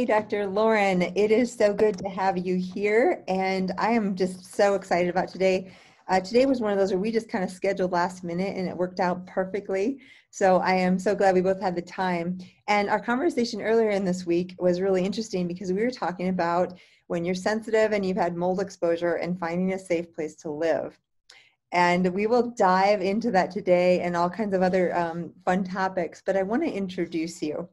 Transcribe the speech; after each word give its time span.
Hey, 0.00 0.06
Dr. 0.06 0.46
Lauren, 0.46 1.02
it 1.02 1.30
is 1.30 1.52
so 1.52 1.74
good 1.74 1.98
to 1.98 2.08
have 2.08 2.38
you 2.38 2.56
here. 2.56 3.22
And 3.28 3.70
I 3.76 3.90
am 3.90 4.16
just 4.16 4.46
so 4.54 4.72
excited 4.72 5.10
about 5.10 5.28
today. 5.28 5.74
Uh, 6.08 6.20
today 6.20 6.46
was 6.46 6.62
one 6.62 6.72
of 6.72 6.78
those 6.78 6.90
where 6.90 6.98
we 6.98 7.12
just 7.12 7.28
kind 7.28 7.44
of 7.44 7.50
scheduled 7.50 7.92
last 7.92 8.24
minute 8.24 8.56
and 8.56 8.66
it 8.66 8.74
worked 8.74 8.98
out 8.98 9.26
perfectly. 9.26 9.98
So 10.30 10.56
I 10.60 10.72
am 10.72 10.98
so 10.98 11.14
glad 11.14 11.34
we 11.34 11.42
both 11.42 11.60
had 11.60 11.76
the 11.76 11.82
time. 11.82 12.38
And 12.66 12.88
our 12.88 12.98
conversation 12.98 13.60
earlier 13.60 13.90
in 13.90 14.06
this 14.06 14.24
week 14.24 14.54
was 14.58 14.80
really 14.80 15.04
interesting 15.04 15.46
because 15.46 15.70
we 15.70 15.82
were 15.82 15.90
talking 15.90 16.28
about 16.28 16.78
when 17.08 17.22
you're 17.22 17.34
sensitive 17.34 17.92
and 17.92 18.02
you've 18.02 18.16
had 18.16 18.34
mold 18.34 18.60
exposure 18.60 19.16
and 19.16 19.38
finding 19.38 19.74
a 19.74 19.78
safe 19.78 20.10
place 20.14 20.34
to 20.36 20.50
live. 20.50 20.98
And 21.72 22.14
we 22.14 22.26
will 22.26 22.52
dive 22.52 23.02
into 23.02 23.30
that 23.32 23.50
today 23.50 24.00
and 24.00 24.16
all 24.16 24.30
kinds 24.30 24.54
of 24.54 24.62
other 24.62 24.96
um, 24.96 25.34
fun 25.44 25.62
topics. 25.62 26.22
But 26.24 26.38
I 26.38 26.42
want 26.42 26.62
to 26.62 26.72
introduce 26.72 27.42
you. 27.42 27.68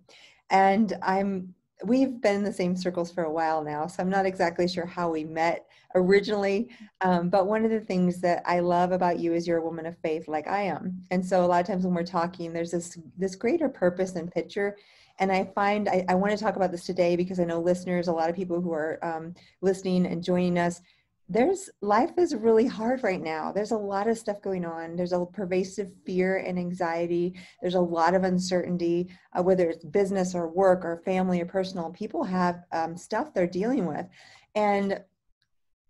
And 0.49 0.91
I'm 1.01 1.53
we've 1.83 2.21
been 2.21 2.35
in 2.37 2.43
the 2.43 2.53
same 2.53 2.75
circles 2.75 3.11
for 3.11 3.23
a 3.23 3.31
while 3.31 3.63
now, 3.63 3.87
so 3.87 4.01
I'm 4.01 4.09
not 4.09 4.25
exactly 4.25 4.67
sure 4.67 4.85
how 4.85 5.11
we 5.11 5.23
met 5.23 5.67
originally. 5.95 6.69
Um, 7.01 7.29
but 7.29 7.47
one 7.47 7.65
of 7.65 7.71
the 7.71 7.79
things 7.79 8.19
that 8.21 8.43
I 8.45 8.59
love 8.59 8.91
about 8.91 9.19
you 9.19 9.33
is 9.33 9.47
you're 9.47 9.59
a 9.59 9.63
woman 9.63 9.85
of 9.85 9.97
faith, 9.99 10.27
like 10.27 10.47
I 10.47 10.63
am. 10.63 11.03
And 11.11 11.25
so 11.25 11.43
a 11.43 11.47
lot 11.47 11.61
of 11.61 11.67
times 11.67 11.85
when 11.85 11.93
we're 11.93 12.03
talking, 12.03 12.53
there's 12.53 12.71
this 12.71 12.97
this 13.17 13.35
greater 13.35 13.69
purpose 13.69 14.15
and 14.15 14.31
picture. 14.31 14.77
And 15.19 15.31
I 15.31 15.45
find 15.55 15.89
I, 15.89 16.05
I 16.09 16.15
want 16.15 16.31
to 16.31 16.43
talk 16.43 16.55
about 16.55 16.71
this 16.71 16.85
today 16.85 17.15
because 17.15 17.39
I 17.39 17.45
know 17.45 17.59
listeners, 17.59 18.07
a 18.07 18.13
lot 18.13 18.29
of 18.29 18.35
people 18.35 18.61
who 18.61 18.71
are 18.71 18.99
um, 19.03 19.33
listening 19.61 20.05
and 20.05 20.23
joining 20.23 20.57
us, 20.57 20.81
there's 21.29 21.69
life 21.81 22.11
is 22.17 22.33
really 22.33 22.65
hard 22.65 23.03
right 23.03 23.21
now. 23.21 23.51
There's 23.51 23.71
a 23.71 23.77
lot 23.77 24.07
of 24.07 24.17
stuff 24.17 24.41
going 24.41 24.63
on. 24.63 24.95
There's 24.95 25.11
a 25.11 25.25
pervasive 25.25 25.91
fear 26.05 26.37
and 26.37 26.57
anxiety. 26.57 27.37
There's 27.61 27.75
a 27.75 27.81
lot 27.81 28.13
of 28.13 28.23
uncertainty, 28.23 29.09
uh, 29.37 29.43
whether 29.43 29.69
it's 29.69 29.83
business 29.83 30.33
or 30.33 30.47
work 30.47 30.85
or 30.85 31.01
family 31.03 31.41
or 31.41 31.45
personal. 31.45 31.89
People 31.91 32.23
have 32.23 32.63
um, 32.71 32.95
stuff 32.95 33.33
they're 33.33 33.45
dealing 33.45 33.85
with. 33.85 34.05
And 34.55 35.01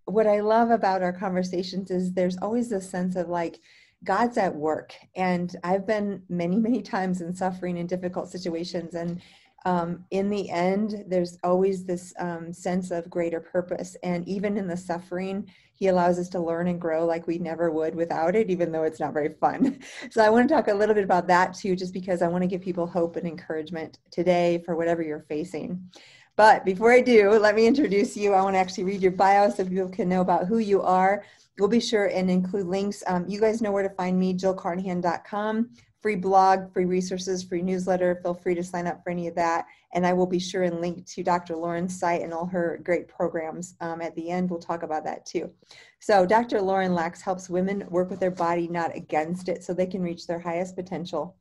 what 0.05 0.25
I 0.25 0.39
love 0.39 0.71
about 0.71 1.03
our 1.03 1.13
conversations 1.13 1.91
is 1.91 2.13
there's 2.13 2.37
always 2.37 2.69
this 2.69 2.89
sense 2.89 3.15
of 3.15 3.29
like, 3.29 3.59
God's 4.03 4.37
at 4.37 4.55
work. 4.55 4.93
And 5.15 5.55
I've 5.63 5.87
been 5.87 6.21
many, 6.29 6.57
many 6.57 6.81
times 6.81 7.21
in 7.21 7.33
suffering 7.33 7.77
in 7.77 7.87
difficult 7.87 8.29
situations. 8.29 8.93
And 8.93 9.21
um, 9.67 10.05
in 10.11 10.29
the 10.29 10.49
end, 10.49 11.03
there's 11.09 11.37
always 11.43 11.83
this 11.83 12.13
um, 12.19 12.53
sense 12.53 12.89
of 12.89 13.09
greater 13.09 13.41
purpose. 13.41 13.97
And 14.01 14.25
even 14.25 14.55
in 14.55 14.65
the 14.65 14.77
suffering, 14.77 15.45
he 15.73 15.87
allows 15.87 16.17
us 16.17 16.29
to 16.29 16.39
learn 16.39 16.69
and 16.69 16.79
grow 16.79 17.05
like 17.05 17.27
we 17.27 17.37
never 17.37 17.69
would 17.69 17.93
without 17.93 18.33
it, 18.33 18.49
even 18.49 18.71
though 18.71 18.83
it's 18.83 19.01
not 19.01 19.13
very 19.13 19.33
fun. 19.41 19.79
So 20.09 20.23
I 20.23 20.29
want 20.29 20.47
to 20.47 20.55
talk 20.55 20.69
a 20.69 20.73
little 20.73 20.95
bit 20.95 21.03
about 21.03 21.27
that 21.27 21.53
too, 21.53 21.75
just 21.75 21.93
because 21.93 22.21
I 22.21 22.29
want 22.29 22.43
to 22.43 22.47
give 22.47 22.61
people 22.61 22.87
hope 22.87 23.17
and 23.17 23.27
encouragement 23.27 23.99
today 24.09 24.63
for 24.65 24.77
whatever 24.77 25.01
you're 25.01 25.25
facing. 25.27 25.91
But 26.37 26.63
before 26.63 26.93
I 26.93 27.01
do, 27.01 27.31
let 27.31 27.55
me 27.55 27.67
introduce 27.67 28.15
you. 28.15 28.31
I 28.33 28.41
want 28.43 28.55
to 28.55 28.59
actually 28.59 28.85
read 28.85 29.01
your 29.01 29.11
bio 29.11 29.49
so 29.49 29.65
people 29.65 29.89
can 29.89 30.07
know 30.07 30.21
about 30.21 30.47
who 30.47 30.59
you 30.59 30.81
are. 30.81 31.25
We'll 31.59 31.67
be 31.67 31.81
sure 31.81 32.05
and 32.05 32.31
include 32.31 32.67
links. 32.67 33.03
Um, 33.05 33.25
you 33.27 33.41
guys 33.41 33.61
know 33.61 33.73
where 33.73 33.83
to 33.83 33.93
find 33.95 34.17
me, 34.17 34.33
jillcarnahan.com 34.33 35.71
free 36.07 36.15
blog, 36.15 36.71
free 36.71 36.85
resources, 36.85 37.43
free 37.43 37.61
newsletter. 37.61 38.17
Feel 38.23 38.33
free 38.33 38.55
to 38.55 38.63
sign 38.63 38.87
up 38.87 39.03
for 39.03 39.09
any 39.09 39.27
of 39.27 39.35
that. 39.35 39.65
And 39.93 40.07
I 40.07 40.13
will 40.13 40.25
be 40.25 40.39
sure 40.39 40.63
and 40.63 40.79
link 40.79 41.05
to 41.05 41.21
Dr. 41.21 41.53
Lauren's 41.53 41.99
site 41.99 42.21
and 42.21 42.33
all 42.33 42.45
her 42.45 42.79
great 42.81 43.09
programs. 43.09 43.75
Um, 43.81 44.01
at 44.01 44.15
the 44.15 44.29
end, 44.29 44.49
we'll 44.49 44.61
talk 44.61 44.83
about 44.83 45.03
that 45.03 45.25
too. 45.25 45.51
So, 45.99 46.25
Dr. 46.25 46.61
Lauren 46.61 46.95
Lax 46.95 47.21
helps 47.21 47.49
women 47.49 47.83
work 47.89 48.09
with 48.09 48.21
their 48.21 48.31
body, 48.31 48.69
not 48.69 48.95
against 48.95 49.49
it, 49.49 49.65
so 49.65 49.73
they 49.73 49.85
can 49.85 50.01
reach 50.01 50.27
their 50.27 50.39
highest 50.39 50.77
potential. 50.77 51.35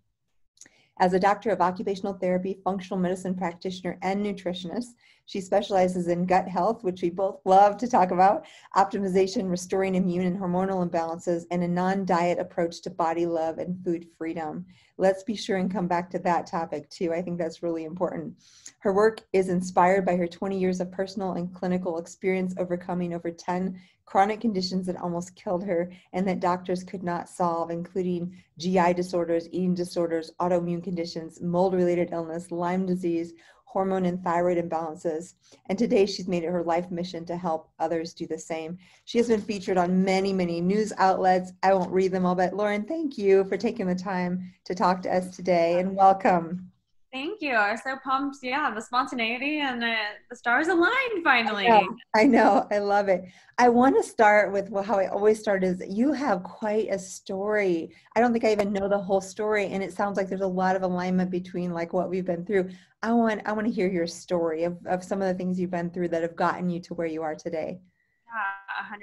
As 0.98 1.12
a 1.12 1.20
doctor 1.20 1.50
of 1.50 1.60
occupational 1.60 2.14
therapy, 2.14 2.58
functional 2.64 2.98
medicine 2.98 3.34
practitioner, 3.34 3.98
and 4.00 4.24
nutritionist, 4.24 4.94
she 5.26 5.40
specializes 5.40 6.08
in 6.08 6.24
gut 6.24 6.48
health, 6.48 6.84
which 6.84 7.02
we 7.02 7.10
both 7.10 7.40
love 7.44 7.76
to 7.78 7.88
talk 7.88 8.12
about, 8.12 8.46
optimization, 8.76 9.50
restoring 9.50 9.96
immune 9.96 10.24
and 10.24 10.38
hormonal 10.38 10.88
imbalances, 10.88 11.44
and 11.50 11.62
a 11.62 11.68
non 11.68 12.06
diet 12.06 12.38
approach 12.38 12.80
to 12.82 12.90
body 12.90 13.26
love 13.26 13.58
and 13.58 13.84
food 13.84 14.06
freedom. 14.16 14.64
Let's 14.96 15.24
be 15.24 15.34
sure 15.34 15.58
and 15.58 15.70
come 15.70 15.88
back 15.88 16.08
to 16.10 16.18
that 16.20 16.46
topic 16.46 16.88
too. 16.88 17.12
I 17.12 17.20
think 17.20 17.38
that's 17.38 17.62
really 17.62 17.84
important. 17.84 18.34
Her 18.78 18.94
work 18.94 19.22
is 19.32 19.48
inspired 19.48 20.06
by 20.06 20.16
her 20.16 20.28
20 20.28 20.58
years 20.58 20.80
of 20.80 20.92
personal 20.92 21.32
and 21.32 21.52
clinical 21.52 21.98
experience 21.98 22.54
overcoming 22.56 23.12
over 23.12 23.30
10 23.30 23.78
chronic 24.06 24.40
conditions 24.40 24.86
that 24.86 24.96
almost 24.96 25.34
killed 25.34 25.64
her 25.64 25.92
and 26.12 26.26
that 26.26 26.40
doctors 26.40 26.82
could 26.84 27.02
not 27.02 27.28
solve, 27.28 27.70
including 27.70 28.34
GI 28.56 28.94
disorders, 28.94 29.48
eating 29.52 29.74
disorders, 29.74 30.30
autoimmune 30.40 30.82
conditions, 30.82 31.40
mold 31.42 31.74
related 31.74 32.10
illness, 32.12 32.50
Lyme 32.50 32.86
disease, 32.86 33.34
hormone 33.64 34.06
and 34.06 34.22
thyroid 34.24 34.56
imbalances. 34.56 35.34
And 35.66 35.78
today 35.78 36.06
she's 36.06 36.28
made 36.28 36.44
it 36.44 36.50
her 36.50 36.62
life 36.62 36.90
mission 36.90 37.26
to 37.26 37.36
help 37.36 37.68
others 37.78 38.14
do 38.14 38.26
the 38.26 38.38
same. 38.38 38.78
She 39.04 39.18
has 39.18 39.28
been 39.28 39.42
featured 39.42 39.76
on 39.76 40.02
many, 40.02 40.32
many 40.32 40.62
news 40.62 40.94
outlets. 40.96 41.52
I 41.62 41.74
won't 41.74 41.92
read 41.92 42.12
them 42.12 42.24
all, 42.24 42.34
but 42.34 42.54
Lauren, 42.54 42.84
thank 42.84 43.18
you 43.18 43.44
for 43.44 43.58
taking 43.58 43.86
the 43.86 43.94
time 43.94 44.54
to 44.64 44.74
talk 44.74 45.02
to 45.02 45.14
us 45.14 45.36
today 45.36 45.78
and 45.78 45.94
welcome. 45.94 46.70
Thank 47.16 47.40
you. 47.40 47.54
I'm 47.54 47.78
so 47.78 47.96
pumped. 48.04 48.40
Yeah, 48.42 48.70
the 48.74 48.82
spontaneity 48.82 49.60
and 49.60 49.82
uh, 49.82 49.96
the 50.28 50.36
stars 50.36 50.68
aligned 50.68 51.24
finally. 51.24 51.66
I 51.66 51.80
know, 51.80 51.96
I 52.14 52.24
know. 52.24 52.66
I 52.70 52.76
love 52.76 53.08
it. 53.08 53.24
I 53.56 53.70
want 53.70 53.96
to 53.96 54.02
start 54.02 54.52
with 54.52 54.68
well, 54.68 54.82
how 54.82 54.98
I 54.98 55.06
always 55.06 55.40
start 55.40 55.64
is 55.64 55.82
you 55.88 56.12
have 56.12 56.42
quite 56.42 56.88
a 56.90 56.98
story. 56.98 57.90
I 58.14 58.20
don't 58.20 58.34
think 58.34 58.44
I 58.44 58.52
even 58.52 58.70
know 58.70 58.86
the 58.86 58.98
whole 58.98 59.22
story, 59.22 59.68
and 59.68 59.82
it 59.82 59.94
sounds 59.94 60.18
like 60.18 60.28
there's 60.28 60.42
a 60.42 60.46
lot 60.46 60.76
of 60.76 60.82
alignment 60.82 61.30
between 61.30 61.72
like 61.72 61.94
what 61.94 62.10
we've 62.10 62.26
been 62.26 62.44
through. 62.44 62.68
I 63.02 63.14
want 63.14 63.40
I 63.46 63.52
want 63.52 63.66
to 63.66 63.72
hear 63.72 63.88
your 63.88 64.06
story 64.06 64.64
of, 64.64 64.76
of 64.84 65.02
some 65.02 65.22
of 65.22 65.28
the 65.28 65.34
things 65.34 65.58
you've 65.58 65.70
been 65.70 65.88
through 65.88 66.08
that 66.08 66.20
have 66.20 66.36
gotten 66.36 66.68
you 66.68 66.80
to 66.80 66.92
where 66.92 67.06
you 67.06 67.22
are 67.22 67.34
today. 67.34 67.80
Yeah, 68.26 68.98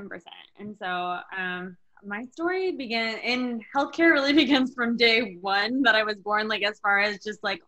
110%. 0.00 0.20
And 0.58 0.76
so 0.76 1.18
um, 1.38 1.76
my 2.04 2.24
story 2.32 2.72
began 2.72 3.18
in 3.18 3.60
healthcare 3.74 4.12
really 4.12 4.32
begins 4.44 4.74
from 4.74 4.96
day 4.96 5.36
one 5.40 5.82
that 5.82 5.94
I 5.94 6.02
was 6.02 6.16
born, 6.16 6.48
like 6.48 6.62
as 6.62 6.78
far 6.80 7.00
as 7.00 7.22
just 7.22 7.42
like 7.42 7.62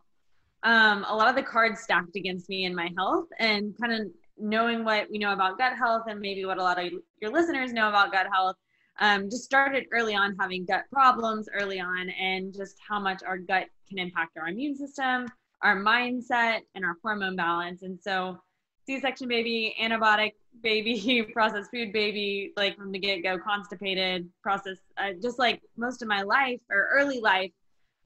um, 0.62 1.04
a 1.08 1.14
lot 1.14 1.28
of 1.28 1.36
the 1.36 1.42
cards 1.42 1.80
stacked 1.80 2.16
against 2.16 2.48
me 2.48 2.64
in 2.64 2.74
my 2.74 2.90
health 2.96 3.26
and 3.38 3.74
kind 3.78 3.92
of 3.92 4.08
knowing 4.38 4.84
what 4.84 5.08
we 5.10 5.18
know 5.18 5.32
about 5.32 5.58
gut 5.58 5.76
health 5.76 6.04
and 6.08 6.20
maybe 6.20 6.44
what 6.44 6.58
a 6.58 6.62
lot 6.62 6.82
of 6.82 6.90
your 7.20 7.30
listeners 7.30 7.72
know 7.72 7.88
about 7.88 8.12
gut 8.12 8.26
health. 8.32 8.56
Um, 9.00 9.28
just 9.28 9.44
started 9.44 9.86
early 9.92 10.14
on 10.14 10.36
having 10.38 10.64
gut 10.64 10.84
problems 10.92 11.48
early 11.52 11.80
on 11.80 12.10
and 12.10 12.54
just 12.54 12.76
how 12.86 13.00
much 13.00 13.22
our 13.24 13.36
gut 13.36 13.66
can 13.88 13.98
impact 13.98 14.36
our 14.38 14.48
immune 14.48 14.76
system, 14.76 15.26
our 15.62 15.76
mindset, 15.76 16.60
and 16.74 16.84
our 16.84 16.96
hormone 17.02 17.34
balance. 17.34 17.82
And 17.82 17.98
so 18.00 18.38
C-section 18.86 19.28
baby, 19.28 19.74
antibiotic 19.80 20.32
baby, 20.62 21.26
processed 21.32 21.70
food 21.70 21.92
baby, 21.92 22.52
like 22.56 22.76
from 22.76 22.92
the 22.92 22.98
get-go, 22.98 23.38
constipated, 23.38 24.28
processed, 24.42 24.82
uh, 24.98 25.10
just 25.22 25.38
like 25.38 25.62
most 25.76 26.02
of 26.02 26.08
my 26.08 26.22
life 26.22 26.60
or 26.70 26.88
early 26.92 27.20
life 27.20 27.50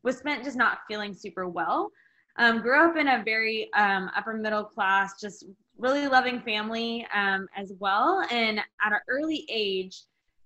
was 0.03 0.19
spent 0.19 0.45
just 0.45 0.57
not 0.57 0.79
feeling 0.89 1.15
super 1.15 1.49
well. 1.49 1.91
Um, 2.37 2.61
grew 2.61 2.81
up 2.81 2.97
in 2.97 3.09
a 3.09 3.23
very 3.25 3.69
um, 3.75 4.11
upper 4.17 4.35
middle 4.35 4.63
class, 4.63 5.21
just 5.21 5.45
really 5.77 6.07
loving 6.07 6.41
family 6.41 7.07
um, 7.13 7.49
as 7.57 7.73
well. 7.81 8.25
And 8.31 8.59
at 8.59 8.93
an 8.93 9.01
early 9.09 9.45
age, 9.51 10.03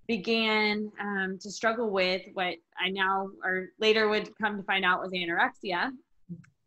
began 0.07 0.91
um, 0.99 1.37
to 1.39 1.49
struggle 1.49 1.89
with 1.89 2.21
what 2.33 2.55
I 2.77 2.89
now 2.89 3.29
or 3.43 3.69
later 3.79 4.09
would 4.09 4.35
come 4.37 4.57
to 4.57 4.63
find 4.63 4.83
out 4.83 5.01
was 5.01 5.11
anorexia. 5.11 5.91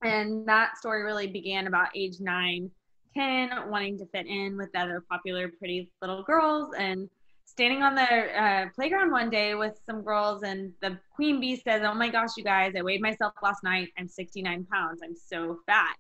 And 0.03 0.47
that 0.49 0.79
story 0.79 1.03
really 1.03 1.27
began 1.27 1.67
about 1.67 1.89
age 1.95 2.17
nine 2.21 2.71
10, 3.17 3.71
wanting 3.71 3.99
to 3.99 4.07
fit 4.07 4.27
in 4.27 4.57
with 4.57 4.71
the 4.73 4.79
other 4.79 5.03
popular 5.09 5.49
pretty 5.49 5.91
little 6.03 6.23
girls. 6.23 6.75
And 6.79 7.09
standing 7.47 7.83
on 7.83 7.95
the 7.95 8.03
uh, 8.03 8.67
playground 8.75 9.11
one 9.11 9.31
day 9.31 9.55
with 9.55 9.81
some 9.87 10.03
girls 10.03 10.43
and 10.43 10.73
the 10.83 10.99
queen 11.15 11.41
bee 11.41 11.57
says 11.57 11.81
oh 11.85 11.95
my 11.95 12.09
gosh 12.11 12.31
you 12.37 12.45
guys 12.45 12.75
i 12.77 12.83
weighed 12.83 13.01
myself 13.01 13.33
last 13.43 13.63
night. 13.65 13.89
I'm 13.99 14.09
69 14.09 14.67
pounds. 14.71 15.01
I'm 15.03 15.17
so 15.17 15.61
fat. 15.65 15.97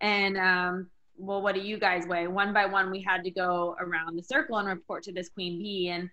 And 0.00 0.38
um, 0.38 0.88
well 1.18 1.42
what 1.42 1.54
do 1.54 1.60
you 1.60 1.78
guys 1.78 2.06
weigh? 2.06 2.26
One 2.28 2.54
by 2.54 2.64
one 2.64 2.90
we 2.90 3.02
had 3.02 3.22
to 3.24 3.30
go 3.30 3.76
around 3.78 4.16
the 4.16 4.22
circle 4.22 4.56
and 4.56 4.68
report 4.68 5.02
to 5.04 5.12
this 5.12 5.28
queen 5.28 5.58
bee. 5.58 5.88
And 5.88 6.04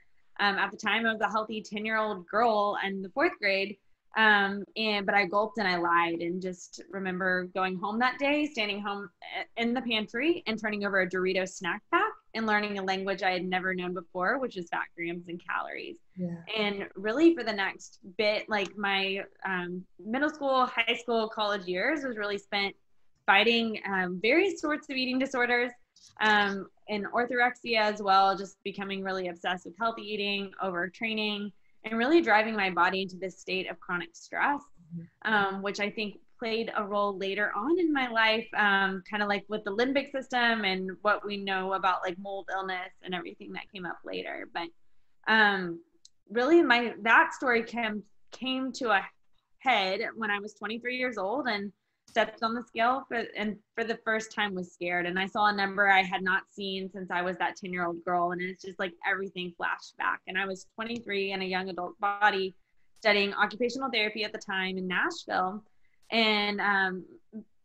um, 0.41 0.57
at 0.57 0.71
the 0.71 0.77
time 0.77 1.06
i 1.06 1.12
was 1.13 1.21
a 1.21 1.29
healthy 1.29 1.62
10 1.62 1.85
year 1.85 1.97
old 1.97 2.27
girl 2.27 2.77
in 2.85 3.01
the 3.01 3.09
fourth 3.09 3.33
grade 3.39 3.77
um, 4.15 4.63
and 4.77 5.06
but 5.06 5.15
I 5.15 5.25
gulped 5.25 5.57
and 5.57 5.68
I 5.68 5.77
lied 5.77 6.21
and 6.21 6.42
just 6.42 6.81
remember 6.92 7.45
going 7.56 7.77
home 7.77 7.98
that 8.00 8.19
day, 8.19 8.45
standing 8.45 8.80
home 8.80 9.10
eh, 9.38 9.44
in 9.57 9.74
the 9.74 9.81
pantry 9.81 10.44
and 10.45 10.60
turning 10.60 10.86
over 10.86 11.01
a 11.01 11.10
Dorito 11.10 11.48
snack 11.50 11.81
pack 11.92 12.12
and 12.36 12.45
learning 12.45 12.77
a 12.77 12.83
language 12.83 13.24
I 13.24 13.31
had 13.31 13.44
never 13.44 13.74
known 13.74 13.94
before, 13.94 14.38
which 14.39 14.56
is 14.56 14.68
fat 14.69 14.86
grams 14.95 15.27
and 15.30 15.42
calories. 15.48 15.98
Yeah. 16.15 16.36
And 16.56 16.88
really 16.95 17.36
for 17.36 17.44
the 17.44 17.54
next 17.54 18.00
bit, 18.18 18.48
like 18.50 18.77
my 18.77 19.24
um, 19.45 19.83
middle 20.04 20.30
school, 20.30 20.65
high 20.68 20.95
school, 20.95 21.27
college 21.30 21.65
years 21.65 22.04
was 22.04 22.18
really 22.18 22.38
spent 22.38 22.75
fighting 23.25 23.80
um, 23.89 24.19
various 24.21 24.62
sorts 24.62 24.89
of 24.89 24.95
eating 24.95 25.18
disorders 25.18 25.71
um, 26.21 26.68
and 26.89 27.06
orthorexia 27.07 27.80
as 27.80 28.01
well, 28.01 28.38
just 28.38 28.57
becoming 28.63 29.01
really 29.01 29.30
obsessed 29.30 29.65
with 29.65 29.75
healthy 29.80 30.04
eating, 30.04 30.51
overtraining 30.63 31.51
and 31.85 31.97
really 31.97 32.21
driving 32.21 32.56
my 32.56 32.69
body 32.69 33.01
into 33.01 33.18
this 33.18 33.39
state 33.39 33.69
of 33.69 33.80
chronic 33.80 34.15
stress, 34.15 34.62
um, 35.25 35.62
which 35.62 35.80
I 35.80 35.89
think 35.89 36.15
played 36.39 36.71
a 36.75 36.83
role 36.83 37.18
later 37.18 37.51
on 37.56 37.80
in 37.80 37.94
my 37.94 38.09
life, 38.09 38.47
um, 38.57 39.03
kind 39.09 39.24
of 39.24 39.30
like 39.30 39.45
with 39.47 39.63
the 39.63 39.71
limbic 39.71 40.12
system 40.12 40.65
and 40.65 40.91
what 41.01 41.25
we 41.25 41.38
know 41.38 41.74
about 41.74 42.01
like 42.06 42.18
mold 42.19 42.50
illness 42.53 42.91
and 43.03 43.13
everything 43.13 43.53
that 43.53 43.71
came 43.74 43.85
up 43.85 44.00
later. 44.03 44.50
But 44.53 44.68
um, 45.27 45.80
really, 46.30 46.62
my 46.62 46.94
that 47.01 47.33
story 47.33 47.63
came 47.63 48.03
came 48.31 48.71
to 48.74 48.89
a 48.91 49.06
head 49.59 50.01
when 50.15 50.31
I 50.31 50.39
was 50.39 50.53
23 50.56 50.97
years 50.97 51.18
old 51.18 51.47
and 51.47 51.71
stepped 52.13 52.44
on 52.44 52.54
the 52.54 52.62
scale 52.62 53.06
for, 53.07 53.24
and 53.36 53.57
for 53.74 53.83
the 53.83 53.98
first 54.06 54.31
time 54.31 54.54
was 54.54 54.71
scared. 54.71 55.07
And 55.07 55.18
i 55.18 55.25
saw 55.25 55.48
a 55.48 55.54
number 55.54 55.89
i 55.89 56.04
had 56.04 56.21
not 56.21 56.44
seen 56.51 56.88
since 56.94 57.10
i 57.10 57.24
was 57.24 57.38
that 57.38 57.56
10 57.56 57.74
year 57.74 57.88
old 57.88 58.04
girl 58.06 58.31
and 58.31 58.42
it's 58.42 58.63
just 58.63 58.77
like 58.77 58.94
everything 59.10 59.51
flashed 59.57 59.98
back. 59.98 60.21
And 60.27 60.38
i 60.38 60.45
was 60.45 60.68
23 60.75 61.31
in 61.31 61.42
a 61.42 61.45
young 61.45 61.69
adult 61.69 62.00
body 62.00 62.54
studying 63.00 63.33
occupational 63.33 63.89
therapy 63.92 64.24
at 64.24 64.31
the 64.31 64.38
time 64.38 64.77
in 64.77 64.88
nashville. 64.88 65.63
And 66.12 66.62
um, 66.62 67.04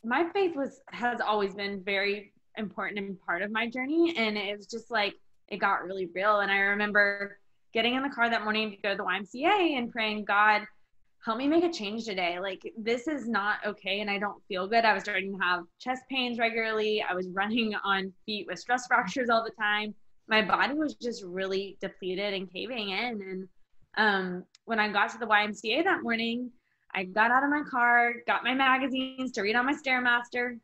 my 0.03 0.27
faith 0.33 0.56
was 0.56 0.81
has 0.93 1.21
always 1.21 1.55
been 1.55 1.83
very 1.85 2.33
important 2.56 2.99
and 2.99 3.21
part 3.21 3.43
of 3.43 3.50
my 3.50 3.69
journey. 3.69 4.15
And 4.17 4.39
it 4.39 4.56
was 4.56 4.67
just 4.67 4.91
like 4.91 5.15
it 5.49 5.59
got 5.59 5.85
really 5.85 6.06
real. 6.15 6.41
And 6.41 6.50
i 6.50 6.61
remember 6.61 7.39
getting 7.75 7.97
in 7.97 8.03
the 8.03 8.09
car 8.09 8.31
that 8.31 8.45
morning 8.45 8.71
to 8.71 8.77
go 8.79 8.91
to 8.93 8.97
the 8.97 9.03
ymca 9.03 9.77
and 9.77 9.93
praying 9.93 10.25
god 10.25 10.62
help 11.28 11.36
me 11.36 11.46
make 11.46 11.62
a 11.62 11.70
change 11.70 12.06
today. 12.06 12.38
Like 12.40 12.72
this 12.78 13.06
is 13.06 13.28
not 13.28 13.58
okay 13.66 14.00
and 14.00 14.10
I 14.10 14.19
don't 14.19 14.42
feel 14.48 14.66
good. 14.66 14.86
I 14.86 14.94
was 14.94 15.02
starting 15.02 15.36
to 15.36 15.44
have 15.44 15.64
chest 15.78 16.00
pains 16.10 16.38
regularly. 16.38 17.04
I 17.06 17.12
was 17.12 17.28
running 17.28 17.75
on 17.84 18.14
feet 18.25 18.46
with 18.48 18.58
stress 18.58 18.86
fractures 18.86 19.28
all 19.28 19.44
the 19.44 19.50
time. 19.50 19.94
My 20.26 20.40
body 20.40 20.72
was 20.72 20.94
just 20.94 21.22
really 21.22 21.76
depleted 21.82 22.32
and 22.32 22.50
caving 22.50 22.88
in. 22.88 23.20
And 23.20 23.48
um, 23.98 24.44
when 24.64 24.80
I 24.80 24.90
got 24.90 25.10
to 25.10 25.19
the 25.19 25.26
YMCA 25.26 25.84
that 25.84 26.02
morning, 26.02 26.50
I 26.94 27.04
got 27.04 27.30
out 27.30 27.44
of 27.44 27.50
my 27.50 27.62
car, 27.70 28.14
got 28.26 28.42
my 28.42 28.54
magazines 28.54 29.30
to 29.32 29.42
read 29.42 29.54
on 29.54 29.66
my 29.66 29.75
Stairmaster, 29.75 30.58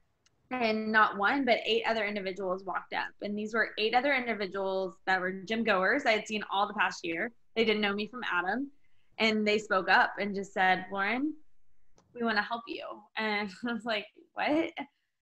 and 0.51 0.91
not 0.91 1.19
one, 1.19 1.45
but 1.45 1.59
eight 1.67 1.83
other 1.87 2.07
individuals 2.07 2.65
walked 2.65 2.95
up. 2.95 3.09
And 3.21 3.37
these 3.37 3.53
were 3.53 3.73
eight 3.77 3.95
other 3.95 4.15
individuals 4.15 4.95
that 5.05 5.21
were 5.21 5.43
gym 5.45 5.63
goers 5.63 6.07
I 6.07 6.13
had 6.13 6.27
seen 6.27 6.43
all 6.51 6.67
the 6.67 6.73
past 6.75 7.05
year. 7.05 7.33
They 7.55 7.67
didn't 7.67 7.83
know 7.83 7.93
me 7.93 8.07
from 8.07 8.23
Adam 8.33 8.71
and 9.19 9.47
they 9.47 9.59
spoke 9.59 9.89
up 9.89 10.15
and 10.19 10.35
just 10.35 10.53
said, 10.53 10.87
Lauren, 10.93 11.35
we 12.15 12.23
want 12.23 12.37
to 12.37 12.43
help 12.43 12.63
you. 12.67 12.85
And 13.17 13.51
I 13.69 13.73
was 13.73 13.85
like, 13.85 14.07
what? 14.35 14.71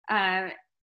Uh, 0.10 0.50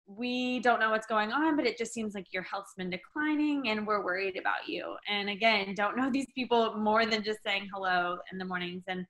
we 0.06 0.58
don't 0.60 0.81
know 0.81 0.90
what's 0.90 1.06
going 1.06 1.31
on, 1.31 1.56
but 1.56 1.66
it 1.66 1.78
just 1.78 1.92
seems 1.92 2.14
like 2.14 2.26
your 2.32 2.42
health's 2.42 2.75
been 2.76 2.90
declining 2.90 3.69
and 3.69 3.87
we're 3.87 4.04
worried 4.04 4.37
about 4.37 4.66
you. 4.66 4.96
And 5.08 5.31
again, 5.31 5.75
don't 5.75 5.96
know 5.96 6.10
these 6.12 6.26
people 6.34 6.76
more 6.76 7.06
than 7.06 7.22
just 7.22 7.40
saying 7.46 7.69
hello 7.72 8.19
in 8.32 8.38
the 8.38 8.44
mornings. 8.44 8.82
And 8.88 9.06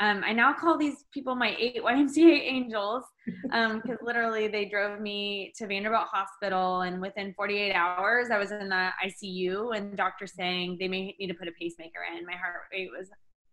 um, 0.00 0.22
I 0.24 0.32
now 0.32 0.52
call 0.52 0.78
these 0.78 1.04
people 1.12 1.34
my 1.34 1.54
eight 1.58 1.82
YMCA 1.82 2.40
angels 2.40 3.04
because 3.24 3.50
um, 3.52 3.98
literally 4.02 4.48
they 4.48 4.64
drove 4.64 5.00
me 5.00 5.52
to 5.58 5.66
Vanderbilt 5.66 6.06
Hospital, 6.10 6.80
and 6.80 7.00
within 7.00 7.34
48 7.34 7.72
hours, 7.74 8.28
I 8.30 8.38
was 8.38 8.52
in 8.52 8.68
the 8.70 8.88
ICU, 9.04 9.76
and 9.76 9.96
doctor 9.96 10.26
saying 10.26 10.78
they 10.80 10.88
may 10.88 11.14
need 11.20 11.28
to 11.28 11.34
put 11.34 11.46
a 11.46 11.52
pacemaker 11.52 12.00
in. 12.16 12.24
My 12.26 12.32
heart 12.32 12.54
rate 12.72 12.88
was 12.90 13.10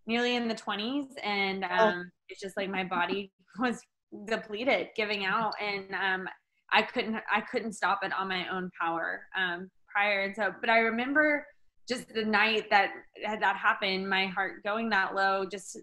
nearly 0.09 0.35
in 0.35 0.47
the 0.49 0.55
20s, 0.55 1.05
and 1.23 1.63
oh. 1.63 1.83
um, 1.83 2.03
oh. 2.05 2.09
it's 2.27 2.41
just 2.41 2.57
like 2.57 2.69
my 2.69 2.83
body 2.83 3.31
was 3.59 3.79
depleted, 4.25 4.87
giving 4.97 5.23
out, 5.23 5.53
and 5.61 5.85
um, 5.93 6.27
I 6.73 6.81
couldn't 6.81 7.15
I 7.31 7.41
couldn't 7.41 7.73
stop 7.73 7.99
it 8.03 8.11
on 8.11 8.27
my 8.27 8.45
own 8.49 8.69
power 8.81 9.21
um, 9.37 9.69
prior. 9.87 10.23
And 10.23 10.35
so, 10.35 10.53
but 10.59 10.69
I 10.69 10.79
remember 10.79 11.45
just 11.87 12.13
the 12.13 12.25
night 12.25 12.65
that 12.71 12.91
had 13.23 13.41
that 13.41 13.55
happened, 13.55 14.09
my 14.09 14.25
heart 14.25 14.63
going 14.63 14.89
that 14.89 15.15
low, 15.15 15.45
just 15.49 15.77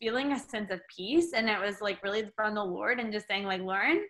feeling 0.00 0.32
a 0.32 0.38
sense 0.38 0.70
of 0.70 0.80
peace 0.94 1.32
and 1.34 1.48
it 1.48 1.60
was 1.60 1.80
like 1.80 2.02
really 2.02 2.30
from 2.36 2.54
the 2.54 2.62
lord 2.62 3.00
and 3.00 3.12
just 3.12 3.26
saying 3.26 3.44
like 3.44 3.60
lauren 3.60 4.06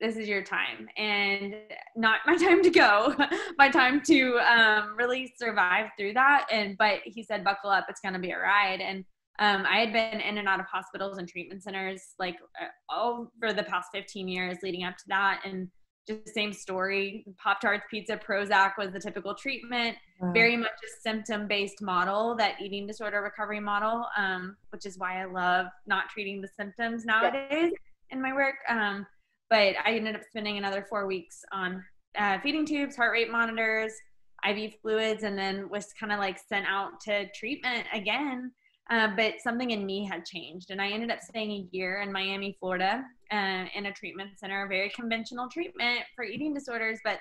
this 0.00 0.16
is 0.16 0.28
your 0.28 0.42
time 0.42 0.88
and 0.96 1.54
not 1.96 2.20
my 2.26 2.36
time 2.46 2.62
to 2.62 2.70
go 2.70 3.14
my 3.58 3.68
time 3.68 4.00
to 4.00 4.38
um, 4.38 4.94
really 4.96 5.32
survive 5.36 5.90
through 5.98 6.12
that 6.12 6.46
and 6.50 6.76
but 6.78 7.00
he 7.04 7.22
said 7.22 7.44
buckle 7.44 7.70
up 7.70 7.86
it's 7.88 8.00
going 8.00 8.14
to 8.14 8.20
be 8.20 8.30
a 8.30 8.38
ride 8.38 8.80
and 8.80 9.04
um, 9.40 9.64
i 9.70 9.78
had 9.78 9.92
been 9.92 10.20
in 10.20 10.38
and 10.38 10.48
out 10.48 10.60
of 10.60 10.66
hospitals 10.66 11.18
and 11.18 11.28
treatment 11.28 11.62
centers 11.62 12.14
like 12.18 12.36
uh, 12.60 12.94
over 12.94 13.52
the 13.52 13.64
past 13.64 13.88
15 13.92 14.28
years 14.28 14.58
leading 14.62 14.84
up 14.84 14.96
to 14.96 15.04
that 15.08 15.40
and 15.44 15.68
just 16.08 16.24
the 16.24 16.32
same 16.32 16.52
story. 16.52 17.24
Pop 17.36 17.60
Tarts, 17.60 17.84
pizza, 17.90 18.16
Prozac 18.16 18.72
was 18.78 18.92
the 18.92 18.98
typical 18.98 19.34
treatment. 19.34 19.96
Wow. 20.20 20.32
Very 20.32 20.56
much 20.56 20.70
a 20.70 21.00
symptom 21.02 21.46
based 21.46 21.82
model, 21.82 22.34
that 22.36 22.54
eating 22.60 22.86
disorder 22.86 23.20
recovery 23.20 23.60
model, 23.60 24.06
um, 24.16 24.56
which 24.70 24.86
is 24.86 24.98
why 24.98 25.20
I 25.20 25.26
love 25.26 25.66
not 25.86 26.08
treating 26.08 26.40
the 26.40 26.48
symptoms 26.48 27.04
nowadays 27.04 27.50
yeah. 27.50 27.68
in 28.10 28.22
my 28.22 28.32
work. 28.32 28.54
But 29.50 29.74
I 29.84 29.94
ended 29.94 30.14
up 30.14 30.22
spending 30.24 30.58
another 30.58 30.86
four 30.88 31.06
weeks 31.06 31.44
on 31.52 31.84
uh, 32.18 32.38
feeding 32.40 32.66
tubes, 32.66 32.96
heart 32.96 33.12
rate 33.12 33.30
monitors, 33.30 33.92
IV 34.48 34.74
fluids, 34.82 35.22
and 35.22 35.38
then 35.38 35.68
was 35.68 35.92
kind 35.98 36.12
of 36.12 36.18
like 36.18 36.38
sent 36.38 36.66
out 36.66 37.00
to 37.02 37.28
treatment 37.32 37.86
again. 37.92 38.52
Uh, 38.90 39.08
but 39.16 39.34
something 39.42 39.70
in 39.70 39.84
me 39.84 40.06
had 40.06 40.24
changed, 40.24 40.70
and 40.70 40.80
I 40.80 40.88
ended 40.88 41.10
up 41.10 41.20
staying 41.20 41.50
a 41.50 41.76
year 41.76 42.00
in 42.00 42.10
Miami, 42.10 42.56
Florida, 42.58 43.04
uh, 43.30 43.64
in 43.74 43.86
a 43.86 43.92
treatment 43.92 44.38
center, 44.38 44.66
very 44.66 44.88
conventional 44.90 45.46
treatment 45.48 46.00
for 46.16 46.24
eating 46.24 46.54
disorders. 46.54 46.98
But 47.04 47.18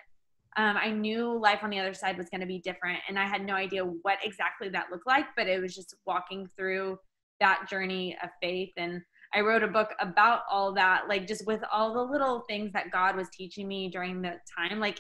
um, 0.56 0.78
I 0.78 0.92
knew 0.92 1.38
life 1.38 1.60
on 1.64 1.70
the 1.70 1.80
other 1.80 1.94
side 1.94 2.18
was 2.18 2.30
going 2.30 2.40
to 2.40 2.48
be 2.48 2.60
different, 2.60 3.00
and 3.10 3.20
I 3.20 3.28
had 3.28 3.46
no 3.46 3.54
idea 3.54 3.84
what 3.84 4.18
exactly 4.24 4.70
that 4.70 4.86
looked 4.92 5.08
like. 5.08 5.26
But 5.36 5.48
it 5.48 5.62
was 5.62 5.76
just 5.76 5.94
walking 6.06 6.48
through 6.56 7.00
that 7.42 7.68
journey 7.70 8.18
of 8.24 8.30
faith, 8.42 8.72
and 8.78 9.02
I 9.34 9.42
wrote 9.42 9.64
a 9.64 9.68
book 9.68 9.90
about 10.00 10.42
all 10.50 10.74
that, 10.74 11.08
like 11.08 11.28
just 11.28 11.46
with 11.46 11.62
all 11.72 11.94
the 11.94 12.12
little 12.12 12.44
things 12.48 12.72
that 12.74 12.92
God 12.92 13.16
was 13.16 13.28
teaching 13.30 13.68
me 13.68 13.90
during 13.90 14.22
the 14.22 14.36
time, 14.58 14.80
like 14.80 15.00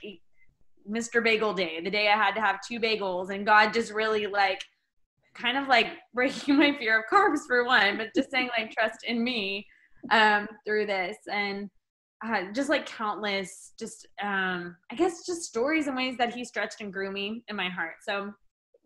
Mr. 0.89 1.23
Bagel 1.23 1.53
Day, 1.53 1.81
the 1.81 1.89
day 1.89 2.07
I 2.07 2.15
had 2.15 2.33
to 2.35 2.41
have 2.41 2.59
two 2.67 2.79
bagels, 2.79 3.33
and 3.33 3.45
God 3.45 3.73
just 3.73 3.91
really 3.91 4.27
like 4.27 4.63
kind 5.33 5.57
of 5.57 5.67
like 5.67 5.87
breaking 6.13 6.57
my 6.57 6.75
fear 6.77 6.99
of 6.99 7.05
carbs 7.11 7.41
for 7.47 7.65
one, 7.65 7.97
but 7.97 8.09
just 8.15 8.31
saying 8.31 8.49
like 8.57 8.71
trust 8.71 8.99
in 9.05 9.23
me 9.23 9.65
um, 10.11 10.47
through 10.65 10.85
this 10.85 11.17
and 11.31 11.69
uh, 12.25 12.51
just 12.53 12.69
like 12.69 12.85
countless, 12.85 13.73
just 13.77 14.07
um, 14.21 14.75
I 14.91 14.95
guess 14.95 15.25
just 15.25 15.43
stories 15.43 15.87
and 15.87 15.95
ways 15.95 16.17
that 16.17 16.33
he 16.33 16.43
stretched 16.43 16.81
and 16.81 16.91
grew 16.91 17.11
me 17.11 17.43
in 17.47 17.55
my 17.55 17.69
heart. 17.69 17.95
So 18.01 18.31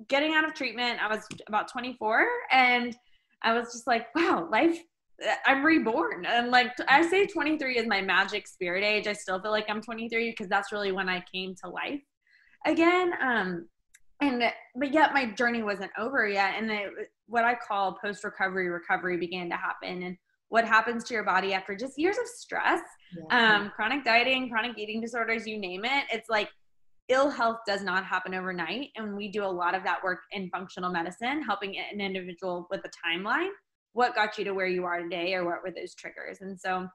getting 0.10 0.34
out 0.34 0.46
of 0.46 0.54
treatment, 0.54 1.00
I 1.02 1.08
was 1.08 1.28
about 1.48 1.72
24 1.72 2.26
and 2.52 2.96
I 3.44 3.54
was 3.54 3.72
just 3.72 3.88
like, 3.88 4.14
wow, 4.16 4.48
life 4.52 4.82
I'm 5.46 5.64
reborn. 5.64 6.26
And 6.26 6.50
like 6.50 6.72
I 6.88 7.08
say 7.08 7.28
23 7.28 7.78
is 7.78 7.88
my 7.88 8.02
magic 8.02 8.48
spirit 8.48 8.84
age. 8.84 9.08
I 9.08 9.14
still 9.14 9.42
feel 9.42 9.52
like 9.52 9.70
I'm 9.70 9.82
23 9.82 10.32
because 10.32 10.48
that's 10.48 10.72
really 10.72 10.92
when 10.92 11.10
I 11.10 11.24
came 11.32 11.56
to 11.64 11.70
life 11.70 12.02
again. 12.66 13.14
Um 13.22 13.68
and 14.22 14.44
but 14.76 14.94
yet 14.94 15.14
my 15.14 15.26
journey 15.26 15.64
wasn't 15.64 15.92
over 15.98 16.28
yet 16.28 16.54
and 16.58 16.70
the, 16.70 16.86
what 17.28 17.44
i 17.44 17.56
call 17.56 17.98
post 18.02 18.24
recovery 18.24 18.70
recovery 18.70 19.18
began 19.18 19.50
to 19.50 19.56
happen 19.56 20.04
and 20.04 20.18
what 20.50 20.66
happens 20.66 21.04
to 21.04 21.14
your 21.14 21.24
body 21.24 21.54
after 21.54 21.76
just 21.76 21.98
years 21.98 22.18
of 22.18 22.28
stress 22.28 22.82
yeah. 23.30 23.56
um, 23.56 23.72
chronic 23.76 24.04
dieting 24.06 24.50
chronic 24.50 24.78
eating 24.78 25.02
disorders 25.02 25.46
you 25.46 25.58
name 25.58 25.84
it 25.84 26.06
it's 26.12 26.30
like 26.30 26.50
ill 27.10 27.30
health 27.30 27.58
does 27.68 27.84
not 27.84 28.06
happen 28.06 28.34
overnight 28.34 28.90
and 28.96 29.16
we 29.16 29.30
do 29.30 29.44
a 29.44 29.46
lot 29.46 29.76
of 29.76 29.84
that 29.84 30.02
work 30.04 30.20
in 30.32 30.50
functional 30.50 30.92
medicine 30.92 31.42
helping 31.42 31.76
an 31.78 32.00
individual 32.00 32.68
with 32.70 32.82
a 32.86 33.08
timeline 33.08 33.50
what 33.94 34.16
got 34.16 34.38
you 34.38 34.44
to 34.44 34.54
where 34.54 34.68
you 34.68 34.86
are 34.86 35.02
today 35.02 35.34
or 35.34 35.46
what 35.46 35.64
were 35.64 35.72
those 35.72 35.96
triggers 35.96 36.40
and 36.42 36.60
so 36.60 36.88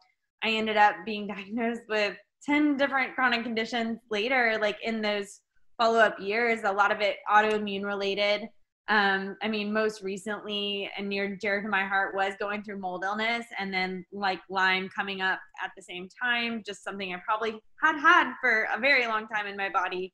i 0.43 0.51
ended 0.51 0.77
up 0.77 0.95
being 1.05 1.27
diagnosed 1.37 1.83
with 1.89 2.17
10 2.45 2.77
different 2.77 3.15
chronic 3.15 3.43
conditions 3.43 3.99
later 4.11 4.59
like 4.61 4.79
in 4.83 5.01
those 5.01 5.41
follow 5.77 5.99
up 5.99 6.19
years, 6.19 6.61
a 6.65 6.73
lot 6.73 6.93
of 6.93 7.01
it 7.01 7.17
autoimmune 7.31 7.85
related. 7.85 8.49
Um, 8.89 9.37
I 9.43 9.49
mean, 9.49 9.73
most 9.73 10.03
recently 10.03 10.91
and 10.97 11.09
near 11.09 11.37
dear 11.37 11.61
to 11.61 11.69
my 11.69 11.85
heart 11.85 12.15
was 12.15 12.35
going 12.39 12.63
through 12.63 12.79
mold 12.79 13.03
illness 13.05 13.45
and 13.59 13.75
then 13.75 14.05
like 14.13 14.41
Lyme 14.49 14.89
coming 14.95 15.21
up 15.21 15.41
at 15.63 15.73
the 15.77 15.83
same 15.83 16.09
time, 16.23 16.63
just 16.65 16.85
something 16.85 17.13
I 17.13 17.21
probably 17.27 17.61
had 17.83 17.99
had 17.99 18.35
for 18.41 18.69
a 18.73 18.79
very 18.79 19.07
long 19.07 19.27
time 19.27 19.47
in 19.47 19.57
my 19.57 19.69
body. 19.69 20.13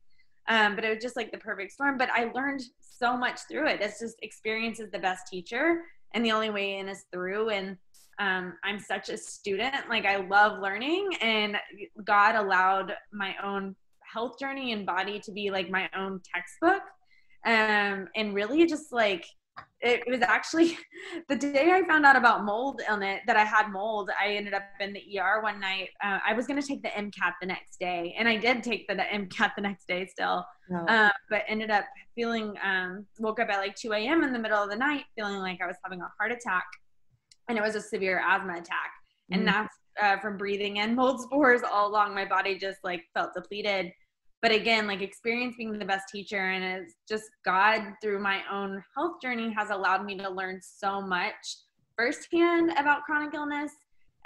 Um, 0.48 0.74
but 0.74 0.84
it 0.84 0.88
was 0.88 1.02
just 1.02 1.16
like 1.16 1.30
the 1.30 1.38
perfect 1.38 1.72
storm. 1.72 1.98
But 1.98 2.08
I 2.10 2.32
learned 2.34 2.62
so 2.80 3.16
much 3.16 3.40
through 3.48 3.68
it. 3.68 3.80
It's 3.80 4.00
just 4.00 4.16
experience 4.22 4.80
is 4.80 4.90
the 4.90 4.98
best 4.98 5.26
teacher, 5.30 5.82
and 6.14 6.24
the 6.24 6.32
only 6.32 6.50
way 6.50 6.78
in 6.78 6.88
is 6.88 7.04
through. 7.12 7.50
And 7.50 7.76
um, 8.18 8.54
I'm 8.64 8.78
such 8.78 9.08
a 9.08 9.16
student. 9.16 9.88
Like 9.88 10.04
I 10.04 10.16
love 10.16 10.60
learning, 10.60 11.10
and 11.20 11.56
God 12.04 12.34
allowed 12.34 12.94
my 13.12 13.34
own 13.42 13.74
health 14.12 14.38
journey 14.38 14.72
and 14.72 14.84
body 14.84 15.20
to 15.20 15.32
be 15.32 15.50
like 15.50 15.70
my 15.70 15.88
own 15.96 16.20
textbook 16.34 16.82
um, 17.44 18.08
and 18.14 18.34
really 18.34 18.66
just 18.66 18.92
like 18.92 19.26
it, 19.82 20.02
was 20.06 20.20
actually 20.22 20.78
the 21.28 21.36
day 21.36 21.72
I 21.72 21.86
found 21.86 22.06
out 22.06 22.16
about 22.16 22.44
mold 22.44 22.80
on 22.88 23.02
it 23.02 23.22
that 23.26 23.36
I 23.36 23.44
had 23.44 23.70
mold. 23.70 24.10
I 24.20 24.30
ended 24.34 24.54
up 24.54 24.62
in 24.80 24.92
the 24.92 25.18
ER 25.18 25.42
one 25.42 25.60
night. 25.60 25.88
Uh, 26.02 26.18
I 26.26 26.32
was 26.32 26.46
going 26.46 26.60
to 26.60 26.66
take 26.66 26.82
the 26.82 26.88
MCAT 26.88 27.32
the 27.40 27.46
next 27.46 27.78
day, 27.78 28.14
and 28.18 28.28
I 28.28 28.36
did 28.36 28.62
take 28.62 28.86
the, 28.88 28.94
the 28.94 29.02
MCAT 29.02 29.52
the 29.56 29.62
next 29.62 29.86
day 29.86 30.06
still, 30.06 30.44
oh. 30.72 30.86
uh, 30.86 31.10
but 31.28 31.42
ended 31.48 31.70
up 31.70 31.84
feeling 32.14 32.54
um, 32.64 33.06
woke 33.18 33.40
up 33.40 33.48
at 33.50 33.58
like 33.58 33.74
2 33.76 33.92
a.m. 33.92 34.22
in 34.22 34.32
the 34.32 34.38
middle 34.38 34.62
of 34.62 34.70
the 34.70 34.76
night, 34.76 35.04
feeling 35.16 35.36
like 35.38 35.60
I 35.62 35.66
was 35.66 35.76
having 35.84 36.00
a 36.00 36.10
heart 36.18 36.32
attack, 36.32 36.66
and 37.48 37.58
it 37.58 37.62
was 37.62 37.74
a 37.74 37.80
severe 37.80 38.22
asthma 38.24 38.54
attack. 38.54 38.92
and 39.30 39.46
that's 39.46 39.74
uh, 40.00 40.18
from 40.18 40.36
breathing 40.36 40.78
in 40.78 40.94
mold 40.94 41.20
spores 41.22 41.62
all 41.62 41.88
along 41.88 42.14
my 42.14 42.24
body 42.24 42.58
just 42.58 42.78
like 42.82 43.02
felt 43.14 43.34
depleted 43.34 43.92
but 44.42 44.52
again 44.52 44.86
like 44.86 45.00
experience 45.00 45.54
being 45.56 45.78
the 45.78 45.84
best 45.84 46.08
teacher 46.12 46.50
and 46.50 46.62
it's 46.64 46.94
just 47.08 47.30
god 47.44 47.80
through 48.02 48.20
my 48.20 48.40
own 48.50 48.82
health 48.94 49.20
journey 49.22 49.52
has 49.56 49.70
allowed 49.70 50.04
me 50.04 50.16
to 50.18 50.28
learn 50.28 50.60
so 50.60 51.00
much 51.00 51.56
firsthand 51.96 52.72
about 52.78 53.02
chronic 53.02 53.34
illness. 53.34 53.72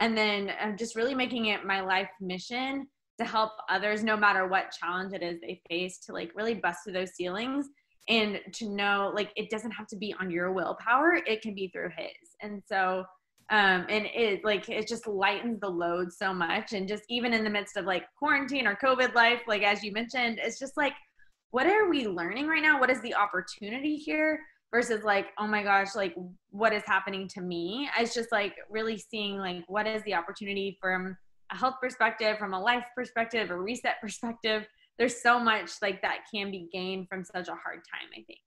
And 0.00 0.16
then 0.16 0.50
uh, 0.60 0.76
just 0.76 0.94
really 0.94 1.14
making 1.14 1.46
it 1.46 1.64
my 1.64 1.80
life 1.80 2.08
mission 2.20 2.86
to 3.18 3.24
help 3.24 3.52
others 3.70 4.04
no 4.04 4.16
matter 4.16 4.46
what 4.46 4.74
challenge 4.78 5.14
it 5.14 5.22
is 5.22 5.40
they 5.40 5.60
face 5.70 5.98
to 6.00 6.12
like 6.12 6.32
really 6.34 6.54
bust 6.54 6.80
through 6.84 6.92
those 6.92 7.14
ceilings 7.14 7.66
and 8.08 8.40
to 8.52 8.68
know 8.68 9.10
like 9.14 9.32
it 9.36 9.48
doesn't 9.48 9.70
have 9.70 9.86
to 9.88 9.96
be 9.96 10.14
on 10.20 10.30
your 10.30 10.52
willpower. 10.52 11.18
It 11.26 11.40
can 11.40 11.54
be 11.54 11.68
through 11.68 11.90
his. 11.96 12.36
And 12.42 12.62
so 12.66 13.04
um 13.50 13.86
and 13.88 14.06
it 14.14 14.44
like 14.44 14.68
it 14.68 14.88
just 14.88 15.06
lightens 15.06 15.60
the 15.60 15.68
load 15.68 16.12
so 16.12 16.32
much. 16.34 16.72
And 16.72 16.88
just 16.88 17.04
even 17.08 17.32
in 17.32 17.44
the 17.44 17.50
midst 17.50 17.76
of 17.76 17.84
like 17.84 18.04
quarantine 18.18 18.66
or 18.66 18.76
covid 18.76 19.14
life 19.14 19.42
like 19.46 19.62
as 19.62 19.82
you 19.82 19.92
mentioned 19.92 20.40
it's 20.42 20.58
just 20.58 20.76
like 20.76 20.94
what 21.50 21.66
are 21.66 21.88
we 21.88 22.06
learning 22.06 22.48
right 22.48 22.62
now? 22.62 22.78
What 22.78 22.90
is 22.90 23.00
the 23.00 23.14
opportunity 23.14 23.96
here 23.96 24.40
versus 24.72 25.04
like 25.04 25.28
oh 25.38 25.46
my 25.46 25.62
gosh 25.62 25.94
like 25.94 26.14
what 26.50 26.72
is 26.72 26.82
happening 26.86 27.28
to 27.28 27.40
me? 27.40 27.88
It's 27.98 28.14
just 28.14 28.32
like 28.32 28.54
really 28.68 28.98
seeing 28.98 29.38
like 29.38 29.64
what 29.68 29.86
is 29.86 30.02
the 30.02 30.14
opportunity 30.14 30.76
from 30.80 31.16
a 31.52 31.56
health 31.56 31.76
perspective 31.80 32.38
from 32.38 32.52
a 32.52 32.60
life 32.60 32.84
perspective 32.94 33.50
a 33.50 33.58
reset 33.58 34.00
perspective. 34.02 34.66
There's 34.98 35.22
so 35.22 35.38
much 35.38 35.70
like 35.82 36.02
that 36.02 36.20
can 36.32 36.50
be 36.50 36.68
gained 36.72 37.08
from 37.08 37.22
such 37.22 37.48
a 37.48 37.54
hard 37.54 37.82
time 37.90 38.08
i 38.12 38.22
think 38.26 38.40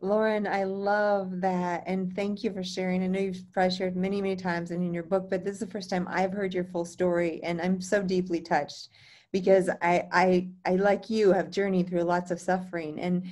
Lauren, 0.00 0.46
I 0.46 0.62
love 0.62 1.40
that. 1.40 1.82
And 1.86 2.14
thank 2.14 2.44
you 2.44 2.52
for 2.52 2.62
sharing. 2.62 3.02
I 3.02 3.08
know 3.08 3.18
you've 3.18 3.52
probably 3.52 3.76
shared 3.76 3.96
many, 3.96 4.22
many 4.22 4.36
times 4.36 4.70
and 4.70 4.82
in 4.82 4.94
your 4.94 5.02
book, 5.02 5.28
but 5.28 5.44
this 5.44 5.54
is 5.54 5.60
the 5.60 5.66
first 5.66 5.90
time 5.90 6.06
I've 6.08 6.32
heard 6.32 6.54
your 6.54 6.64
full 6.64 6.84
story. 6.84 7.42
And 7.42 7.60
I'm 7.60 7.80
so 7.80 8.02
deeply 8.02 8.40
touched 8.40 8.90
because 9.32 9.68
I, 9.82 10.08
I, 10.12 10.48
I 10.64 10.76
like 10.76 11.10
you, 11.10 11.32
have 11.32 11.50
journeyed 11.50 11.88
through 11.88 12.02
lots 12.02 12.30
of 12.30 12.40
suffering. 12.40 13.00
And 13.00 13.24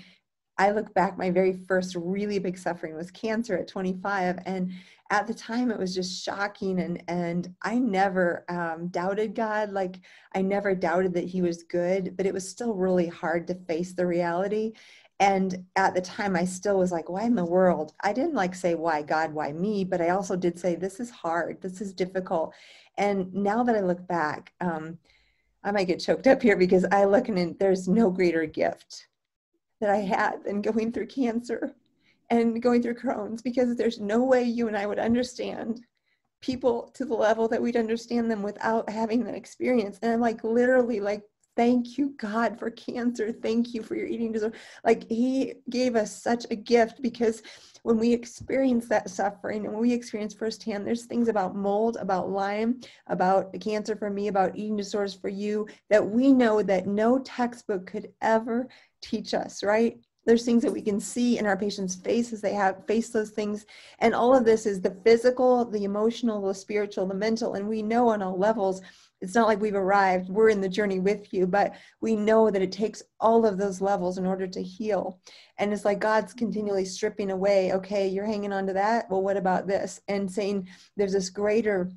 I 0.58 0.72
look 0.72 0.92
back, 0.92 1.16
my 1.16 1.30
very 1.30 1.52
first 1.52 1.94
really 1.94 2.40
big 2.40 2.58
suffering 2.58 2.96
was 2.96 3.12
cancer 3.12 3.56
at 3.56 3.68
25. 3.68 4.40
And 4.44 4.72
at 5.10 5.26
the 5.26 5.34
time 5.34 5.70
it 5.70 5.78
was 5.78 5.94
just 5.94 6.22
shocking 6.24 6.80
and 6.80 7.02
and 7.08 7.54
i 7.62 7.78
never 7.78 8.44
um, 8.48 8.88
doubted 8.88 9.34
god 9.34 9.70
like 9.70 10.00
i 10.34 10.42
never 10.42 10.74
doubted 10.74 11.14
that 11.14 11.24
he 11.24 11.42
was 11.42 11.62
good 11.64 12.16
but 12.16 12.26
it 12.26 12.34
was 12.34 12.48
still 12.48 12.74
really 12.74 13.06
hard 13.06 13.46
to 13.46 13.54
face 13.54 13.92
the 13.92 14.06
reality 14.06 14.72
and 15.20 15.64
at 15.76 15.94
the 15.94 16.00
time 16.00 16.36
i 16.36 16.44
still 16.44 16.78
was 16.78 16.92
like 16.92 17.08
why 17.08 17.22
in 17.22 17.34
the 17.34 17.44
world 17.44 17.94
i 18.00 18.12
didn't 18.12 18.34
like 18.34 18.54
say 18.54 18.74
why 18.74 19.02
god 19.02 19.32
why 19.32 19.52
me 19.52 19.84
but 19.84 20.00
i 20.00 20.10
also 20.10 20.36
did 20.36 20.58
say 20.58 20.74
this 20.74 21.00
is 21.00 21.10
hard 21.10 21.60
this 21.62 21.80
is 21.80 21.92
difficult 21.92 22.52
and 22.98 23.32
now 23.32 23.62
that 23.62 23.76
i 23.76 23.80
look 23.80 24.06
back 24.06 24.52
um, 24.60 24.98
i 25.64 25.70
might 25.70 25.86
get 25.86 26.00
choked 26.00 26.26
up 26.26 26.42
here 26.42 26.56
because 26.56 26.84
i 26.92 27.04
look 27.04 27.28
and 27.28 27.58
there's 27.58 27.88
no 27.88 28.10
greater 28.10 28.46
gift 28.46 29.08
that 29.80 29.90
i 29.90 29.98
had 29.98 30.44
than 30.44 30.60
going 30.60 30.92
through 30.92 31.06
cancer 31.06 31.74
and 32.30 32.62
going 32.62 32.82
through 32.82 32.94
Crohn's 32.94 33.42
because 33.42 33.76
there's 33.76 34.00
no 34.00 34.24
way 34.24 34.42
you 34.42 34.68
and 34.68 34.76
I 34.76 34.86
would 34.86 34.98
understand 34.98 35.80
people 36.40 36.90
to 36.94 37.04
the 37.04 37.14
level 37.14 37.48
that 37.48 37.62
we'd 37.62 37.76
understand 37.76 38.30
them 38.30 38.42
without 38.42 38.88
having 38.90 39.24
that 39.24 39.34
experience. 39.34 39.98
And 40.02 40.12
I'm 40.12 40.20
like, 40.20 40.42
literally, 40.44 41.00
like, 41.00 41.22
thank 41.56 41.98
you, 41.98 42.14
God, 42.18 42.58
for 42.58 42.70
cancer. 42.70 43.32
Thank 43.32 43.74
you 43.74 43.82
for 43.82 43.96
your 43.96 44.06
eating 44.06 44.32
disorder. 44.32 44.56
Like, 44.84 45.08
He 45.08 45.54
gave 45.70 45.96
us 45.96 46.22
such 46.22 46.46
a 46.50 46.56
gift 46.56 47.02
because 47.02 47.42
when 47.82 47.98
we 47.98 48.12
experience 48.12 48.88
that 48.88 49.10
suffering 49.10 49.64
and 49.64 49.72
when 49.72 49.82
we 49.82 49.92
experience 49.92 50.34
firsthand, 50.34 50.86
there's 50.86 51.06
things 51.06 51.28
about 51.28 51.56
mold, 51.56 51.96
about 52.00 52.30
Lyme, 52.30 52.80
about 53.06 53.52
cancer 53.60 53.96
for 53.96 54.10
me, 54.10 54.28
about 54.28 54.56
eating 54.56 54.76
disorders 54.76 55.14
for 55.14 55.28
you 55.28 55.66
that 55.90 56.06
we 56.06 56.32
know 56.32 56.62
that 56.62 56.86
no 56.86 57.18
textbook 57.18 57.86
could 57.86 58.12
ever 58.20 58.68
teach 59.00 59.34
us, 59.34 59.62
right? 59.62 59.98
there's 60.26 60.44
things 60.44 60.62
that 60.62 60.72
we 60.72 60.82
can 60.82 60.98
see 60.98 61.38
in 61.38 61.46
our 61.46 61.56
patients' 61.56 61.94
face 61.94 62.32
as 62.32 62.40
they 62.40 62.52
have 62.52 62.84
faced 62.86 63.12
those 63.12 63.30
things. 63.30 63.64
And 64.00 64.12
all 64.12 64.36
of 64.36 64.44
this 64.44 64.66
is 64.66 64.80
the 64.80 64.96
physical, 65.04 65.64
the 65.64 65.84
emotional, 65.84 66.42
the 66.42 66.54
spiritual, 66.54 67.06
the 67.06 67.14
mental. 67.14 67.54
And 67.54 67.68
we 67.68 67.80
know 67.80 68.08
on 68.08 68.22
all 68.22 68.36
levels, 68.36 68.82
it's 69.20 69.34
not 69.34 69.46
like 69.46 69.60
we've 69.60 69.74
arrived, 69.74 70.28
we're 70.28 70.50
in 70.50 70.60
the 70.60 70.68
journey 70.68 71.00
with 71.00 71.32
you, 71.32 71.46
but 71.46 71.74
we 72.00 72.16
know 72.16 72.50
that 72.50 72.62
it 72.62 72.72
takes 72.72 73.02
all 73.18 73.46
of 73.46 73.56
those 73.56 73.80
levels 73.80 74.18
in 74.18 74.26
order 74.26 74.46
to 74.46 74.62
heal. 74.62 75.20
And 75.58 75.72
it's 75.72 75.84
like 75.84 75.98
God's 75.98 76.34
continually 76.34 76.84
stripping 76.84 77.30
away, 77.30 77.72
okay, 77.72 78.08
you're 78.08 78.26
hanging 78.26 78.52
on 78.52 78.66
to 78.66 78.74
that. 78.74 79.10
Well, 79.10 79.22
what 79.22 79.36
about 79.36 79.66
this? 79.66 80.00
And 80.08 80.30
saying 80.30 80.68
there's 80.96 81.12
this 81.12 81.30
greater 81.30 81.90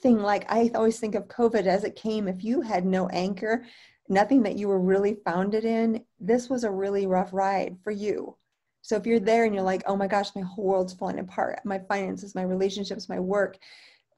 thing 0.00 0.18
like 0.20 0.50
I 0.50 0.70
always 0.74 0.98
think 0.98 1.14
of 1.14 1.28
COVID 1.28 1.66
as 1.66 1.84
it 1.84 1.96
came. 1.96 2.28
If 2.28 2.42
you 2.42 2.62
had 2.62 2.86
no 2.86 3.08
anchor, 3.08 3.64
nothing 4.08 4.42
that 4.42 4.56
you 4.56 4.68
were 4.68 4.80
really 4.80 5.18
founded 5.24 5.64
in, 5.64 6.04
this 6.18 6.48
was 6.48 6.64
a 6.64 6.70
really 6.70 7.06
rough 7.06 7.32
ride 7.32 7.76
for 7.82 7.90
you. 7.90 8.36
So 8.82 8.96
if 8.96 9.06
you're 9.06 9.20
there 9.20 9.44
and 9.44 9.54
you're 9.54 9.64
like, 9.64 9.82
oh 9.86 9.96
my 9.96 10.06
gosh, 10.06 10.34
my 10.34 10.42
whole 10.42 10.66
world's 10.66 10.92
falling 10.92 11.18
apart, 11.18 11.60
my 11.64 11.78
finances, 11.78 12.34
my 12.34 12.42
relationships, 12.42 13.08
my 13.08 13.18
work, 13.18 13.56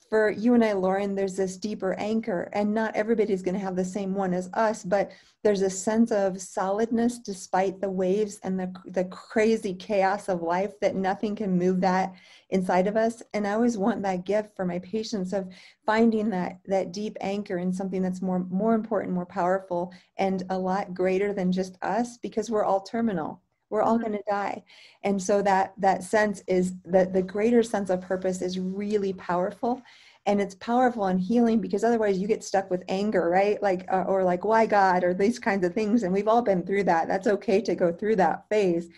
for 0.09 0.31
you 0.31 0.55
and 0.55 0.65
I, 0.65 0.73
Lauren, 0.73 1.15
there's 1.15 1.37
this 1.37 1.57
deeper 1.57 1.95
anchor, 1.99 2.49
and 2.53 2.73
not 2.73 2.95
everybody's 2.95 3.43
going 3.43 3.55
to 3.55 3.61
have 3.61 3.77
the 3.77 3.85
same 3.85 4.15
one 4.15 4.33
as 4.35 4.49
us, 4.55 4.85
but 4.85 5.11
there's 5.43 5.63
a 5.63 5.71
sense 5.71 6.11
of 6.11 6.41
solidness 6.41 7.19
despite 7.19 7.81
the 7.81 7.91
waves 7.91 8.39
and 8.43 8.59
the, 8.59 8.73
the 8.87 9.05
crazy 9.05 9.75
chaos 9.75 10.29
of 10.29 10.43
life 10.43 10.73
that 10.81 10.97
nothing 10.97 11.37
can 11.37 11.59
move 11.59 11.81
that 11.81 12.15
inside 12.51 12.87
of 12.87 12.97
us. 12.97 13.23
And 13.35 13.47
I 13.47 13.53
always 13.53 13.79
want 13.79 14.03
that 14.03 14.25
gift 14.25 14.57
for 14.57 14.65
my 14.65 14.79
patients 14.81 15.33
of 15.33 15.49
finding 15.85 16.31
that 16.31 16.59
that 16.67 16.93
deep 16.93 17.17
anchor 17.21 17.59
in 17.59 17.73
something 17.73 18.03
that's 18.03 18.23
more 18.23 18.45
more 18.51 18.75
important, 18.75 19.15
more 19.15 19.27
powerful, 19.27 19.93
and 20.19 20.43
a 20.51 20.59
lot 20.59 20.95
greater 20.95 21.33
than 21.33 21.53
just 21.53 21.77
us, 21.83 22.19
because 22.19 22.51
we're 22.51 22.65
all 22.65 22.81
terminal 22.81 23.43
we're 23.71 23.83
all 23.83 23.95
mm-hmm. 23.95 24.09
going 24.09 24.19
to 24.19 24.31
die. 24.31 24.63
And 25.03 25.21
so 25.21 25.43
that 25.43 25.75
that 25.79 26.05
sense 26.05 26.43
is 26.47 26.75
that 26.85 27.13
the 27.13 27.23
greater 27.23 27.63
sense 27.63 27.91
of 27.91 28.01
purpose 28.01 28.43
is 28.43 28.59
really 28.59 29.13
powerful 29.13 29.83
and 30.27 30.41
it's 30.41 30.57
powerful 30.57 31.05
and 31.07 31.21
healing 31.21 31.61
because 31.61 31.85
otherwise 31.85 32.19
you 32.19 32.27
get 32.27 32.43
stuck 32.43 32.71
with 32.71 32.83
anger 32.89 33.29
right? 33.29 33.63
Like 33.63 33.87
uh, 33.93 34.05
or 34.07 34.25
like 34.25 34.45
why 34.45 34.67
god? 34.67 35.05
or 35.05 35.15
these 35.15 35.39
kinds 35.39 35.65
of 35.65 35.75
things 35.75 36.03
and 36.03 36.13
we've 36.13 36.29
all 36.29 36.43
been 36.43 36.65
through 36.65 36.85
that. 36.85 37.09
That's 37.09 37.27
okay 37.27 37.61
to 37.63 37.75
go 37.75 37.93
through 37.93 38.17
that 38.17 38.49
phase 38.49 38.89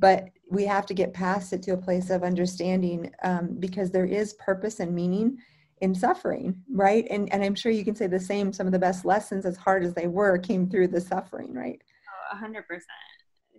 but 0.00 0.30
we 0.48 0.64
have 0.64 0.86
to 0.86 0.94
get 0.94 1.12
past 1.12 1.52
it 1.52 1.62
to 1.64 1.72
a 1.72 1.76
place 1.76 2.08
of 2.08 2.22
understanding 2.22 3.12
um, 3.24 3.56
because 3.58 3.90
there 3.90 4.06
is 4.06 4.34
purpose 4.34 4.78
and 4.78 4.94
meaning 4.94 5.38
in 5.80 5.94
suffering 5.94 6.56
right? 6.70 7.06
And 7.10 7.32
and 7.32 7.42
i'm 7.44 7.54
sure 7.54 7.70
you 7.70 7.84
can 7.84 7.94
say 7.94 8.06
the 8.06 8.18
same 8.18 8.52
some 8.52 8.66
of 8.66 8.72
the 8.72 8.78
best 8.78 9.04
lessons 9.04 9.46
as 9.46 9.56
hard 9.56 9.84
as 9.84 9.94
they 9.94 10.08
were 10.08 10.38
came 10.38 10.68
through 10.68 10.88
the 10.88 11.00
suffering 11.00 11.52
right? 11.54 11.80
Oh, 12.32 12.36
100% 12.36 12.62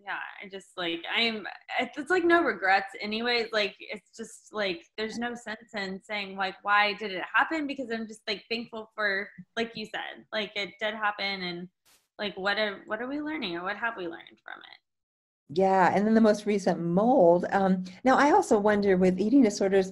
yeah 0.03 0.17
i 0.43 0.47
just 0.47 0.69
like 0.77 1.01
i'm 1.15 1.45
it's 1.79 2.09
like 2.09 2.23
no 2.23 2.41
regrets 2.41 2.93
anyways 3.01 3.47
like 3.51 3.75
it's 3.79 4.15
just 4.15 4.53
like 4.53 4.83
there's 4.97 5.17
no 5.17 5.33
sense 5.35 5.73
in 5.75 6.01
saying 6.03 6.35
like 6.35 6.55
why 6.63 6.93
did 6.93 7.11
it 7.11 7.23
happen? 7.33 7.67
because 7.67 7.89
i'm 7.91 8.07
just 8.07 8.21
like 8.27 8.43
thankful 8.49 8.89
for 8.95 9.29
like 9.55 9.71
you 9.75 9.85
said 9.85 10.25
like 10.31 10.51
it 10.55 10.71
did 10.79 10.93
happen 10.93 11.41
and 11.43 11.67
like 12.17 12.35
what 12.37 12.57
are 12.57 12.81
what 12.85 13.01
are 13.01 13.07
we 13.07 13.21
learning 13.21 13.55
or 13.55 13.63
what 13.63 13.77
have 13.77 13.95
we 13.97 14.03
learned 14.03 14.39
from 14.43 14.59
it? 14.61 15.57
Yeah 15.57 15.91
and 15.95 16.05
then 16.05 16.13
the 16.13 16.21
most 16.21 16.45
recent 16.45 16.79
mold 16.79 17.45
um 17.51 17.83
now 18.03 18.17
i 18.17 18.31
also 18.31 18.59
wonder 18.59 18.97
with 18.97 19.19
eating 19.19 19.41
disorders 19.41 19.91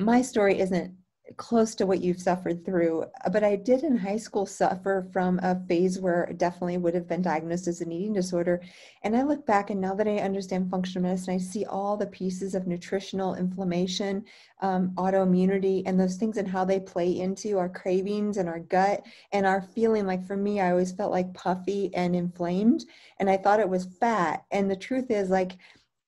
my 0.00 0.20
story 0.20 0.58
isn't 0.58 0.92
close 1.36 1.74
to 1.74 1.86
what 1.86 2.02
you've 2.02 2.20
suffered 2.20 2.64
through, 2.64 3.06
but 3.32 3.42
I 3.42 3.56
did 3.56 3.82
in 3.82 3.96
high 3.96 4.18
school 4.18 4.44
suffer 4.44 5.06
from 5.10 5.40
a 5.42 5.58
phase 5.66 5.98
where 5.98 6.24
it 6.24 6.38
definitely 6.38 6.76
would 6.76 6.94
have 6.94 7.08
been 7.08 7.22
diagnosed 7.22 7.66
as 7.66 7.80
an 7.80 7.90
eating 7.90 8.12
disorder. 8.12 8.60
And 9.02 9.16
I 9.16 9.22
look 9.22 9.46
back 9.46 9.70
and 9.70 9.80
now 9.80 9.94
that 9.94 10.06
I 10.06 10.18
understand 10.18 10.70
functional 10.70 11.08
medicine, 11.08 11.34
I 11.34 11.38
see 11.38 11.64
all 11.64 11.96
the 11.96 12.06
pieces 12.06 12.54
of 12.54 12.66
nutritional 12.66 13.36
inflammation, 13.36 14.24
um, 14.60 14.90
autoimmunity, 14.96 15.82
and 15.86 15.98
those 15.98 16.16
things 16.16 16.36
and 16.36 16.46
how 16.46 16.64
they 16.64 16.78
play 16.78 17.18
into 17.18 17.58
our 17.58 17.70
cravings 17.70 18.36
and 18.36 18.48
our 18.48 18.60
gut 18.60 19.02
and 19.32 19.46
our 19.46 19.62
feeling. 19.62 20.06
Like 20.06 20.26
for 20.26 20.36
me, 20.36 20.60
I 20.60 20.70
always 20.70 20.92
felt 20.92 21.10
like 21.10 21.32
puffy 21.32 21.90
and 21.94 22.14
inflamed, 22.14 22.84
and 23.18 23.30
I 23.30 23.38
thought 23.38 23.60
it 23.60 23.68
was 23.68 23.86
fat. 23.98 24.44
And 24.50 24.70
the 24.70 24.76
truth 24.76 25.10
is, 25.10 25.30
like, 25.30 25.52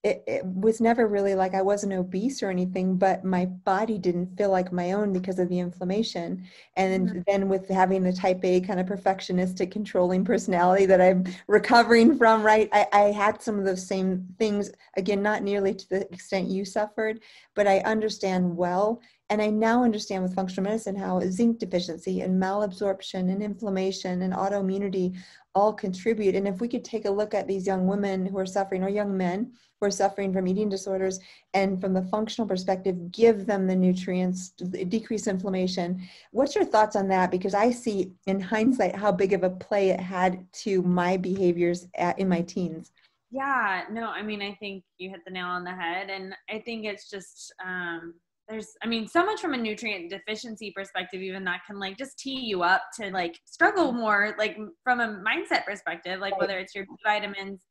it, 0.06 0.22
it, 0.28 0.44
was 0.44 0.80
never 0.80 1.08
really 1.08 1.34
like 1.34 1.52
I 1.52 1.62
wasn't 1.62 1.92
obese 1.92 2.40
or 2.40 2.48
anything, 2.48 2.96
but 2.96 3.24
my 3.24 3.46
body 3.46 3.98
didn't 3.98 4.36
feel 4.38 4.50
like 4.50 4.72
my 4.72 4.92
own 4.92 5.12
because 5.12 5.40
of 5.40 5.48
the 5.48 5.58
inflammation. 5.58 6.44
And 6.76 7.08
mm-hmm. 7.08 7.20
then 7.26 7.48
with 7.48 7.68
having 7.68 8.04
the 8.04 8.12
type 8.12 8.44
A 8.44 8.60
kind 8.60 8.78
of 8.78 8.86
perfectionistic 8.86 9.72
controlling 9.72 10.24
personality 10.24 10.86
that 10.86 11.00
I'm 11.00 11.24
recovering 11.48 12.16
from, 12.16 12.44
right? 12.44 12.68
I, 12.72 12.86
I 12.92 13.00
had 13.10 13.42
some 13.42 13.58
of 13.58 13.64
those 13.64 13.84
same 13.84 14.28
things, 14.38 14.70
again, 14.96 15.22
not 15.22 15.42
nearly 15.42 15.74
to 15.74 15.88
the 15.88 16.12
extent 16.12 16.46
you 16.46 16.64
suffered, 16.64 17.18
but 17.56 17.66
I 17.66 17.80
understand 17.80 18.56
well 18.56 19.00
And 19.28 19.42
I 19.42 19.48
now 19.48 19.82
understand 19.82 20.22
with 20.22 20.34
functional 20.34 20.70
medicine 20.70 20.94
how 20.94 21.20
zinc 21.20 21.58
deficiency 21.58 22.20
and 22.20 22.40
malabsorption 22.40 23.32
and 23.32 23.42
inflammation 23.42 24.22
and 24.22 24.32
autoimmunity 24.32 25.16
all 25.54 25.72
contribute. 25.72 26.36
And 26.36 26.46
if 26.46 26.60
we 26.60 26.68
could 26.68 26.84
take 26.84 27.06
a 27.06 27.10
look 27.10 27.34
at 27.34 27.48
these 27.48 27.66
young 27.66 27.88
women 27.88 28.24
who 28.24 28.38
are 28.38 28.46
suffering, 28.46 28.84
or 28.84 28.88
young 28.88 29.16
men 29.16 29.52
who 29.80 29.86
are 29.86 29.90
suffering 29.90 30.32
from 30.32 30.46
eating 30.46 30.68
disorders, 30.68 31.18
and 31.54 31.80
from 31.80 31.92
the 31.92 32.02
functional 32.02 32.46
perspective, 32.46 33.10
give 33.10 33.46
them 33.46 33.66
the 33.66 33.74
nutrients, 33.74 34.50
decrease 34.50 35.26
inflammation. 35.26 36.00
What's 36.30 36.54
your 36.54 36.64
thoughts 36.64 36.94
on 36.94 37.08
that? 37.08 37.32
Because 37.32 37.54
I 37.54 37.72
see 37.72 38.12
in 38.26 38.38
hindsight 38.38 38.94
how 38.94 39.10
big 39.10 39.32
of 39.32 39.42
a 39.42 39.50
play 39.50 39.90
it 39.90 40.00
had 40.00 40.46
to 40.62 40.82
my 40.82 41.16
behaviors 41.16 41.88
at, 41.96 42.16
in 42.18 42.28
my 42.28 42.42
teens. 42.42 42.92
Yeah, 43.32 43.84
no, 43.90 44.04
I 44.04 44.22
mean, 44.22 44.40
I 44.40 44.54
think 44.60 44.84
you 44.98 45.10
hit 45.10 45.24
the 45.24 45.32
nail 45.32 45.46
on 45.46 45.64
the 45.64 45.74
head. 45.74 46.10
And 46.10 46.32
I 46.48 46.60
think 46.60 46.84
it's 46.84 47.10
just, 47.10 47.52
um, 47.64 48.14
there's 48.48 48.68
i 48.82 48.86
mean 48.86 49.06
so 49.06 49.24
much 49.24 49.40
from 49.40 49.54
a 49.54 49.56
nutrient 49.56 50.10
deficiency 50.10 50.72
perspective 50.74 51.20
even 51.20 51.44
that 51.44 51.60
can 51.66 51.78
like 51.78 51.96
just 51.96 52.18
tee 52.18 52.40
you 52.40 52.62
up 52.62 52.82
to 52.98 53.10
like 53.10 53.38
struggle 53.44 53.92
more 53.92 54.34
like 54.38 54.56
from 54.84 55.00
a 55.00 55.22
mindset 55.26 55.64
perspective 55.64 56.20
like 56.20 56.38
whether 56.40 56.58
it's 56.58 56.74
your 56.74 56.84
vitamins 57.04 57.64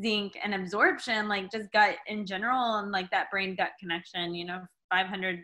zinc 0.00 0.38
and 0.42 0.54
absorption 0.54 1.28
like 1.28 1.50
just 1.50 1.70
gut 1.72 1.96
in 2.06 2.24
general 2.24 2.76
and 2.76 2.90
like 2.90 3.10
that 3.10 3.30
brain 3.30 3.54
gut 3.54 3.72
connection 3.78 4.34
you 4.34 4.46
know 4.46 4.60
500 4.90 5.40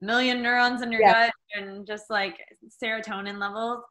million 0.00 0.40
neurons 0.42 0.82
in 0.82 0.92
your 0.92 1.00
gut 1.00 1.32
and 1.56 1.86
just 1.86 2.04
like 2.08 2.38
serotonin 2.82 3.38
levels. 3.38 3.82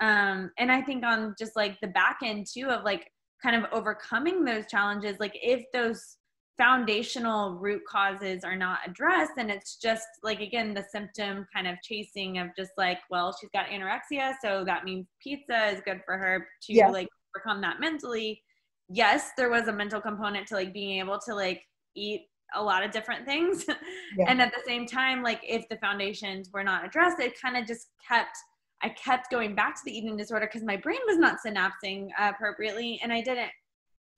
Um 0.00 0.50
and 0.58 0.72
i 0.72 0.82
think 0.82 1.04
on 1.04 1.34
just 1.38 1.54
like 1.54 1.80
the 1.80 1.88
back 1.88 2.18
end 2.24 2.46
too 2.52 2.66
of 2.66 2.84
like 2.84 3.08
kind 3.40 3.54
of 3.54 3.70
overcoming 3.72 4.44
those 4.44 4.66
challenges 4.66 5.20
like 5.20 5.38
if 5.40 5.64
those 5.72 6.16
foundational 6.56 7.56
root 7.56 7.82
causes 7.88 8.44
are 8.44 8.56
not 8.56 8.78
addressed 8.86 9.32
and 9.38 9.50
it's 9.50 9.76
just 9.76 10.06
like 10.22 10.40
again 10.40 10.72
the 10.72 10.84
symptom 10.92 11.46
kind 11.52 11.66
of 11.66 11.76
chasing 11.82 12.38
of 12.38 12.48
just 12.56 12.70
like 12.76 12.98
well 13.10 13.36
she's 13.40 13.50
got 13.52 13.66
anorexia 13.66 14.34
so 14.40 14.64
that 14.64 14.84
means 14.84 15.06
pizza 15.22 15.66
is 15.66 15.80
good 15.84 16.00
for 16.04 16.16
her 16.16 16.46
to 16.62 16.72
yeah. 16.72 16.88
like 16.88 17.08
overcome 17.34 17.60
that 17.60 17.80
mentally 17.80 18.40
yes 18.88 19.30
there 19.36 19.50
was 19.50 19.66
a 19.66 19.72
mental 19.72 20.00
component 20.00 20.46
to 20.46 20.54
like 20.54 20.72
being 20.72 21.00
able 21.00 21.18
to 21.18 21.34
like 21.34 21.60
eat 21.96 22.22
a 22.54 22.62
lot 22.62 22.84
of 22.84 22.92
different 22.92 23.24
things 23.24 23.64
yeah. 24.16 24.26
and 24.28 24.40
at 24.40 24.52
the 24.52 24.62
same 24.64 24.86
time 24.86 25.22
like 25.22 25.40
if 25.42 25.68
the 25.70 25.76
foundations 25.78 26.50
were 26.52 26.62
not 26.62 26.84
addressed 26.84 27.18
it 27.18 27.40
kind 27.40 27.56
of 27.56 27.66
just 27.66 27.88
kept 28.06 28.36
i 28.82 28.88
kept 28.90 29.28
going 29.28 29.56
back 29.56 29.74
to 29.74 29.80
the 29.84 29.96
eating 29.96 30.16
disorder 30.16 30.46
because 30.46 30.64
my 30.64 30.76
brain 30.76 31.00
was 31.06 31.18
not 31.18 31.38
synapsing 31.44 32.08
appropriately 32.16 33.00
and 33.02 33.12
i 33.12 33.20
didn't 33.20 33.50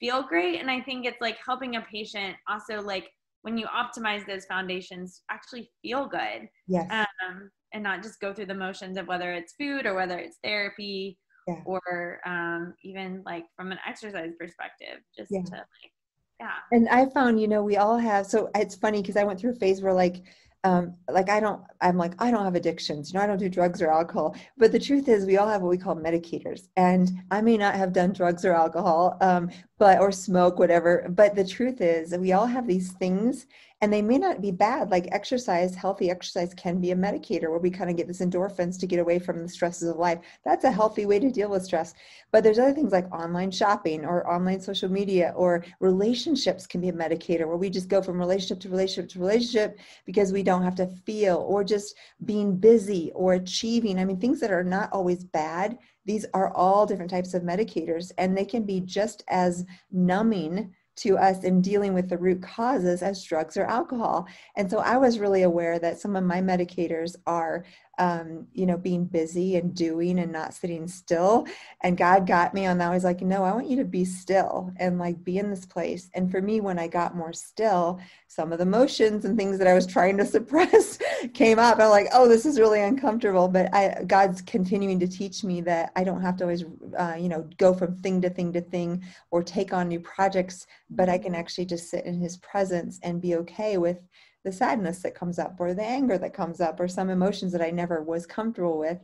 feel 0.01 0.23
great 0.23 0.61
and 0.61 0.71
i 0.71 0.81
think 0.81 1.07
it's 1.07 1.21
like 1.21 1.39
helping 1.45 1.77
a 1.77 1.81
patient 1.83 2.37
also 2.49 2.81
like 2.81 3.09
when 3.43 3.57
you 3.57 3.67
optimize 3.67 4.27
those 4.27 4.45
foundations 4.47 5.23
actually 5.31 5.71
feel 5.83 6.07
good 6.07 6.49
yes 6.67 6.87
um, 6.91 7.51
and 7.73 7.83
not 7.83 8.03
just 8.03 8.21
go 8.21 8.33
through 8.33 8.47
the 8.47 8.55
motions 8.55 8.97
of 8.97 9.07
whether 9.07 9.33
it's 9.33 9.55
food 9.59 9.87
or 9.87 9.95
whether 9.95 10.19
it's 10.19 10.39
therapy 10.43 11.19
yeah. 11.47 11.61
or 11.65 12.21
um, 12.27 12.75
even 12.83 13.23
like 13.25 13.45
from 13.57 13.71
an 13.71 13.79
exercise 13.87 14.33
perspective 14.39 14.99
just 15.17 15.31
yeah. 15.31 15.43
to 15.43 15.53
like 15.53 15.93
yeah 16.41 16.57
and 16.73 16.89
i 16.91 17.07
found 17.07 17.41
you 17.41 17.49
know 17.49 17.63
we 17.63 17.77
all 17.77 17.97
have 17.97 18.27
so 18.27 18.51
it's 18.57 18.75
funny 18.75 19.01
because 19.01 19.17
i 19.17 19.25
went 19.25 19.41
through 19.41 19.53
a 19.53 19.57
phase 19.57 19.81
where 19.81 19.95
like 19.95 20.23
um, 20.67 20.95
like 21.09 21.31
I 21.31 21.39
don't, 21.39 21.63
I'm 21.81 21.97
like, 21.97 22.15
I 22.19 22.33
don't 22.33 22.45
have 22.45 22.57
addictions, 22.57 23.13
you 23.13 23.19
know, 23.19 23.25
I 23.25 23.29
don't 23.29 23.39
do 23.39 23.49
drugs 23.49 23.81
or 23.81 23.93
alcohol. 23.93 24.35
But 24.59 24.73
the 24.73 24.81
truth 24.81 25.07
is, 25.09 25.25
we 25.25 25.37
all 25.37 25.47
have 25.47 25.63
what 25.63 25.71
we 25.71 25.79
call 25.79 25.95
medicators. 25.95 26.69
And 26.77 27.09
I 27.31 27.41
may 27.41 27.57
not 27.57 27.77
have 27.77 27.93
done 27.93 28.13
drugs 28.13 28.45
or 28.45 28.53
alcohol, 28.53 29.17
um, 29.21 29.49
but, 29.79 30.01
or 30.01 30.11
smoke, 30.11 30.59
whatever. 30.59 31.07
But 31.09 31.37
the 31.37 31.47
truth 31.47 31.81
is, 31.81 32.17
we 32.19 32.33
all 32.33 32.47
have 32.47 32.67
these 32.67 32.91
things 32.95 33.47
and 33.83 33.93
they 33.93 34.01
may 34.01 34.17
not 34.17 34.41
be 34.41 34.51
bad 34.51 34.91
like 34.91 35.09
exercise 35.13 35.75
healthy 35.75 36.11
exercise 36.11 36.55
can 36.55 36.81
be 36.81 36.93
a 36.93 36.97
medicator 36.97 37.51
where 37.51 37.59
we 37.59 37.71
kind 37.71 37.91
of 37.91 37.97
get 37.97 38.09
this 38.09 38.21
endorphins 38.21 38.79
to 38.81 38.87
get 38.87 38.99
away 38.99 39.19
from 39.19 39.43
the 39.43 39.49
stresses 39.49 39.89
of 39.89 39.97
life. 39.97 40.19
That's 40.45 40.65
a 40.65 40.71
healthy 40.71 41.05
way 41.05 41.19
to 41.19 41.31
deal 41.31 41.51
with 41.51 41.65
stress. 41.65 41.93
But 42.33 42.43
there's 42.43 42.59
other 42.59 42.73
things 42.73 42.93
like 42.93 43.13
online 43.13 43.51
shopping 43.51 44.05
or 44.05 44.31
online 44.31 44.61
social 44.61 44.91
media 44.91 45.33
or 45.37 45.65
relationships 45.81 46.67
can 46.67 46.81
be 46.81 46.89
a 46.89 46.93
medicator 46.93 47.47
where 47.47 47.57
we 47.57 47.69
just 47.69 47.89
go 47.89 48.01
from 48.01 48.19
relationship 48.19 48.61
to 48.61 48.71
relationship 48.71 49.11
to 49.11 49.19
relationship 49.19 49.79
because 50.07 50.33
we 50.33 50.43
don't 50.43 50.63
have 50.63 50.75
to 50.77 50.87
feel 51.05 51.45
or 51.49 51.63
just 51.63 51.97
being 52.25 52.57
busy 52.57 53.13
or 53.15 53.35
achieving. 53.35 53.99
I 53.99 54.05
mean 54.05 54.19
things 54.19 54.41
that 54.41 54.51
are 54.51 54.65
not 54.65 54.93
always 54.93 55.25
bad 55.25 55.79
these 56.07 56.25
are 56.35 56.55
all 56.55 56.87
different 56.87 57.11
types 57.11 57.35
of 57.35 57.43
medicators 57.43 58.13
and 58.17 58.37
they 58.37 58.45
can 58.45 58.63
be 58.63 58.81
just 58.81 59.25
as 59.27 59.67
numbing 59.91 60.73
to 60.97 61.19
us 61.19 61.45
in 61.45 61.61
dealing 61.61 61.95
with 61.95 62.09
the 62.09 62.19
root 62.19 62.43
causes 62.43 63.03
as 63.03 63.23
drugs 63.23 63.57
or 63.57 63.65
alcohol. 63.65 64.27
And 64.57 64.71
so 64.71 64.79
I 64.79 64.97
was 64.97 65.19
really 65.19 65.43
aware 65.43 65.79
that 65.79 66.01
some 66.01 66.17
of 66.17 66.25
my 66.25 66.41
medicators 66.41 67.17
are 67.27 67.65
um, 67.99 68.47
you 68.53 68.67
know, 68.67 68.77
being 68.77 69.07
busy 69.07 69.57
and 69.57 69.75
doing 69.75 70.19
and 70.19 70.33
not 70.33 70.55
sitting 70.55 70.87
still. 70.87 71.47
And 71.83 71.97
God 71.97 72.27
got 72.27 72.53
me 72.53 72.67
on 72.67 72.79
that. 72.79 72.91
I 72.91 72.95
was 72.95 73.05
like, 73.05 73.23
no, 73.23 73.43
I 73.43 73.53
want 73.53 73.71
you 73.71 73.77
to 73.77 73.85
be 73.85 74.05
still 74.05 74.73
and 74.77 74.99
like 74.99 75.25
be 75.25 75.39
in 75.39 75.51
this 75.51 75.65
place. 75.65 76.11
And 76.15 76.31
for 76.31 76.43
me, 76.43 76.61
when 76.61 76.79
I 76.79 76.89
got 76.89 77.17
more 77.17 77.33
still, 77.33 78.01
some 78.37 78.53
of 78.53 78.59
the 78.59 78.67
motions 78.67 79.25
and 79.25 79.35
things 79.35 79.57
that 79.57 79.67
I 79.67 79.73
was 79.73 79.87
trying 79.87 80.19
to 80.19 80.27
suppress 80.27 80.99
came 81.35 81.59
up. 81.59 81.81
I'm 81.81 81.89
like, 81.89 82.09
oh, 82.13 82.29
this 82.29 82.45
is 82.45 82.61
really 82.61 82.83
uncomfortable. 82.83 83.49
But 83.49 83.75
I, 83.75 84.05
God's 84.07 84.43
continuing 84.43 85.01
to 85.01 85.09
teach 85.09 85.43
me 85.43 85.63
that 85.63 85.91
I 85.97 86.05
don't 86.05 86.21
have 86.21 86.37
to 86.37 86.45
always, 86.45 86.65
uh, 86.99 87.17
you 87.19 87.31
know, 87.31 87.49
go 87.57 87.73
from 87.73 87.97
thing 87.97 88.21
to 88.21 88.29
thing 88.29 88.53
to 88.53 88.61
thing 88.61 89.03
or 89.31 89.43
take 89.43 89.73
on 89.73 89.89
new 89.89 90.01
projects, 90.01 90.67
but 90.91 91.09
I 91.09 91.17
can 91.17 91.35
actually 91.35 91.65
just 91.65 91.89
sit 91.89 92.05
in 92.05 92.21
His 92.21 92.37
presence 92.37 93.01
and 93.03 93.23
be 93.23 93.37
okay 93.37 93.79
with 93.79 94.01
the 94.45 94.53
sadness 94.53 95.01
that 95.01 95.15
comes 95.15 95.39
up 95.39 95.57
or 95.59 95.73
the 95.73 95.83
anger 95.83 96.19
that 96.19 96.35
comes 96.35 96.61
up 96.61 96.79
or 96.79 96.89
some 96.89 97.09
emotions 97.09 97.53
that 97.53 97.63
I 97.63 97.71
never 97.71 98.03
was 98.03 98.27
comfortable 98.27 98.79
with. 98.79 98.99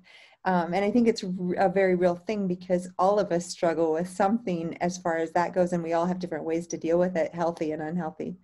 Um, 0.44 0.74
and 0.74 0.84
I 0.84 0.90
think 0.90 1.08
it's 1.08 1.24
a 1.56 1.70
very 1.70 1.94
real 1.94 2.16
thing 2.16 2.46
because 2.46 2.90
all 2.98 3.18
of 3.18 3.32
us 3.32 3.46
struggle 3.46 3.94
with 3.94 4.08
something 4.10 4.76
as 4.82 4.98
far 4.98 5.16
as 5.16 5.32
that 5.32 5.54
goes, 5.54 5.72
and 5.72 5.82
we 5.82 5.94
all 5.94 6.04
have 6.04 6.18
different 6.18 6.44
ways 6.44 6.66
to 6.66 6.76
deal 6.76 6.98
with 6.98 7.16
it, 7.16 7.34
healthy 7.34 7.72
and 7.72 7.80
unhealthy. 7.80 8.36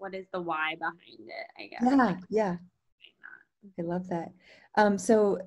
What 0.00 0.14
is 0.14 0.26
the 0.32 0.40
why 0.40 0.76
behind 0.76 0.96
it? 1.28 1.46
I 1.58 1.66
guess. 1.66 1.82
Yeah, 1.82 2.16
yeah. 2.30 2.56
I 3.78 3.82
love 3.82 4.08
that. 4.08 4.32
Um, 4.76 4.98
so, 4.98 5.38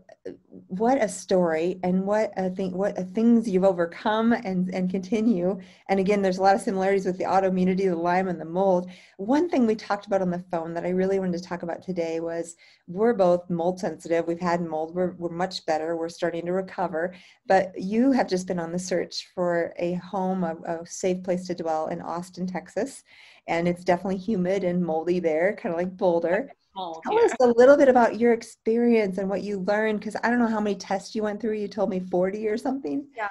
what 0.68 1.04
a 1.04 1.10
story, 1.10 1.80
and 1.84 2.06
what 2.06 2.32
a 2.38 2.50
thing, 2.50 2.72
what 2.78 2.98
a 2.98 3.04
things 3.04 3.50
you've 3.50 3.66
overcome 3.66 4.32
and 4.32 4.74
and 4.74 4.90
continue. 4.90 5.60
And 5.90 6.00
again, 6.00 6.22
there's 6.22 6.38
a 6.38 6.42
lot 6.42 6.56
of 6.56 6.62
similarities 6.62 7.06
with 7.06 7.18
the 7.18 7.26
autoimmunity, 7.26 7.90
the 7.90 7.96
Lyme, 7.96 8.30
and 8.30 8.40
the 8.40 8.46
mold. 8.46 8.90
One 9.18 9.50
thing 9.50 9.66
we 9.66 9.76
talked 9.76 10.06
about 10.06 10.22
on 10.22 10.30
the 10.30 10.44
phone 10.50 10.74
that 10.76 10.86
I 10.86 10.90
really 10.90 11.20
wanted 11.20 11.38
to 11.42 11.44
talk 11.44 11.64
about 11.64 11.82
today 11.82 12.22
was 12.22 12.56
we're 12.88 13.14
both 13.14 13.50
mold 13.50 13.80
sensitive. 13.80 14.26
We've 14.26 14.40
had 14.40 14.62
mold. 14.62 14.96
We're 14.96 15.14
we're 15.14 15.30
much 15.30 15.66
better. 15.66 15.98
We're 15.98 16.10
starting 16.10 16.46
to 16.46 16.54
recover. 16.54 17.14
But 17.46 17.74
you 17.78 18.12
have 18.14 18.30
just 18.30 18.48
been 18.48 18.60
on 18.60 18.72
the 18.72 18.80
search 18.80 19.30
for 19.36 19.74
a 19.78 19.96
home, 19.96 20.44
a, 20.44 20.56
a 20.66 20.86
safe 20.86 21.22
place 21.24 21.48
to 21.48 21.56
dwell 21.56 21.88
in 21.88 22.02
Austin, 22.02 22.48
Texas, 22.48 23.04
and 23.48 23.68
it's 23.68 23.84
definitely 23.84 24.18
humid 24.18 24.64
and 24.64 24.86
moldy 24.86 25.20
there, 25.20 25.58
kind 25.58 25.74
of 25.74 25.80
like 25.80 25.98
Boulder. 25.98 26.54
Tell 26.76 27.02
here. 27.18 27.26
us 27.26 27.34
a 27.40 27.48
little 27.48 27.78
bit 27.78 27.88
about 27.88 28.20
your 28.20 28.34
experience 28.34 29.18
and 29.18 29.30
what 29.30 29.44
you 29.44 29.60
learned 29.60 30.00
because 30.00 30.16
I 30.24 30.30
don't 30.30 30.40
know 30.40 30.48
how 30.48 30.60
many 30.60 30.76
tests 30.76 31.16
you 31.16 31.24
went 31.24 31.40
through. 31.40 31.54
You 31.54 31.68
told 31.68 31.90
me 31.90 32.00
40 32.00 32.48
or 32.48 32.58
something. 32.58 33.06
Yeah, 33.16 33.28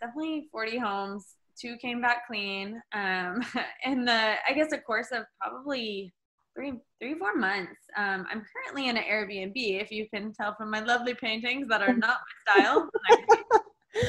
definitely 0.00 0.48
40 0.50 0.78
homes. 0.78 1.34
Two 1.60 1.76
came 1.76 2.00
back 2.00 2.26
clean. 2.26 2.80
Um, 2.92 3.44
in 3.84 4.04
the, 4.04 4.34
I 4.48 4.52
guess, 4.54 4.72
a 4.72 4.78
course 4.78 5.08
of 5.12 5.24
probably 5.40 6.12
three, 6.54 6.72
three, 7.00 7.14
four 7.14 7.36
months. 7.36 7.76
Um, 7.96 8.26
I'm 8.30 8.44
currently 8.54 8.88
in 8.88 8.96
an 8.96 9.04
Airbnb, 9.04 9.52
if 9.54 9.90
you 9.90 10.06
can 10.12 10.32
tell 10.32 10.54
from 10.56 10.70
my 10.70 10.80
lovely 10.80 11.14
paintings 11.14 11.68
that 11.68 11.82
are 11.82 11.94
not 11.94 12.18
my 12.46 12.54
style. 12.54 12.88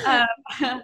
um, 0.64 0.82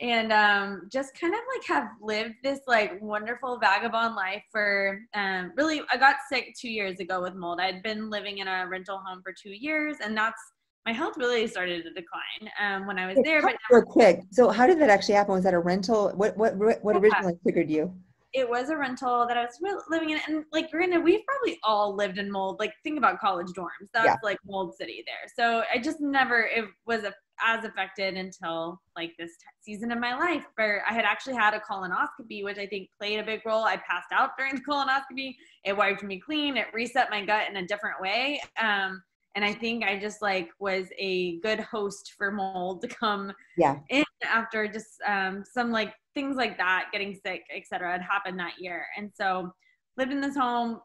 and 0.00 0.32
um, 0.32 0.88
just 0.92 1.18
kind 1.18 1.32
of 1.32 1.40
like 1.54 1.66
have 1.66 1.88
lived 2.02 2.34
this 2.42 2.60
like 2.66 3.00
wonderful 3.00 3.58
vagabond 3.58 4.14
life 4.14 4.42
for 4.50 5.00
um, 5.14 5.52
really 5.56 5.82
i 5.90 5.96
got 5.96 6.16
sick 6.30 6.54
two 6.58 6.68
years 6.68 7.00
ago 7.00 7.22
with 7.22 7.34
mold 7.34 7.60
i'd 7.60 7.82
been 7.82 8.10
living 8.10 8.38
in 8.38 8.48
a 8.48 8.66
rental 8.68 8.98
home 8.98 9.22
for 9.22 9.32
two 9.32 9.50
years 9.50 9.96
and 10.02 10.16
that's 10.16 10.40
my 10.84 10.92
health 10.92 11.14
really 11.16 11.46
started 11.46 11.82
to 11.82 11.90
decline 11.90 12.52
um, 12.60 12.86
when 12.86 12.98
i 12.98 13.06
was 13.06 13.18
there 13.24 13.40
but 13.40 13.56
real 13.70 13.82
quick 13.82 14.20
so 14.30 14.50
how 14.50 14.66
did 14.66 14.78
that 14.78 14.90
actually 14.90 15.14
happen 15.14 15.34
was 15.34 15.44
that 15.44 15.54
a 15.54 15.58
rental 15.58 16.10
what 16.10 16.36
what 16.36 16.54
what 16.56 16.96
originally 16.96 17.34
triggered 17.42 17.70
you 17.70 17.92
it 18.36 18.48
was 18.48 18.68
a 18.68 18.76
rental 18.76 19.26
that 19.26 19.38
I 19.38 19.46
was 19.46 19.82
living 19.88 20.10
in. 20.10 20.20
And 20.28 20.44
like, 20.52 20.70
granted, 20.70 21.02
we've 21.02 21.24
probably 21.26 21.58
all 21.62 21.96
lived 21.96 22.18
in 22.18 22.30
mold. 22.30 22.58
Like, 22.60 22.72
think 22.84 22.98
about 22.98 23.18
college 23.18 23.46
dorms. 23.56 23.88
That's 23.94 24.06
yeah. 24.06 24.16
like 24.22 24.36
mold 24.46 24.74
city 24.76 25.02
there. 25.06 25.26
So 25.34 25.62
I 25.72 25.78
just 25.78 26.02
never, 26.02 26.42
it 26.42 26.66
was 26.86 27.04
a, 27.04 27.14
as 27.42 27.64
affected 27.64 28.16
until 28.16 28.80
like 28.96 29.12
this 29.18 29.32
t- 29.36 29.46
season 29.60 29.92
of 29.92 29.98
my 29.98 30.16
life 30.16 30.44
where 30.56 30.84
I 30.88 30.92
had 30.92 31.04
actually 31.04 31.34
had 31.34 31.54
a 31.54 31.60
colonoscopy, 31.60 32.44
which 32.44 32.58
I 32.58 32.66
think 32.66 32.88
played 32.98 33.18
a 33.18 33.24
big 33.24 33.40
role. 33.44 33.64
I 33.64 33.76
passed 33.76 34.12
out 34.12 34.30
during 34.38 34.56
the 34.56 34.60
colonoscopy. 34.68 35.34
It 35.64 35.76
wiped 35.76 36.02
me 36.02 36.20
clean. 36.20 36.56
It 36.56 36.66
reset 36.72 37.10
my 37.10 37.24
gut 37.24 37.48
in 37.48 37.56
a 37.56 37.66
different 37.66 38.00
way. 38.00 38.40
Um, 38.60 39.02
and 39.34 39.44
I 39.44 39.52
think 39.52 39.84
I 39.84 39.98
just 39.98 40.22
like 40.22 40.48
was 40.58 40.86
a 40.98 41.38
good 41.40 41.60
host 41.60 42.14
for 42.16 42.32
mold 42.32 42.80
to 42.82 42.88
come 42.88 43.32
yeah. 43.58 43.78
in 43.90 44.04
after 44.24 44.66
just 44.66 45.00
um, 45.06 45.44
some 45.44 45.70
like 45.70 45.92
things 46.14 46.36
like 46.36 46.56
that, 46.56 46.86
getting 46.90 47.14
sick, 47.14 47.42
etc., 47.54 47.92
had 47.92 48.00
happened 48.00 48.38
that 48.40 48.54
year. 48.58 48.86
And 48.96 49.10
so 49.14 49.52
lived 49.98 50.10
in 50.10 50.22
this 50.22 50.36
home, 50.36 50.80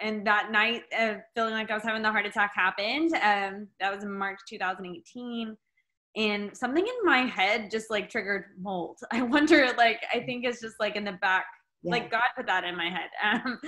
and 0.00 0.26
that 0.26 0.50
night, 0.50 0.82
uh, 0.96 1.14
feeling 1.34 1.54
like 1.54 1.70
I 1.70 1.74
was 1.74 1.82
having 1.82 2.02
the 2.02 2.10
heart 2.10 2.26
attack 2.26 2.52
happened. 2.54 3.14
Um, 3.14 3.68
that 3.80 3.94
was 3.94 4.04
in 4.04 4.12
March 4.12 4.40
2018 4.48 5.56
and 6.16 6.56
something 6.56 6.86
in 6.86 6.94
my 7.04 7.18
head 7.18 7.70
just 7.70 7.90
like 7.90 8.08
triggered 8.08 8.44
mold. 8.60 8.98
I 9.12 9.22
wonder, 9.22 9.72
like, 9.76 10.00
I 10.12 10.20
think 10.20 10.44
it's 10.44 10.60
just 10.60 10.76
like 10.78 10.96
in 10.96 11.04
the 11.04 11.12
back, 11.12 11.46
yeah. 11.82 11.92
like 11.92 12.10
God 12.10 12.22
put 12.36 12.46
that 12.46 12.64
in 12.64 12.76
my 12.76 12.88
head. 12.88 13.10
Um, 13.24 13.58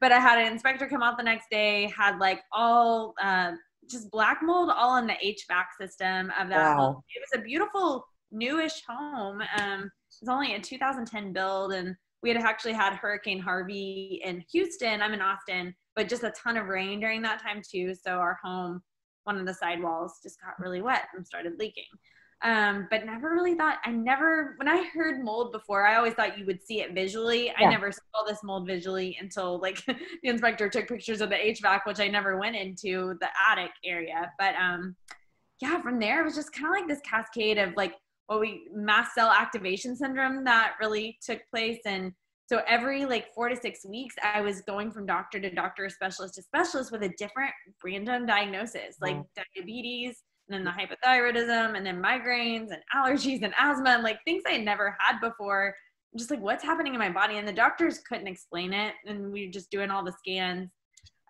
but 0.00 0.12
I 0.12 0.18
had 0.18 0.38
an 0.38 0.52
inspector 0.52 0.86
come 0.86 1.02
out 1.02 1.16
the 1.16 1.24
next 1.24 1.46
day, 1.50 1.92
had 1.96 2.18
like 2.18 2.40
all 2.52 3.14
uh, 3.22 3.52
just 3.90 4.10
black 4.10 4.40
mold 4.42 4.70
all 4.74 4.96
in 4.96 5.06
the 5.06 5.14
HVAC 5.14 5.64
system 5.80 6.32
of 6.40 6.48
that. 6.48 6.76
Wow. 6.76 7.02
It 7.14 7.22
was 7.22 7.40
a 7.40 7.44
beautiful 7.44 8.04
newish 8.32 8.82
home. 8.88 9.40
Um, 9.58 9.84
it 9.84 10.20
was 10.20 10.28
only 10.28 10.54
a 10.54 10.60
2010 10.60 11.32
build, 11.32 11.72
and 11.72 11.94
we 12.22 12.30
had 12.30 12.38
actually 12.38 12.72
had 12.72 12.94
Hurricane 12.94 13.40
Harvey 13.40 14.20
in 14.24 14.44
Houston. 14.52 15.00
I'm 15.00 15.12
in 15.12 15.20
Austin, 15.20 15.74
but 15.94 16.08
just 16.08 16.24
a 16.24 16.32
ton 16.32 16.56
of 16.56 16.66
rain 16.66 17.00
during 17.00 17.22
that 17.22 17.42
time 17.42 17.62
too. 17.68 17.94
So 17.94 18.12
our 18.12 18.38
home 18.42 18.82
one 19.24 19.38
of 19.38 19.46
the 19.46 19.54
side 19.54 19.82
walls 19.82 20.20
just 20.22 20.40
got 20.40 20.58
really 20.58 20.82
wet 20.82 21.04
and 21.14 21.26
started 21.26 21.58
leaking. 21.58 21.84
Um, 22.42 22.88
but 22.90 23.06
never 23.06 23.30
really 23.30 23.54
thought 23.54 23.78
I 23.84 23.90
never 23.90 24.54
when 24.58 24.68
I 24.68 24.84
heard 24.92 25.24
mold 25.24 25.50
before, 25.50 25.86
I 25.86 25.96
always 25.96 26.12
thought 26.12 26.38
you 26.38 26.44
would 26.44 26.62
see 26.62 26.82
it 26.82 26.92
visually. 26.92 27.46
Yeah. 27.46 27.68
I 27.68 27.70
never 27.70 27.90
saw 27.90 28.24
this 28.26 28.42
mold 28.42 28.66
visually 28.66 29.16
until 29.18 29.58
like 29.60 29.84
the 29.86 29.96
inspector 30.22 30.68
took 30.68 30.86
pictures 30.86 31.22
of 31.22 31.30
the 31.30 31.36
HVAC, 31.36 31.80
which 31.86 32.00
I 32.00 32.08
never 32.08 32.38
went 32.38 32.56
into 32.56 33.16
the 33.20 33.28
attic 33.50 33.70
area. 33.84 34.30
But 34.38 34.54
um, 34.56 34.94
yeah, 35.62 35.80
from 35.80 35.98
there 35.98 36.20
it 36.20 36.24
was 36.24 36.34
just 36.34 36.52
kind 36.52 36.66
of 36.66 36.72
like 36.72 36.88
this 36.88 37.00
cascade 37.08 37.56
of 37.56 37.74
like 37.76 37.94
what 38.26 38.40
we 38.40 38.68
mast 38.74 39.14
cell 39.14 39.30
activation 39.30 39.96
syndrome 39.96 40.44
that 40.44 40.74
really 40.80 41.18
took 41.24 41.40
place 41.50 41.80
and 41.86 42.12
so 42.46 42.60
every 42.68 43.06
like 43.06 43.32
four 43.34 43.48
to 43.48 43.56
six 43.56 43.86
weeks, 43.86 44.14
I 44.22 44.40
was 44.40 44.60
going 44.62 44.90
from 44.90 45.06
doctor 45.06 45.40
to 45.40 45.50
doctor, 45.50 45.88
specialist 45.88 46.34
to 46.34 46.42
specialist 46.42 46.92
with 46.92 47.02
a 47.02 47.08
different 47.16 47.52
random 47.82 48.26
diagnosis, 48.26 48.96
like 49.00 49.16
diabetes, 49.56 50.22
and 50.48 50.54
then 50.54 50.64
the 50.64 50.70
hypothyroidism, 50.70 51.76
and 51.76 51.86
then 51.86 52.02
migraines 52.02 52.68
and 52.70 52.82
allergies 52.94 53.42
and 53.42 53.54
asthma, 53.58 53.90
and 53.90 54.02
like 54.02 54.18
things 54.24 54.42
I 54.46 54.52
had 54.52 54.64
never 54.64 54.94
had 55.00 55.20
before. 55.20 55.74
Just 56.16 56.30
like 56.30 56.40
what's 56.40 56.62
happening 56.62 56.92
in 56.92 56.98
my 56.98 57.10
body, 57.10 57.38
and 57.38 57.48
the 57.48 57.52
doctors 57.52 58.00
couldn't 58.06 58.28
explain 58.28 58.72
it, 58.72 58.94
and 59.06 59.32
we 59.32 59.46
were 59.46 59.52
just 59.52 59.70
doing 59.70 59.90
all 59.90 60.04
the 60.04 60.12
scans. 60.12 60.70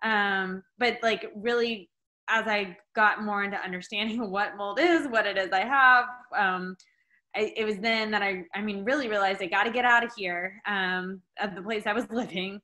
Um, 0.03 0.63
but 0.77 0.97
like 1.01 1.31
really, 1.35 1.89
as 2.29 2.45
I 2.45 2.77
got 2.93 3.23
more 3.23 3.43
into 3.43 3.57
understanding 3.57 4.29
what 4.31 4.57
mold 4.57 4.79
is, 4.81 5.07
what 5.07 5.25
it 5.25 5.37
is 5.37 5.51
I 5.53 5.61
have, 5.61 6.05
um, 6.37 6.75
I, 7.35 7.53
it 7.55 7.65
was 7.65 7.77
then 7.77 8.11
that 8.11 8.21
I, 8.21 8.43
I 8.53 8.61
mean, 8.61 8.83
really 8.83 9.07
realized 9.07 9.41
I 9.41 9.47
got 9.47 9.63
to 9.63 9.71
get 9.71 9.85
out 9.85 10.03
of 10.03 10.11
here, 10.15 10.61
um, 10.65 11.21
of 11.39 11.55
the 11.55 11.61
place 11.61 11.83
I 11.85 11.93
was 11.93 12.05
living, 12.11 12.61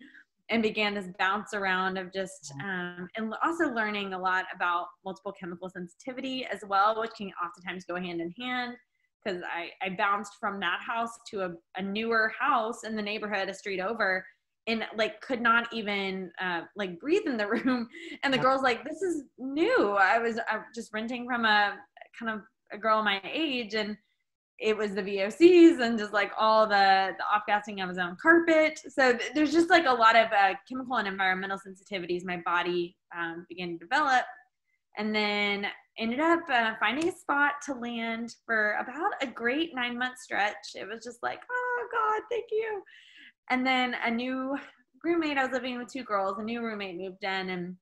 and 0.49 0.61
began 0.61 0.93
this 0.93 1.07
bounce 1.17 1.53
around 1.53 1.97
of 1.97 2.11
just, 2.13 2.53
um, 2.63 3.07
and 3.15 3.33
also 3.43 3.73
learning 3.73 4.13
a 4.13 4.19
lot 4.19 4.45
about 4.53 4.87
multiple 5.05 5.31
chemical 5.31 5.69
sensitivity 5.69 6.45
as 6.45 6.59
well, 6.67 6.99
which 6.99 7.11
can 7.17 7.31
oftentimes 7.43 7.85
go 7.85 7.95
hand 7.95 8.21
in 8.21 8.31
hand. 8.31 8.75
Because 9.23 9.43
I, 9.43 9.69
I 9.85 9.89
bounced 9.89 10.33
from 10.39 10.59
that 10.61 10.79
house 10.85 11.11
to 11.29 11.43
a, 11.43 11.51
a 11.77 11.81
newer 11.81 12.33
house 12.37 12.83
in 12.83 12.95
the 12.95 13.03
neighborhood, 13.03 13.49
a 13.49 13.53
street 13.53 13.79
over, 13.79 14.25
and 14.67 14.83
like 14.95 15.21
could 15.21 15.41
not 15.41 15.71
even 15.71 16.31
uh, 16.41 16.61
like 16.75 16.99
breathe 16.99 17.27
in 17.27 17.37
the 17.37 17.47
room. 17.65 17.87
And 18.23 18.33
the 18.33 18.39
girl's 18.39 18.63
like, 18.63 18.83
"This 18.83 19.03
is 19.03 19.25
new." 19.37 19.91
I 19.91 20.17
was 20.17 20.37
uh, 20.37 20.59
just 20.73 20.91
renting 20.91 21.27
from 21.27 21.45
a 21.45 21.77
kind 22.17 22.31
of 22.31 22.41
a 22.73 22.79
girl 22.79 23.03
my 23.03 23.21
age, 23.23 23.75
and 23.75 23.95
it 24.61 24.77
was 24.77 24.93
the 24.93 25.01
VOCs 25.01 25.81
and 25.81 25.97
just 25.97 26.13
like 26.13 26.31
all 26.39 26.67
the, 26.67 27.15
the 27.17 27.23
off-gassing 27.23 27.81
of 27.81 27.89
his 27.89 27.97
own 27.97 28.15
carpet. 28.21 28.79
So 28.89 29.17
th- 29.17 29.31
there's 29.33 29.51
just 29.51 29.71
like 29.71 29.87
a 29.87 29.93
lot 29.93 30.15
of 30.15 30.27
uh, 30.31 30.53
chemical 30.69 30.97
and 30.97 31.07
environmental 31.07 31.57
sensitivities 31.57 32.23
my 32.23 32.41
body 32.45 32.95
um, 33.17 33.45
began 33.49 33.71
to 33.71 33.77
develop. 33.77 34.23
And 34.97 35.15
then 35.15 35.65
ended 35.97 36.19
up 36.19 36.41
uh, 36.47 36.73
finding 36.79 37.09
a 37.09 37.11
spot 37.11 37.53
to 37.65 37.73
land 37.73 38.35
for 38.45 38.73
about 38.79 39.11
a 39.21 39.27
great 39.27 39.73
nine 39.73 39.97
month 39.97 40.19
stretch. 40.19 40.75
It 40.75 40.87
was 40.87 41.03
just 41.03 41.23
like, 41.23 41.39
oh 41.51 41.87
God, 41.91 42.21
thank 42.29 42.45
you. 42.51 42.83
And 43.49 43.65
then 43.65 43.95
a 44.05 44.11
new 44.11 44.57
roommate, 45.03 45.37
I 45.37 45.43
was 45.43 45.53
living 45.53 45.79
with 45.79 45.91
two 45.91 46.03
girls, 46.03 46.37
a 46.37 46.43
new 46.43 46.61
roommate 46.61 46.97
moved 46.97 47.23
in 47.23 47.49
and 47.49 47.75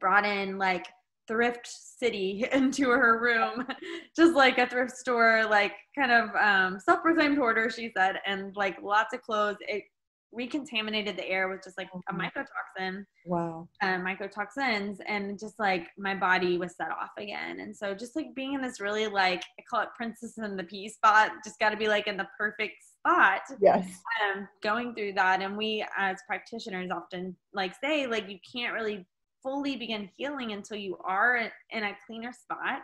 brought 0.00 0.26
in 0.26 0.58
like 0.58 0.86
thrift 1.26 1.66
city 1.66 2.46
into 2.52 2.90
her 2.90 3.20
room 3.20 3.66
just 4.14 4.34
like 4.34 4.58
a 4.58 4.66
thrift 4.66 4.96
store 4.96 5.44
like 5.48 5.72
kind 5.96 6.12
of 6.12 6.28
um, 6.36 6.78
self-proclaimed 6.78 7.36
hoarder 7.36 7.70
she 7.70 7.90
said 7.96 8.16
and 8.26 8.54
like 8.56 8.76
lots 8.82 9.14
of 9.14 9.22
clothes. 9.22 9.56
It 9.60 9.84
recontaminated 10.32 11.16
the 11.16 11.26
air 11.28 11.48
with 11.48 11.62
just 11.62 11.78
like 11.78 11.88
a 11.94 12.12
mm-hmm. 12.12 12.20
mycotoxin 12.20 13.04
wow. 13.24 13.68
um, 13.82 14.04
mycotoxins 14.04 14.98
and 15.06 15.38
just 15.38 15.58
like 15.58 15.88
my 15.96 16.14
body 16.14 16.58
was 16.58 16.76
set 16.76 16.90
off 16.90 17.10
again. 17.18 17.60
And 17.60 17.74
so 17.74 17.94
just 17.94 18.16
like 18.16 18.34
being 18.34 18.54
in 18.54 18.62
this 18.62 18.80
really 18.80 19.06
like 19.06 19.42
i 19.58 19.62
call 19.68 19.82
it 19.82 19.88
princess 19.96 20.36
in 20.38 20.56
the 20.56 20.64
pea 20.64 20.88
spot 20.88 21.30
just 21.44 21.58
got 21.58 21.70
to 21.70 21.76
be 21.76 21.88
like 21.88 22.06
in 22.06 22.16
the 22.16 22.28
perfect 22.38 22.74
spot 22.82 23.40
yes. 23.60 23.86
um, 24.34 24.46
going 24.62 24.94
through 24.94 25.14
that. 25.14 25.42
And 25.42 25.56
we 25.56 25.84
as 25.96 26.16
practitioners 26.26 26.90
often 26.90 27.34
like 27.54 27.74
say 27.82 28.06
like 28.06 28.28
you 28.28 28.38
can't 28.52 28.74
really 28.74 29.06
fully 29.46 29.76
begin 29.76 30.10
healing 30.16 30.52
until 30.52 30.76
you 30.76 30.98
are 31.04 31.36
in 31.70 31.84
a 31.84 31.96
cleaner 32.04 32.32
spot. 32.32 32.80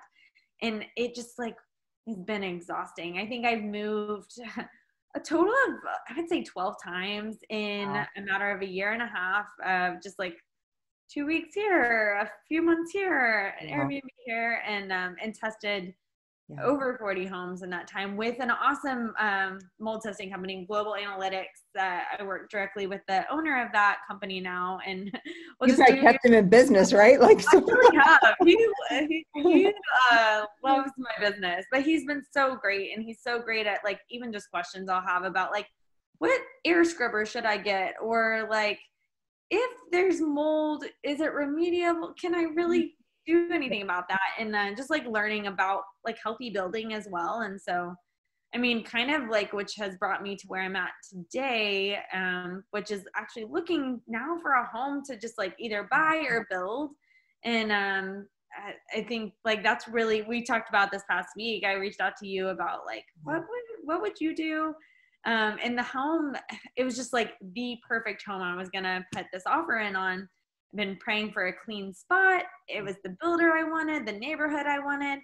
And 0.63 0.85
it 0.97 1.13
just 1.13 1.37
like 1.37 1.57
has 2.07 2.19
been 2.19 2.45
exhausting. 2.45 3.19
I 3.19 3.27
think 3.27 3.45
I've 3.45 3.65
moved 3.65 4.31
a 5.17 5.21
total 5.21 5.53
of, 5.67 5.75
I 6.09 6.15
would 6.17 6.29
say 6.29 6.45
12 6.45 6.77
times 6.83 7.39
in 7.51 7.89
wow. 7.89 8.07
a 8.17 8.21
matter 8.21 8.53
of 8.53 8.63
a 8.63 8.69
year 8.69 8.93
and 8.93 9.03
a 9.03 9.07
half 9.07 9.47
of 9.67 10.01
just 10.01 10.21
like 10.21 10.37
two 11.13 11.27
weeks 11.27 11.53
here, 11.53 12.21
a 12.23 12.31
few 12.47 12.63
months 12.63 12.93
here, 12.93 13.55
an 13.61 13.69
wow. 13.69 13.85
Airbnb 13.85 14.01
here, 14.25 14.63
and 14.65 14.93
um, 14.93 15.17
and 15.21 15.35
tested 15.35 15.93
yeah. 16.49 16.63
over 16.63 16.97
40 16.99 17.27
homes 17.27 17.63
in 17.63 17.71
that 17.71 17.87
time 17.87 18.17
with 18.17 18.41
an 18.41 18.51
awesome 18.51 19.15
um, 19.19 19.59
mold 19.79 20.03
testing 20.03 20.31
company, 20.31 20.65
Global 20.69 20.95
Analytics. 21.01 21.45
That 21.75 22.17
I 22.19 22.23
work 22.23 22.51
directly 22.51 22.87
with 22.87 23.01
the 23.09 23.25
owner 23.33 23.65
of 23.65 23.73
that 23.73 23.99
company 24.09 24.41
now, 24.41 24.79
and 24.87 25.11
we'll 25.61 25.71
you 25.71 25.77
probably 25.77 26.01
kept 26.01 26.25
him 26.25 26.35
in 26.35 26.49
business, 26.49 26.93
right? 26.93 27.21
Like, 27.21 27.41
so. 27.41 27.65
have. 27.95 28.21
He, 28.45 28.69
he, 28.91 29.25
he 29.35 29.73
uh, 30.11 30.45
loves 30.65 30.91
my 30.99 31.11
business, 31.21 31.65
but 31.71 31.83
he's 31.83 32.05
been 32.05 32.23
so 32.33 32.57
great, 32.57 32.95
and 32.95 33.03
he's 33.03 33.21
so 33.23 33.41
great 33.41 33.67
at 33.67 33.81
like 33.85 34.01
even 34.11 34.33
just 34.33 34.51
questions 34.51 34.89
I'll 34.89 35.01
have 35.01 35.25
about 35.25 35.53
like 35.53 35.67
what 36.19 36.41
air 36.65 36.85
scrubber 36.85 37.25
should 37.25 37.45
I 37.45 37.57
get, 37.57 37.95
or 38.03 38.47
like 38.51 38.79
if 39.51 39.71
there's 39.91 40.21
mold, 40.21 40.85
is 41.03 41.21
it 41.21 41.33
remediable? 41.33 42.17
Can 42.19 42.35
I 42.35 42.45
really 42.55 42.95
do 43.27 43.49
anything 43.53 43.83
about 43.83 44.09
that 44.09 44.21
and 44.39 44.53
then 44.53 44.77
just 44.77 44.91
like 44.91 45.07
learning 45.07 45.47
about 45.47 45.83
like 46.05 46.19
healthy 46.23 46.51
building 46.51 46.93
as 46.93 47.09
well 47.11 47.41
and 47.41 47.61
so 47.61 47.95
i 48.55 48.59
mean 48.59 48.83
kind 48.83 49.11
of 49.11 49.29
like 49.29 49.53
which 49.53 49.75
has 49.77 49.97
brought 49.97 50.23
me 50.23 50.37
to 50.37 50.47
where 50.49 50.63
i'm 50.63 50.77
at 50.77 50.91
today 51.11 51.99
um, 52.13 52.63
which 52.71 52.91
is 52.91 53.05
actually 53.17 53.45
looking 53.45 54.01
now 54.09 54.37
for 54.43 54.53
a 54.53 54.67
home 54.67 55.03
to 55.05 55.17
just 55.17 55.39
like 55.39 55.55
either 55.59 55.89
buy 55.91 56.25
or 56.29 56.47
build 56.51 56.91
and 57.45 57.73
um, 57.73 58.27
I, 58.55 58.99
I 58.99 59.03
think 59.05 59.35
like 59.45 59.63
that's 59.63 59.89
really 59.89 60.23
we 60.23 60.43
talked 60.43 60.69
about 60.69 60.91
this 60.91 61.03
past 61.09 61.31
week 61.37 61.65
i 61.65 61.73
reached 61.75 62.01
out 62.01 62.17
to 62.19 62.27
you 62.27 62.49
about 62.49 62.87
like 62.87 63.05
what 63.23 63.41
would 63.41 63.85
what 63.85 64.01
would 64.01 64.21
you 64.21 64.35
do? 64.35 64.75
Um, 65.25 65.59
in 65.59 65.77
the 65.77 65.85
home 65.85 66.35
it 66.77 66.83
was 66.83 66.97
just 66.97 67.13
like 67.13 67.35
the 67.55 67.77
perfect 67.89 68.25
home 68.27 68.43
i 68.43 68.57
was 68.57 68.71
gonna 68.71 69.07
put 69.15 69.27
this 69.33 69.45
offer 69.47 69.79
in 69.79 69.95
on 69.95 70.29
been 70.75 70.97
praying 70.97 71.33
for 71.33 71.47
a 71.47 71.53
clean 71.53 71.93
spot. 71.93 72.45
It 72.69 72.83
was 72.83 72.97
the 73.05 73.17
builder 73.21 73.53
I 73.53 73.65
wanted, 73.65 74.07
the 74.07 74.13
neighborhood 74.13 74.67
I 74.67 74.79
wanted. 74.79 75.21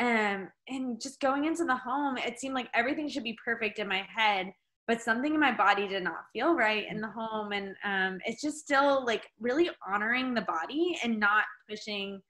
Um, 0.00 0.48
and 0.68 1.00
just 1.00 1.20
going 1.20 1.44
into 1.44 1.64
the 1.64 1.76
home, 1.76 2.18
it 2.18 2.40
seemed 2.40 2.54
like 2.54 2.68
everything 2.74 3.08
should 3.08 3.24
be 3.24 3.38
perfect 3.44 3.78
in 3.78 3.88
my 3.88 4.04
head, 4.14 4.52
but 4.88 5.00
something 5.00 5.34
in 5.34 5.40
my 5.40 5.52
body 5.52 5.86
did 5.86 6.02
not 6.02 6.24
feel 6.32 6.54
right 6.54 6.86
in 6.90 7.00
the 7.00 7.08
home. 7.08 7.52
And 7.52 7.74
um, 7.84 8.18
it's 8.26 8.42
just 8.42 8.58
still 8.58 9.04
like 9.04 9.28
really 9.40 9.70
honoring 9.86 10.34
the 10.34 10.42
body 10.42 10.98
and 11.04 11.20
not 11.20 11.44
pushing 11.68 12.20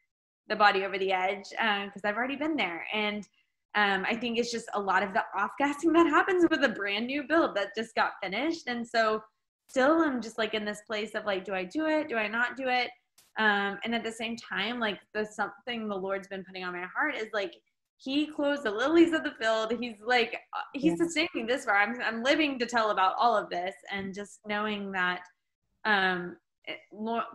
the 0.48 0.56
body 0.56 0.84
over 0.84 0.98
the 0.98 1.12
edge 1.12 1.48
because 1.50 2.02
um, 2.04 2.04
I've 2.04 2.16
already 2.16 2.36
been 2.36 2.56
there. 2.56 2.84
And 2.92 3.26
um, 3.74 4.04
I 4.06 4.16
think 4.16 4.38
it's 4.38 4.52
just 4.52 4.66
a 4.74 4.80
lot 4.80 5.02
of 5.02 5.14
the 5.14 5.22
off 5.34 5.52
gassing 5.58 5.92
that 5.94 6.06
happens 6.06 6.44
with 6.50 6.62
a 6.64 6.68
brand 6.68 7.06
new 7.06 7.22
build 7.26 7.56
that 7.56 7.74
just 7.76 7.94
got 7.94 8.12
finished. 8.22 8.66
And 8.66 8.86
so 8.86 9.22
still 9.72 10.02
am 10.02 10.20
just 10.20 10.36
like 10.36 10.52
in 10.52 10.66
this 10.66 10.82
place 10.86 11.14
of 11.14 11.24
like, 11.24 11.44
do 11.46 11.54
I 11.54 11.64
do 11.64 11.86
it? 11.86 12.08
Do 12.08 12.16
I 12.16 12.28
not 12.28 12.58
do 12.58 12.68
it? 12.68 12.90
Um, 13.38 13.78
and 13.84 13.94
at 13.94 14.04
the 14.04 14.12
same 14.12 14.36
time, 14.36 14.78
like 14.78 14.98
the 15.14 15.24
something 15.24 15.88
the 15.88 15.96
Lord's 15.96 16.28
been 16.28 16.44
putting 16.44 16.62
on 16.62 16.74
my 16.74 16.84
heart 16.94 17.16
is 17.16 17.28
like 17.32 17.54
he 17.96 18.26
clothes 18.26 18.64
the 18.64 18.70
lilies 18.70 19.14
of 19.14 19.24
the 19.24 19.32
field. 19.40 19.72
He's 19.80 19.96
like 20.04 20.34
uh, 20.54 20.60
he's 20.74 20.98
yeah. 20.98 21.06
sustaining 21.06 21.46
this 21.46 21.64
far. 21.64 21.76
I'm 21.76 21.98
I'm 22.02 22.22
living 22.22 22.58
to 22.58 22.66
tell 22.66 22.90
about 22.90 23.14
all 23.18 23.34
of 23.34 23.48
this, 23.48 23.74
and 23.90 24.14
just 24.14 24.40
knowing 24.46 24.92
that 24.92 25.22
um, 25.86 26.36
it, 26.64 26.78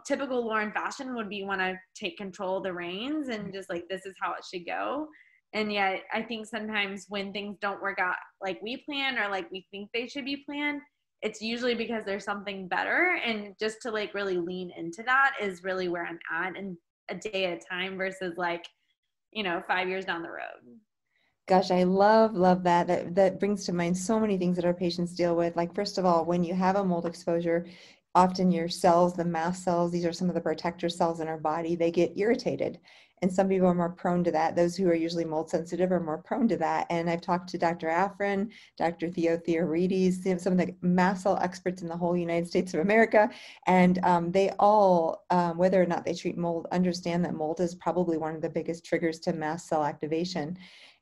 typical 0.06 0.46
Lauren 0.46 0.72
fashion 0.72 1.16
would 1.16 1.30
be 1.30 1.44
want 1.44 1.62
to 1.62 1.74
take 1.96 2.18
control 2.18 2.58
of 2.58 2.64
the 2.64 2.74
reins 2.74 3.30
and 3.30 3.52
just 3.52 3.70
like 3.70 3.86
this 3.90 4.06
is 4.06 4.14
how 4.22 4.34
it 4.34 4.46
should 4.46 4.68
go. 4.68 5.08
And 5.54 5.74
yet, 5.74 6.04
I 6.14 6.22
think 6.22 6.46
sometimes 6.46 7.08
when 7.10 7.34
things 7.34 7.58
don't 7.60 7.82
work 7.82 7.98
out 7.98 8.18
like 8.44 8.62
we 8.62 8.78
plan 8.86 9.18
or 9.18 9.30
like 9.30 9.50
we 9.52 9.66
think 9.72 9.90
they 9.92 10.08
should 10.08 10.26
be 10.26 10.44
planned, 10.46 10.82
it's 11.28 11.42
usually 11.42 11.76
because 11.76 12.06
there's 12.06 12.24
something 12.24 12.70
better 12.70 13.20
and 13.26 13.54
just 13.60 13.82
to 13.82 13.92
like 13.92 14.14
really 14.14 14.38
lean 14.38 14.72
into 14.78 15.04
that 15.04 15.34
is 15.42 15.62
really 15.64 15.90
where 15.90 16.06
i'm 16.06 16.20
at 16.34 16.58
and 16.58 16.78
a 17.10 17.16
day 17.16 17.46
at 17.46 17.58
a 17.58 17.68
time 17.68 17.98
versus 17.98 18.34
like 18.38 18.66
you 19.32 19.44
know 19.44 19.62
five 19.68 19.90
years 19.90 20.06
down 20.06 20.22
the 20.22 20.30
road 20.30 20.80
Gosh, 21.48 21.72
I 21.72 21.84
love, 21.84 22.34
love 22.36 22.62
that. 22.64 22.88
That 22.88 23.16
that 23.16 23.40
brings 23.40 23.66
to 23.66 23.74
mind 23.74 23.98
so 23.98 24.20
many 24.20 24.38
things 24.38 24.58
that 24.58 24.66
our 24.66 24.74
patients 24.74 25.16
deal 25.16 25.34
with. 25.34 25.56
Like, 25.56 25.74
first 25.74 25.98
of 25.98 26.04
all, 26.04 26.26
when 26.26 26.44
you 26.44 26.54
have 26.54 26.76
a 26.76 26.84
mold 26.84 27.06
exposure, 27.06 27.66
often 28.16 28.52
your 28.52 28.68
cells, 28.68 29.14
the 29.14 29.24
mast 29.24 29.64
cells, 29.64 29.92
these 29.92 30.06
are 30.06 30.12
some 30.12 30.28
of 30.28 30.36
the 30.36 30.42
protector 30.42 30.90
cells 30.90 31.22
in 31.22 31.28
our 31.30 31.38
body, 31.38 31.76
they 31.76 31.90
get 31.90 32.18
irritated. 32.18 32.80
And 33.22 33.32
some 33.32 33.50
people 33.50 33.68
are 33.68 33.74
more 33.74 33.90
prone 33.90 34.24
to 34.26 34.32
that. 34.32 34.56
Those 34.56 34.76
who 34.76 34.88
are 34.88 34.96
usually 34.96 35.26
mold 35.26 35.50
sensitive 35.50 35.92
are 35.92 36.00
more 36.00 36.20
prone 36.20 36.48
to 36.50 36.58
that. 36.58 36.86
And 36.90 37.10
I've 37.10 37.22
talked 37.22 37.50
to 37.50 37.58
Dr. 37.58 37.88
Afrin, 37.88 38.52
Dr. 38.78 39.10
Theo 39.10 39.38
Theoharides, 39.38 40.40
some 40.40 40.54
of 40.54 40.60
the 40.60 40.76
mast 40.82 41.24
cell 41.24 41.38
experts 41.42 41.82
in 41.82 41.88
the 41.88 41.98
whole 41.98 42.16
United 42.16 42.48
States 42.48 42.74
of 42.74 42.82
America. 42.82 43.30
And 43.66 44.00
um, 44.04 44.32
they 44.32 44.52
all, 44.60 45.26
um, 45.32 45.58
whether 45.58 45.82
or 45.82 45.86
not 45.86 46.06
they 46.06 46.14
treat 46.14 46.38
mold, 46.38 46.68
understand 46.72 47.26
that 47.26 47.34
mold 47.34 47.60
is 47.60 47.76
probably 47.76 48.18
one 48.18 48.36
of 48.36 48.42
the 48.42 48.50
biggest 48.50 48.86
triggers 48.86 49.20
to 49.22 49.34
mast 49.34 49.68
cell 49.68 49.84
activation. 49.84 50.58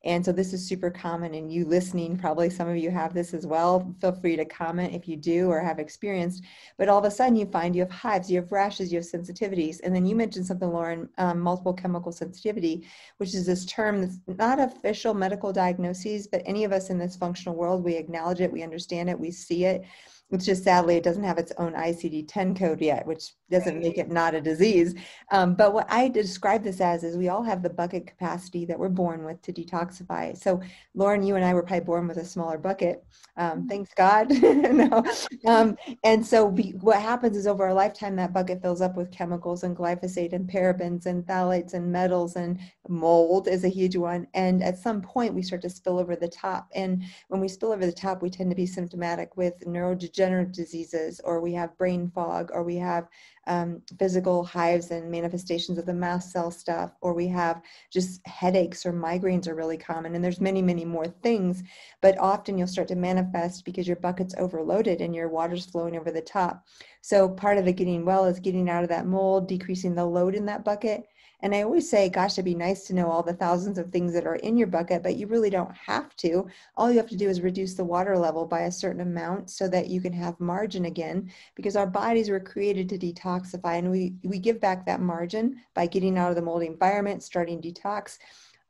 And 0.05 0.23
so 0.23 0.31
this 0.31 0.53
is 0.53 0.65
super 0.65 0.91
common 0.91 1.33
and 1.33 1.51
you 1.51 1.65
listening, 1.65 2.15
probably 2.15 2.49
some 2.49 2.69
of 2.69 2.77
you 2.77 2.91
have 2.91 3.13
this 3.13 3.33
as 3.33 3.47
well. 3.47 3.93
Feel 3.99 4.11
free 4.13 4.35
to 4.35 4.45
comment 4.45 4.93
if 4.93 5.07
you 5.07 5.17
do 5.17 5.49
or 5.49 5.59
have 5.59 5.79
experienced. 5.79 6.43
But 6.77 6.89
all 6.89 6.99
of 6.99 7.05
a 7.05 7.11
sudden 7.11 7.35
you 7.35 7.47
find 7.47 7.75
you 7.75 7.81
have 7.81 7.91
hives, 7.91 8.29
you 8.29 8.39
have 8.39 8.51
rashes, 8.51 8.93
you 8.93 8.99
have 8.99 9.05
sensitivities. 9.05 9.79
And 9.83 9.95
then 9.95 10.05
you 10.05 10.15
mentioned 10.15 10.45
something, 10.45 10.71
Lauren, 10.71 11.09
um, 11.17 11.39
multiple 11.39 11.73
chemical 11.73 12.11
sensitivity, 12.11 12.87
which 13.17 13.33
is 13.33 13.47
this 13.47 13.65
term 13.65 14.01
that's 14.01 14.19
not 14.27 14.59
official 14.59 15.15
medical 15.15 15.51
diagnoses, 15.51 16.27
but 16.27 16.43
any 16.45 16.63
of 16.63 16.71
us 16.71 16.91
in 16.91 16.99
this 16.99 17.15
functional 17.15 17.55
world, 17.55 17.83
we 17.83 17.95
acknowledge 17.95 18.41
it, 18.41 18.51
we 18.51 18.61
understand 18.63 19.09
it, 19.09 19.19
we 19.19 19.31
see 19.31 19.65
it. 19.65 19.83
It's 20.31 20.45
just 20.45 20.63
sadly 20.63 20.95
it 20.95 21.03
doesn't 21.03 21.23
have 21.23 21.37
its 21.37 21.51
own 21.59 21.73
ICD-10 21.73 22.57
code 22.57 22.81
yet, 22.81 23.05
which 23.05 23.33
doesn't 23.51 23.79
make 23.79 23.99
it 23.99 24.09
not 24.09 24.33
a 24.33 24.41
disease. 24.41 24.95
Um, 25.31 25.53
but 25.53 25.73
what 25.73 25.85
I 25.89 26.07
describe 26.07 26.63
this 26.63 26.81
as 26.81 27.03
is 27.03 27.15
we 27.15 27.29
all 27.29 27.43
have 27.43 27.61
the 27.61 27.69
bucket 27.69 28.07
capacity 28.07 28.65
that 28.65 28.79
we're 28.79 28.89
born 28.89 29.23
with 29.23 29.41
to 29.43 29.53
detoxify. 29.53 30.35
So 30.35 30.61
Lauren, 30.95 31.21
you 31.21 31.35
and 31.35 31.45
I 31.45 31.53
were 31.53 31.61
probably 31.61 31.85
born 31.85 32.07
with 32.07 32.17
a 32.17 32.25
smaller 32.25 32.57
bucket. 32.57 33.05
Um, 33.37 33.59
mm-hmm. 33.59 33.67
thanks 33.67 33.93
God. 33.95 34.31
no. 34.41 35.03
um, 35.45 35.77
and 36.03 36.25
so 36.25 36.45
we, 36.45 36.71
what 36.81 37.01
happens 37.01 37.37
is 37.37 37.45
over 37.45 37.67
a 37.67 37.73
lifetime 37.73 38.15
that 38.15 38.33
bucket 38.33 38.63
fills 38.63 38.81
up 38.81 38.97
with 38.97 39.11
chemicals 39.11 39.63
and 39.63 39.77
glyphosate 39.77 40.33
and 40.33 40.49
parabens 40.49 41.05
and 41.05 41.23
phthalates 41.23 41.75
and 41.75 41.91
metals 41.91 42.35
and 42.35 42.59
mold 42.89 43.47
is 43.47 43.63
a 43.63 43.69
huge 43.69 43.95
one. 43.95 44.25
And 44.33 44.63
at 44.63 44.79
some 44.79 45.01
point 45.03 45.35
we 45.35 45.43
start 45.43 45.61
to 45.61 45.69
spill 45.69 45.99
over 45.99 46.15
the 46.15 46.27
top. 46.27 46.67
And 46.73 47.03
when 47.27 47.41
we 47.41 47.47
spill 47.47 47.73
over 47.73 47.85
the 47.85 47.91
top, 47.91 48.23
we 48.23 48.31
tend 48.31 48.49
to 48.49 48.55
be 48.55 48.65
symptomatic 48.65 49.37
with 49.37 49.53
neurodegenerative 49.67 50.14
degenerative 50.15 50.53
diseases, 50.53 51.19
or 51.23 51.41
we 51.41 51.53
have 51.53 51.77
brain 51.77 52.09
fog, 52.09 52.49
or 52.53 52.63
we 52.63 52.77
have 52.77 53.07
um, 53.47 53.81
physical 53.99 54.43
hives 54.43 54.91
and 54.91 55.11
manifestations 55.11 55.77
of 55.77 55.85
the 55.85 55.93
mast 55.93 56.31
cell 56.31 56.51
stuff, 56.51 56.91
or 57.01 57.13
we 57.13 57.27
have 57.27 57.61
just 57.91 58.25
headaches 58.27 58.85
or 58.85 58.93
migraines 58.93 59.47
are 59.47 59.55
really 59.55 59.77
common. 59.77 60.15
And 60.15 60.23
there's 60.23 60.41
many, 60.41 60.61
many 60.61 60.85
more 60.85 61.07
things, 61.07 61.63
but 62.01 62.17
often 62.17 62.57
you'll 62.57 62.67
start 62.67 62.87
to 62.89 62.95
manifest 62.95 63.65
because 63.65 63.87
your 63.87 63.97
bucket's 63.97 64.35
overloaded 64.37 65.01
and 65.01 65.15
your 65.15 65.29
water's 65.29 65.65
flowing 65.65 65.95
over 65.95 66.11
the 66.11 66.21
top. 66.21 66.65
So 67.01 67.29
part 67.29 67.57
of 67.57 67.65
the 67.65 67.73
getting 67.73 68.05
well 68.05 68.25
is 68.25 68.39
getting 68.39 68.69
out 68.69 68.83
of 68.83 68.89
that 68.89 69.05
mold, 69.05 69.47
decreasing 69.47 69.95
the 69.95 70.05
load 70.05 70.35
in 70.35 70.45
that 70.45 70.65
bucket, 70.65 71.05
and 71.41 71.53
I 71.53 71.61
always 71.61 71.87
say, 71.87 72.09
gosh, 72.09 72.33
it'd 72.33 72.45
be 72.45 72.55
nice 72.55 72.87
to 72.87 72.95
know 72.95 73.11
all 73.11 73.21
the 73.21 73.33
thousands 73.33 73.77
of 73.77 73.91
things 73.91 74.13
that 74.13 74.25
are 74.25 74.37
in 74.37 74.57
your 74.57 74.67
bucket, 74.67 75.03
but 75.03 75.17
you 75.17 75.27
really 75.27 75.49
don't 75.49 75.75
have 75.75 76.15
to. 76.17 76.47
All 76.75 76.89
you 76.89 76.97
have 76.97 77.09
to 77.09 77.17
do 77.17 77.29
is 77.29 77.41
reduce 77.41 77.75
the 77.75 77.83
water 77.83 78.17
level 78.17 78.45
by 78.47 78.61
a 78.61 78.71
certain 78.71 79.01
amount 79.01 79.51
so 79.51 79.67
that 79.67 79.87
you 79.87 80.01
can 80.01 80.13
have 80.13 80.39
margin 80.39 80.85
again, 80.85 81.29
because 81.53 81.75
our 81.75 81.85
bodies 81.85 82.29
were 82.29 82.39
created 82.39 82.89
to 82.89 82.97
detoxify, 83.39 83.79
and 83.79 83.91
we, 83.91 84.15
we 84.23 84.39
give 84.39 84.59
back 84.59 84.85
that 84.85 85.01
margin 85.01 85.61
by 85.73 85.87
getting 85.87 86.17
out 86.17 86.29
of 86.29 86.35
the 86.35 86.41
moldy 86.41 86.67
environment, 86.67 87.23
starting 87.23 87.61
detox 87.61 88.17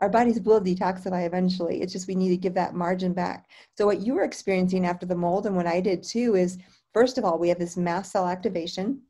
our 0.02 0.10
bodies 0.10 0.42
will 0.42 0.60
detoxify 0.60 1.26
eventually. 1.26 1.82
It's 1.82 1.94
just 1.94 2.08
we 2.08 2.16
need 2.16 2.30
to 2.30 2.38
give 2.38 2.54
that 2.56 2.76
margin 2.76 3.14
back. 3.14 3.50
So, 3.78 3.86
what 3.86 4.02
you 4.02 4.14
were 4.14 4.24
experiencing 4.24 4.86
after 4.86 5.06
the 5.06 5.16
mold, 5.16 5.46
and 5.46 5.56
what 5.56 5.68
I 5.68 5.80
did 5.80 6.04
too, 6.04 6.36
is 6.36 6.58
first 6.94 7.18
of 7.18 7.24
all, 7.24 7.38
we 7.38 7.50
have 7.50 7.60
this 7.60 7.78
mast 7.78 8.12
cell 8.12 8.28
activation 8.28 9.02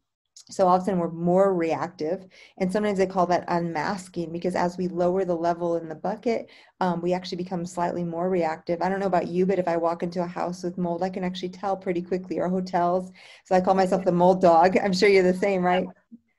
so 0.50 0.68
often 0.68 1.00
we're 1.00 1.10
more 1.10 1.56
reactive 1.56 2.28
and 2.60 2.72
sometimes 2.72 3.00
they 3.00 3.08
call 3.08 3.26
that 3.26 3.46
unmasking 3.48 4.32
because 4.32 4.56
as 4.56 4.78
we 4.78 4.88
lower 4.88 5.26
the 5.26 5.36
level 5.36 5.78
in 5.78 5.90
the 5.90 5.96
bucket 5.96 6.50
um, 6.82 7.02
we 7.02 7.14
actually 7.14 7.38
become 7.38 7.66
slightly 7.66 8.04
more 8.04 8.30
reactive. 8.30 8.82
I 8.82 8.90
don't 8.90 9.00
know 9.00 9.08
about 9.08 9.28
you 9.28 9.46
but 9.46 9.60
if 9.60 9.68
i 9.68 9.76
walk 9.76 10.04
into 10.04 10.22
a 10.22 10.28
house 10.28 10.64
with 10.64 10.78
mold 10.78 11.02
i 11.02 11.10
can 11.10 11.24
actually 11.24 11.50
tell 11.50 11.76
pretty 11.76 12.02
quickly 12.02 12.40
or 12.40 12.48
hotels 12.48 13.12
so 13.44 13.56
i 13.56 13.62
call 13.62 13.74
myself 13.74 14.06
the 14.06 14.12
mold 14.12 14.42
dog. 14.42 14.78
I'm 14.84 14.94
sure 14.94 15.10
you're 15.10 15.24
the 15.24 15.34
same 15.34 15.64
right? 15.64 15.88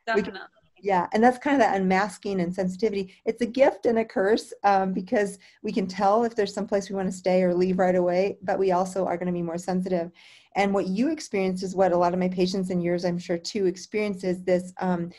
Definitely. 0.06 0.40
yeah 0.80 1.08
and 1.12 1.22
that's 1.22 1.38
kind 1.38 1.54
of 1.54 1.60
that 1.60 1.74
unmasking 1.74 2.40
and 2.40 2.54
sensitivity. 2.54 3.12
It's 3.24 3.42
a 3.42 3.46
gift 3.46 3.86
and 3.86 3.98
a 3.98 4.04
curse 4.04 4.52
um, 4.62 4.92
because 4.92 5.38
we 5.64 5.72
can 5.72 5.88
tell 5.88 6.22
if 6.22 6.36
there's 6.36 6.54
some 6.54 6.68
place 6.68 6.88
we 6.88 6.94
want 6.94 7.08
to 7.08 7.16
stay 7.16 7.42
or 7.42 7.52
leave 7.52 7.80
right 7.80 7.96
away 7.96 8.38
but 8.42 8.56
we 8.56 8.70
also 8.70 9.04
are 9.04 9.16
going 9.16 9.26
to 9.26 9.32
be 9.32 9.42
more 9.42 9.58
sensitive 9.58 10.12
and 10.56 10.74
what 10.74 10.88
you 10.88 11.10
experience 11.10 11.62
is 11.62 11.76
what 11.76 11.92
a 11.92 11.96
lot 11.96 12.14
of 12.14 12.18
my 12.18 12.28
patients 12.28 12.70
and 12.70 12.82
yours, 12.82 13.04
I'm 13.04 13.18
sure, 13.18 13.38
too, 13.38 13.66
experience 13.66 14.24
is 14.24 14.42
this. 14.42 14.72
Um, 14.80 15.10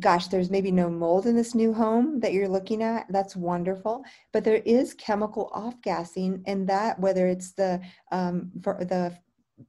gosh, 0.00 0.26
there's 0.26 0.50
maybe 0.50 0.70
no 0.70 0.90
mold 0.90 1.26
in 1.26 1.36
this 1.36 1.54
new 1.54 1.72
home 1.72 2.18
that 2.20 2.32
you're 2.32 2.48
looking 2.48 2.82
at. 2.82 3.06
That's 3.08 3.36
wonderful. 3.36 4.04
But 4.32 4.42
there 4.44 4.62
is 4.64 4.94
chemical 4.94 5.50
off 5.54 5.80
gassing, 5.82 6.42
and 6.46 6.68
that 6.68 6.98
whether 6.98 7.26
it's 7.28 7.52
the 7.52 7.80
um, 8.10 8.50
the 8.54 9.16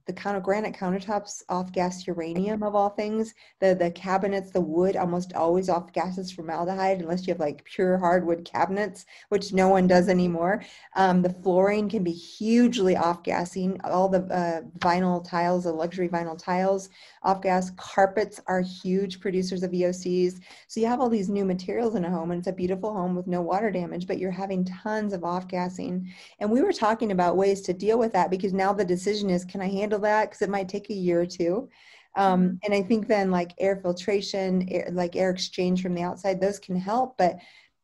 the 0.06 0.12
counter 0.12 0.40
granite 0.40 0.74
countertops 0.74 1.42
off 1.48 1.72
gas 1.72 2.06
uranium 2.06 2.62
of 2.62 2.74
all 2.74 2.90
things. 2.90 3.34
The 3.60 3.74
the 3.74 3.90
cabinets, 3.90 4.50
the 4.50 4.60
wood 4.60 4.96
almost 4.96 5.34
always 5.34 5.68
off 5.68 5.92
gases 5.92 6.32
formaldehyde 6.32 7.00
unless 7.00 7.26
you 7.26 7.32
have 7.32 7.40
like 7.40 7.64
pure 7.64 7.98
hardwood 7.98 8.44
cabinets, 8.44 9.04
which 9.28 9.52
no 9.52 9.68
one 9.68 9.86
does 9.86 10.08
anymore. 10.08 10.62
Um, 10.96 11.22
the 11.22 11.32
flooring 11.32 11.88
can 11.88 12.02
be 12.02 12.12
hugely 12.12 12.96
off 12.96 13.22
gassing. 13.22 13.80
All 13.84 14.08
the 14.08 14.22
uh, 14.24 14.62
vinyl 14.78 15.26
tiles, 15.28 15.64
the 15.64 15.72
luxury 15.72 16.08
vinyl 16.08 16.38
tiles, 16.38 16.88
off 17.24 17.42
gas. 17.42 17.70
Carpets 17.76 18.40
are 18.46 18.60
huge 18.60 19.20
producers 19.20 19.62
of 19.62 19.72
VOCs. 19.72 20.40
So 20.68 20.80
you 20.80 20.86
have 20.86 21.00
all 21.00 21.08
these 21.08 21.28
new 21.28 21.44
materials 21.44 21.94
in 21.94 22.04
a 22.04 22.10
home, 22.10 22.30
and 22.30 22.38
it's 22.38 22.48
a 22.48 22.52
beautiful 22.52 22.92
home 22.92 23.14
with 23.16 23.26
no 23.26 23.42
water 23.42 23.70
damage, 23.70 24.06
but 24.06 24.18
you're 24.18 24.30
having 24.30 24.64
tons 24.64 25.12
of 25.12 25.24
off 25.24 25.48
gassing. 25.48 26.12
And 26.40 26.50
we 26.50 26.62
were 26.62 26.72
talking 26.72 27.12
about 27.12 27.36
ways 27.36 27.60
to 27.62 27.72
deal 27.72 27.98
with 27.98 28.12
that 28.12 28.30
because 28.30 28.52
now 28.52 28.72
the 28.72 28.84
decision 28.84 29.30
is, 29.30 29.44
can 29.44 29.60
I 29.60 29.68
handle 29.68 29.98
that 30.00 30.30
because 30.30 30.42
it 30.42 30.50
might 30.50 30.68
take 30.68 30.90
a 30.90 30.94
year 30.94 31.20
or 31.20 31.26
two. 31.26 31.68
Um, 32.16 32.42
mm-hmm. 32.42 32.56
and 32.64 32.74
I 32.74 32.86
think 32.86 33.08
then 33.08 33.30
like 33.30 33.52
air 33.58 33.76
filtration, 33.76 34.68
air, 34.70 34.88
like 34.92 35.16
air 35.16 35.30
exchange 35.30 35.82
from 35.82 35.94
the 35.94 36.02
outside, 36.02 36.40
those 36.40 36.58
can 36.58 36.76
help, 36.76 37.16
but 37.18 37.38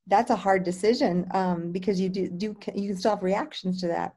that's 0.07 0.31
a 0.31 0.37
hard 0.37 0.65
decision 0.65 1.27
um, 1.33 1.73
because 1.73 2.01
you 2.01 2.09
do, 2.09 2.29
do 2.29 2.57
you 2.75 2.89
can 2.89 2.97
still 2.97 3.13
have 3.13 3.23
reactions 3.23 3.81
to 3.81 3.89
that. 3.89 4.15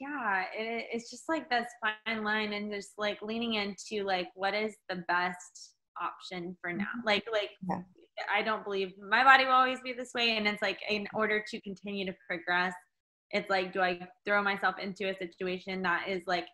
Yeah, 0.00 0.44
it, 0.56 0.86
it's 0.92 1.10
just 1.10 1.28
like 1.28 1.50
this 1.50 1.66
fine 1.80 2.22
line 2.22 2.52
and 2.52 2.72
just 2.72 2.92
like 2.98 3.20
leaning 3.22 3.54
into 3.54 4.04
like 4.04 4.28
what 4.34 4.54
is 4.54 4.76
the 4.88 5.04
best 5.08 5.74
option 6.00 6.56
for 6.60 6.72
now. 6.72 6.84
Mm-hmm. 6.84 7.06
Like 7.06 7.26
like 7.32 7.50
yeah. 7.68 7.82
I 8.32 8.42
don't 8.42 8.64
believe 8.64 8.92
my 8.98 9.24
body 9.24 9.44
will 9.44 9.52
always 9.52 9.80
be 9.82 9.92
this 9.92 10.10
way, 10.14 10.36
and 10.36 10.46
it's 10.46 10.62
like 10.62 10.78
in 10.88 11.06
order 11.14 11.42
to 11.50 11.60
continue 11.60 12.06
to 12.06 12.14
progress, 12.28 12.74
it's 13.32 13.50
like 13.50 13.72
do 13.72 13.80
I 13.80 14.00
throw 14.24 14.42
myself 14.42 14.76
into 14.80 15.08
a 15.08 15.16
situation 15.16 15.82
that 15.82 16.08
is 16.08 16.22
like 16.26 16.46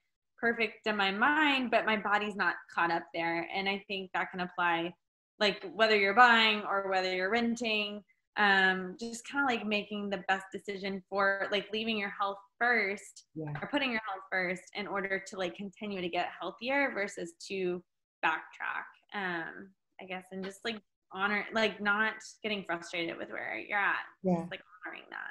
perfect 0.44 0.86
in 0.86 0.96
my 0.96 1.10
mind, 1.10 1.70
but 1.70 1.86
my 1.86 1.96
body's 1.96 2.36
not 2.36 2.54
caught 2.74 2.90
up 2.90 3.04
there. 3.14 3.48
And 3.54 3.68
I 3.68 3.82
think 3.88 4.10
that 4.12 4.30
can 4.30 4.40
apply 4.40 4.92
like 5.40 5.64
whether 5.74 5.96
you're 5.96 6.14
buying 6.14 6.62
or 6.68 6.90
whether 6.90 7.14
you're 7.14 7.30
renting, 7.30 8.02
um, 8.36 8.96
just 8.98 9.26
kind 9.28 9.44
of 9.44 9.48
like 9.48 9.66
making 9.66 10.10
the 10.10 10.24
best 10.28 10.46
decision 10.52 11.02
for 11.08 11.46
like 11.52 11.66
leaving 11.72 11.96
your 11.96 12.10
health 12.10 12.38
first 12.58 13.26
yeah. 13.34 13.52
or 13.62 13.68
putting 13.68 13.90
your 13.90 14.00
health 14.08 14.24
first 14.30 14.62
in 14.74 14.86
order 14.86 15.22
to 15.26 15.36
like 15.36 15.54
continue 15.54 16.00
to 16.00 16.08
get 16.08 16.28
healthier 16.40 16.90
versus 16.94 17.34
to 17.48 17.82
backtrack. 18.24 18.86
Um, 19.14 19.70
I 20.00 20.06
guess, 20.06 20.24
and 20.32 20.44
just 20.44 20.60
like 20.64 20.80
honor, 21.12 21.44
like 21.52 21.80
not 21.80 22.14
getting 22.42 22.64
frustrated 22.64 23.16
with 23.16 23.30
where 23.30 23.62
you're 23.68 23.78
at. 23.78 23.96
Yeah. 24.22 24.38
Just, 24.38 24.50
like 24.50 24.62
honoring 24.86 25.04
that. 25.10 25.30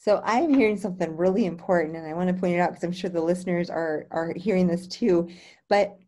So 0.00 0.22
I 0.24 0.38
am 0.38 0.54
hearing 0.54 0.76
something 0.76 1.16
really 1.16 1.44
important, 1.44 1.96
and 1.96 2.06
I 2.06 2.14
want 2.14 2.28
to 2.28 2.40
point 2.40 2.54
it 2.54 2.60
out 2.60 2.70
because 2.70 2.84
I'm 2.84 2.92
sure 2.92 3.10
the 3.10 3.20
listeners 3.20 3.68
are 3.68 4.06
are 4.12 4.32
hearing 4.36 4.68
this 4.68 4.86
too. 4.86 5.28
But 5.68 5.98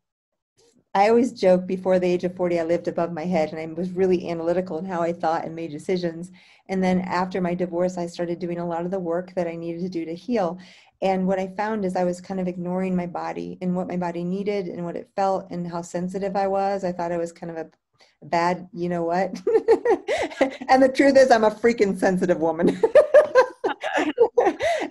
I 0.92 1.09
always 1.09 1.33
joke 1.33 1.66
before 1.66 2.00
the 2.00 2.09
age 2.09 2.24
of 2.24 2.35
40, 2.35 2.59
I 2.59 2.64
lived 2.64 2.88
above 2.88 3.12
my 3.12 3.24
head 3.24 3.53
and 3.53 3.61
I 3.61 3.66
was 3.81 3.92
really 3.92 4.29
analytical 4.29 4.79
in 4.79 4.85
how 4.85 5.03
I 5.03 5.12
thought 5.12 5.44
and 5.44 5.55
made 5.55 5.70
decisions. 5.70 6.33
And 6.68 6.83
then 6.83 7.00
after 7.03 7.40
my 7.40 7.55
divorce, 7.55 7.96
I 7.96 8.07
started 8.07 8.40
doing 8.40 8.59
a 8.59 8.66
lot 8.66 8.85
of 8.85 8.90
the 8.90 8.98
work 8.98 9.33
that 9.37 9.46
I 9.46 9.55
needed 9.55 9.83
to 9.83 9.88
do 9.88 10.05
to 10.05 10.14
heal. 10.14 10.59
And 11.00 11.29
what 11.29 11.38
I 11.38 11.46
found 11.57 11.85
is 11.85 11.94
I 11.94 12.05
was 12.05 12.20
kind 12.20 12.40
of 12.40 12.48
ignoring 12.48 12.96
my 12.96 13.07
body 13.07 13.57
and 13.62 13.76
what 13.76 13.87
my 13.87 13.96
body 13.96 14.24
needed 14.24 14.66
and 14.66 14.85
what 14.85 14.96
it 14.96 15.11
felt 15.14 15.46
and 15.50 15.66
how 15.66 15.83
sensitive 15.83 16.35
I 16.35 16.48
was. 16.48 16.83
I 16.83 16.92
thought 16.92 17.12
I 17.12 17.18
was 17.18 17.33
kind 17.33 17.53
of 17.53 17.57
a 17.57 17.70
bad, 18.26 18.68
you 18.72 18.88
know 18.88 19.05
what? 19.05 19.31
and 20.68 20.83
the 20.83 20.92
truth 20.94 21.16
is, 21.16 21.31
I'm 21.31 21.44
a 21.44 21.50
freaking 21.50 21.96
sensitive 21.98 22.38
woman. 22.38 22.83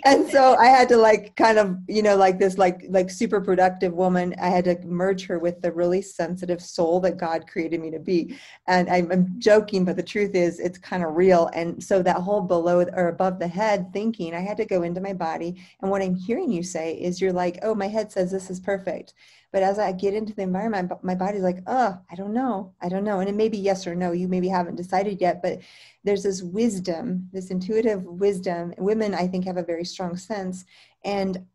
and 0.06 0.30
so 0.30 0.56
I 0.56 0.68
had 0.68 0.88
to 0.90 0.98
like 0.98 1.36
kind 1.36 1.58
of, 1.58 1.78
you 1.88 2.02
know, 2.02 2.16
like 2.16 2.40
this 2.40 2.58
like 2.58 2.86
like 2.90 3.10
super 3.10 3.42
productive 3.42 3.94
woman. 3.94 4.34
I 4.42 4.48
had 4.48 4.66
to 4.66 4.78
merge 4.86 5.26
her 5.26 5.40
with 5.40 5.62
the 5.62 5.72
really 5.72 6.02
sensitive 6.02 6.62
soul 6.62 7.00
that 7.02 7.18
God 7.18 7.48
created 7.48 7.82
me 7.82 7.92
to 7.92 8.00
be. 8.00 8.38
And 8.68 8.90
I'm, 8.90 9.12
I'm 9.12 9.36
joking, 9.40 9.86
but 9.86 9.96
the 9.96 10.04
truth 10.04 10.36
is 10.36 10.60
it's 10.60 10.78
kind 10.78 11.04
of 11.04 11.16
real. 11.16 11.50
And 11.54 11.84
so 11.84 12.02
that 12.04 12.18
whole 12.18 12.42
below 12.42 12.82
or 12.94 13.10
above 13.10 13.40
the 13.40 13.48
head 13.48 13.92
thinking, 13.92 14.34
I 14.34 14.40
had 14.40 14.58
to 14.58 14.66
go 14.66 14.84
into 14.84 15.02
my 15.02 15.14
body. 15.14 15.62
And 15.82 15.92
what 15.92 16.02
I'm 16.02 16.16
hearing 16.16 16.52
you 16.52 16.64
say 16.64 16.94
is 16.94 17.20
you're 17.20 17.34
like, 17.34 17.60
oh, 17.62 17.76
my 17.76 17.88
head 17.88 18.12
says 18.12 18.32
this 18.32 18.50
is 18.50 18.60
perfect. 18.60 19.14
But 19.52 19.64
as 19.64 19.80
I 19.80 19.92
get 19.92 20.14
into 20.14 20.34
the 20.34 20.44
environment, 20.44 20.92
my 21.04 21.16
body's 21.16 21.42
like, 21.42 21.60
oh, 21.66 21.98
I 22.10 22.16
don't 22.16 22.34
know. 22.34 22.74
I 22.82 22.90
don't 22.90 23.04
know. 23.04 23.20
And 23.20 23.28
it 23.28 23.36
may 23.36 23.50
be 23.50 23.58
yes 23.58 23.88
or 23.88 23.96
no. 23.96 24.12
You 24.12 24.28
maybe 24.28 24.48
haven't 24.48 24.76
decided 24.76 25.20
yet, 25.20 25.42
but 25.42 25.60
there's 26.04 26.24
this 26.24 26.44
wisdom, 26.44 27.30
this 27.34 27.50
intuitive 27.50 28.04
wisdom. 28.04 28.74
Women, 28.78 29.16
I 29.16 29.28
think, 29.28 29.46
have 29.46 29.58
a 29.58 29.64
very 29.64 29.86
strong 29.86 30.18
sense. 30.18 30.66
And 31.04 31.46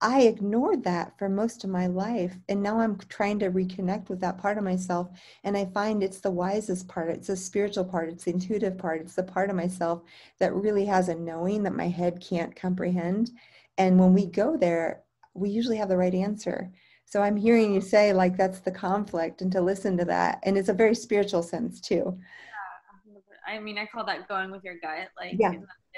I 0.00 0.22
ignored 0.22 0.84
that 0.84 1.18
for 1.18 1.28
most 1.28 1.64
of 1.64 1.70
my 1.70 1.86
life. 1.86 2.36
And 2.48 2.62
now 2.62 2.80
I'm 2.80 2.98
trying 3.08 3.38
to 3.38 3.50
reconnect 3.50 4.08
with 4.08 4.20
that 4.20 4.36
part 4.36 4.58
of 4.58 4.64
myself. 4.64 5.08
And 5.42 5.56
I 5.56 5.64
find 5.66 6.02
it's 6.02 6.20
the 6.20 6.30
wisest 6.30 6.86
part. 6.86 7.10
It's 7.10 7.28
the 7.28 7.36
spiritual 7.36 7.84
part. 7.84 8.10
It's 8.10 8.24
the 8.24 8.32
intuitive 8.32 8.76
part. 8.76 9.00
It's 9.00 9.14
the 9.14 9.22
part 9.22 9.48
of 9.48 9.56
myself 9.56 10.02
that 10.38 10.54
really 10.54 10.84
has 10.84 11.08
a 11.08 11.14
knowing 11.14 11.62
that 11.62 11.74
my 11.74 11.88
head 11.88 12.20
can't 12.20 12.54
comprehend. 12.54 13.30
And 13.78 13.98
when 13.98 14.12
we 14.12 14.26
go 14.26 14.56
there, 14.56 15.02
we 15.32 15.50
usually 15.50 15.76
have 15.78 15.88
the 15.88 15.96
right 15.96 16.14
answer. 16.14 16.70
So 17.06 17.22
I'm 17.22 17.36
hearing 17.36 17.72
you 17.72 17.80
say 17.80 18.12
like 18.12 18.36
that's 18.36 18.58
the 18.58 18.72
conflict 18.72 19.40
and 19.40 19.50
to 19.52 19.60
listen 19.60 19.96
to 19.96 20.04
that. 20.06 20.40
And 20.42 20.58
it's 20.58 20.68
a 20.68 20.74
very 20.74 20.94
spiritual 20.94 21.42
sense 21.42 21.80
too. 21.80 22.18
Yeah. 22.18 23.54
I 23.54 23.60
mean, 23.60 23.78
I 23.78 23.86
call 23.86 24.04
that 24.06 24.26
going 24.26 24.50
with 24.50 24.64
your 24.64 24.74
gut. 24.82 25.08
Like, 25.16 25.36
yeah. 25.38 25.52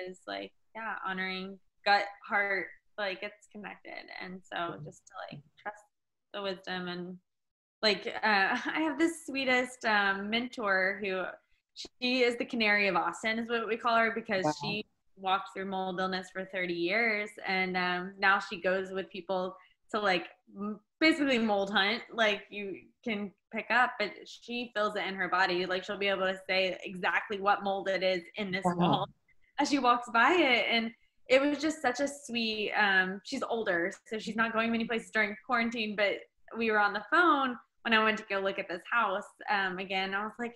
is 0.07 0.21
like, 0.27 0.53
yeah, 0.77 0.97
honoring 1.07 1.59
gut, 1.85 2.05
heart, 2.29 2.67
like 2.99 3.21
it's 3.23 3.49
connected. 3.51 4.05
And 4.23 4.43
so 4.43 4.75
just 4.85 5.07
to 5.07 5.13
like 5.33 5.43
trust 5.61 5.83
the 6.35 6.43
wisdom 6.43 6.89
and 6.89 7.17
like, 7.81 8.07
uh, 8.07 8.21
I 8.23 8.81
have 8.81 8.99
this 8.99 9.25
sweetest 9.27 9.87
um, 9.87 10.29
mentor 10.29 11.01
who 11.03 11.25
she 11.75 12.23
is 12.23 12.37
the 12.37 12.45
canary 12.45 12.87
of 12.87 12.97
Austin 12.97 13.39
is 13.39 13.49
what 13.49 13.67
we 13.67 13.79
call 13.79 13.97
her 13.97 14.13
because 14.15 14.45
wow. 14.45 14.53
she 14.61 14.85
walked 15.17 15.55
through 15.55 15.67
mold 15.67 16.01
illness 16.01 16.29
for 16.31 16.45
30 16.45 16.75
years. 16.75 17.31
And 17.47 17.79
um, 17.79 18.13
now 18.19 18.39
she 18.39 18.61
goes 18.61 18.91
with 18.91 19.09
people 19.11 19.57
to 19.91 20.01
like 20.01 20.27
basically 21.01 21.39
mold 21.39 21.71
hunt 21.71 22.03
like 22.13 22.43
you 22.51 22.75
can 23.05 23.31
pick 23.53 23.67
up 23.71 23.93
but 23.99 24.11
she 24.25 24.71
feels 24.75 24.97
it 24.97 25.05
in 25.07 25.15
her 25.15 25.29
body. 25.29 25.67
Like 25.67 25.85
she'll 25.85 25.99
be 25.99 26.09
able 26.09 26.27
to 26.27 26.39
say 26.49 26.79
exactly 26.85 27.41
what 27.41 27.63
mold 27.63 27.89
it 27.89 28.03
is 28.03 28.23
in 28.37 28.51
this 28.51 28.65
wow. 28.65 28.75
wall 28.77 29.09
as 29.59 29.71
she 29.71 29.79
walks 29.79 30.09
by 30.13 30.33
it. 30.33 30.67
And 30.71 30.91
it 31.29 31.41
was 31.41 31.59
just 31.59 31.83
such 31.83 32.01
a 32.01 32.09
sweet 32.09 32.73
um 32.73 33.21
she's 33.23 33.43
older 33.43 33.93
so 34.07 34.19
she's 34.19 34.37
not 34.37 34.53
going 34.53 34.73
many 34.73 34.85
places 34.87 35.11
during 35.11 35.37
quarantine 35.45 35.95
but 35.95 36.15
we 36.57 36.71
were 36.71 36.79
on 36.79 36.95
the 36.95 37.05
phone 37.11 37.55
when 37.83 37.93
i 37.93 38.03
went 38.03 38.17
to 38.17 38.25
go 38.31 38.39
look 38.41 38.59
at 38.59 38.67
this 38.67 38.81
house 38.91 39.27
um 39.51 39.79
again. 39.79 40.15
I 40.15 40.25
was 40.25 40.33
like 40.39 40.55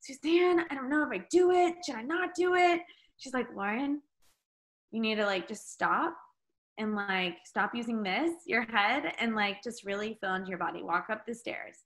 suzanne 0.00 0.66
i 0.70 0.74
don't 0.74 0.90
know 0.90 1.02
if 1.02 1.20
i 1.20 1.24
do 1.30 1.50
it. 1.52 1.74
Should 1.84 1.96
i 1.96 2.02
not 2.02 2.30
do 2.36 2.54
it? 2.54 2.80
She's 3.16 3.32
like 3.32 3.50
lauryn 3.54 3.96
you 4.90 5.00
need 5.00 5.16
to 5.16 5.24
like 5.24 5.48
just 5.48 5.72
stop 5.72 6.14
and 6.80 6.96
like 6.96 7.36
stop 7.44 7.74
using 7.74 8.02
this, 8.02 8.32
your 8.46 8.62
head, 8.62 9.12
and 9.20 9.36
like 9.36 9.62
just 9.62 9.84
really 9.84 10.18
feel 10.20 10.34
into 10.34 10.48
your 10.48 10.58
body. 10.58 10.82
Walk 10.82 11.06
up 11.10 11.26
the 11.26 11.34
stairs. 11.34 11.76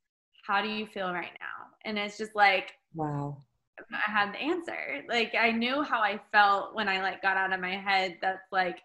How 0.47 0.63
do 0.63 0.69
you 0.69 0.87
feel 0.87 1.13
right 1.13 1.33
now? 1.41 1.67
And 1.85 1.99
it's 1.99 2.17
just 2.17 2.35
like, 2.35 2.73
wow. 2.95 3.37
I 3.93 4.11
had 4.11 4.33
the 4.33 4.39
answer. 4.39 5.03
Like 5.09 5.35
I 5.39 5.51
knew 5.51 5.83
how 5.83 6.01
I 6.01 6.21
felt 6.31 6.75
when 6.75 6.89
I 6.89 7.03
like 7.03 7.21
got 7.23 7.37
out 7.37 7.53
of 7.53 7.61
my 7.61 7.77
head. 7.77 8.19
That's 8.23 8.47
like 8.53 8.79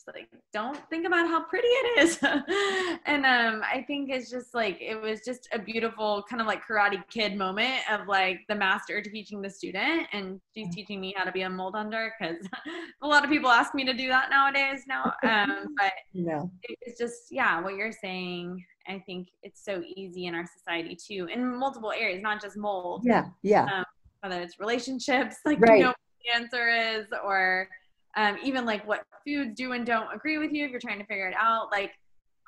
just 0.00 0.16
like 0.16 0.28
don't 0.52 0.78
think 0.88 1.06
about 1.06 1.26
how 1.26 1.42
pretty 1.42 1.68
it 1.68 2.02
is 2.02 2.18
and 3.06 3.26
um 3.26 3.62
i 3.64 3.84
think 3.86 4.10
it's 4.10 4.30
just 4.30 4.54
like 4.54 4.78
it 4.80 5.00
was 5.00 5.20
just 5.24 5.48
a 5.52 5.58
beautiful 5.58 6.24
kind 6.28 6.40
of 6.40 6.46
like 6.46 6.62
karate 6.66 7.02
kid 7.08 7.36
moment 7.36 7.80
of 7.90 8.06
like 8.06 8.40
the 8.48 8.54
master 8.54 9.00
teaching 9.02 9.40
the 9.40 9.50
student 9.50 10.06
and 10.12 10.40
she's 10.54 10.68
mm. 10.68 10.72
teaching 10.72 11.00
me 11.00 11.14
how 11.16 11.24
to 11.24 11.32
be 11.32 11.42
a 11.42 11.50
mold 11.50 11.74
under 11.74 12.12
because 12.18 12.46
a 13.02 13.06
lot 13.06 13.24
of 13.24 13.30
people 13.30 13.50
ask 13.50 13.74
me 13.74 13.84
to 13.84 13.92
do 13.92 14.08
that 14.08 14.30
nowadays 14.30 14.84
now 14.86 15.12
um 15.24 15.66
but 15.76 15.92
no. 16.14 16.50
it's 16.62 16.98
just 16.98 17.24
yeah 17.30 17.60
what 17.60 17.74
you're 17.74 17.92
saying 17.92 18.62
i 18.88 19.02
think 19.06 19.28
it's 19.42 19.64
so 19.64 19.82
easy 19.96 20.26
in 20.26 20.34
our 20.34 20.46
society 20.46 20.96
too 20.96 21.28
in 21.32 21.56
multiple 21.56 21.92
areas 21.92 22.22
not 22.22 22.40
just 22.40 22.56
mold 22.56 23.02
yeah 23.04 23.26
yeah 23.42 23.64
um, 23.64 23.84
whether 24.20 24.40
it's 24.40 24.58
relationships 24.58 25.36
like 25.44 25.60
right. 25.60 25.78
you 25.78 25.84
know 25.84 25.94
the 26.24 26.34
answer 26.34 26.68
is 26.68 27.06
or 27.24 27.68
um, 28.16 28.36
even 28.42 28.64
like 28.64 28.86
what 28.86 29.04
foods 29.26 29.54
do 29.54 29.72
and 29.72 29.86
don't 29.86 30.12
agree 30.14 30.38
with 30.38 30.52
you 30.52 30.64
if 30.64 30.70
you're 30.70 30.80
trying 30.80 30.98
to 30.98 31.06
figure 31.06 31.28
it 31.28 31.34
out 31.38 31.68
like 31.70 31.92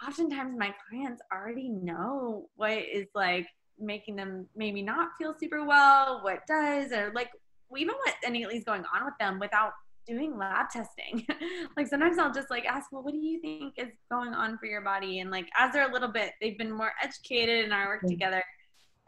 oftentimes 0.06 0.58
my 0.58 0.74
clients 0.88 1.22
already 1.32 1.68
know 1.68 2.48
what 2.56 2.72
is 2.72 3.06
like 3.14 3.46
making 3.78 4.16
them 4.16 4.46
maybe 4.56 4.82
not 4.82 5.10
feel 5.18 5.34
super 5.38 5.64
well 5.64 6.20
what 6.22 6.40
does 6.46 6.92
or 6.92 7.12
like 7.14 7.30
we 7.70 7.80
even 7.80 7.94
what 8.04 8.52
is 8.52 8.64
going 8.64 8.84
on 8.94 9.04
with 9.04 9.14
them 9.18 9.38
without 9.38 9.72
doing 10.06 10.36
lab 10.36 10.68
testing. 10.70 11.26
Like 11.76 11.86
sometimes 11.86 12.18
i'll 12.18 12.32
just 12.32 12.50
like 12.50 12.66
ask 12.66 12.92
well 12.92 13.02
what 13.02 13.12
do 13.12 13.18
you 13.18 13.40
think 13.40 13.74
is 13.78 13.92
going 14.10 14.34
on 14.34 14.58
for 14.58 14.66
your 14.66 14.82
body? 14.82 15.20
And 15.20 15.30
like 15.30 15.46
as 15.58 15.72
they're 15.72 15.88
a 15.88 15.92
little 15.92 16.12
bit 16.12 16.32
they've 16.40 16.58
been 16.58 16.72
more 16.72 16.92
educated 17.02 17.64
in 17.64 17.72
our 17.72 17.86
work 17.86 18.02
together 18.06 18.42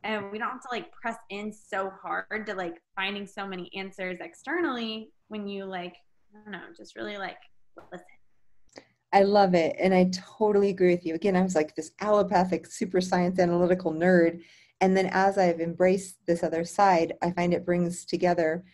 and 0.03 0.31
we 0.31 0.39
don't 0.39 0.51
have 0.51 0.63
to 0.63 0.69
like 0.71 0.91
press 0.93 1.17
in 1.31 1.53
so 1.53 1.91
hard 2.03 2.47
to 2.47 2.55
like 2.55 2.77
finding 2.95 3.27
so 3.27 3.47
many 3.47 3.71
answers 3.75 4.19
externally 4.21 5.11
when 5.29 5.47
you 5.47 5.65
like 5.65 5.95
don't 6.35 6.53
know, 6.53 6.63
just 6.77 6.97
really 6.97 7.17
like 7.17 7.37
listen. 7.93 8.07
I 9.13 9.23
love 9.23 9.55
it. 9.55 9.77
And 9.79 9.95
I 9.95 10.11
totally 10.39 10.71
agree 10.71 10.93
with 10.93 11.07
you. 11.07 11.15
Again, 11.15 11.37
I 11.37 11.43
was 11.43 11.55
like 11.55 11.77
this 11.77 11.93
allopathic, 12.01 12.67
super 12.67 13.01
science 13.01 13.39
analytical 13.39 13.93
nerd. 13.93 14.43
And 14.81 14.97
then 14.97 15.07
as 15.13 15.39
I've 15.39 15.61
embraced 15.61 16.17
this 16.27 16.43
other 16.43 16.65
side, 16.65 17.15
I 17.23 17.31
find 17.31 17.55
it 17.55 17.65
brings 17.65 18.05
together 18.05 18.65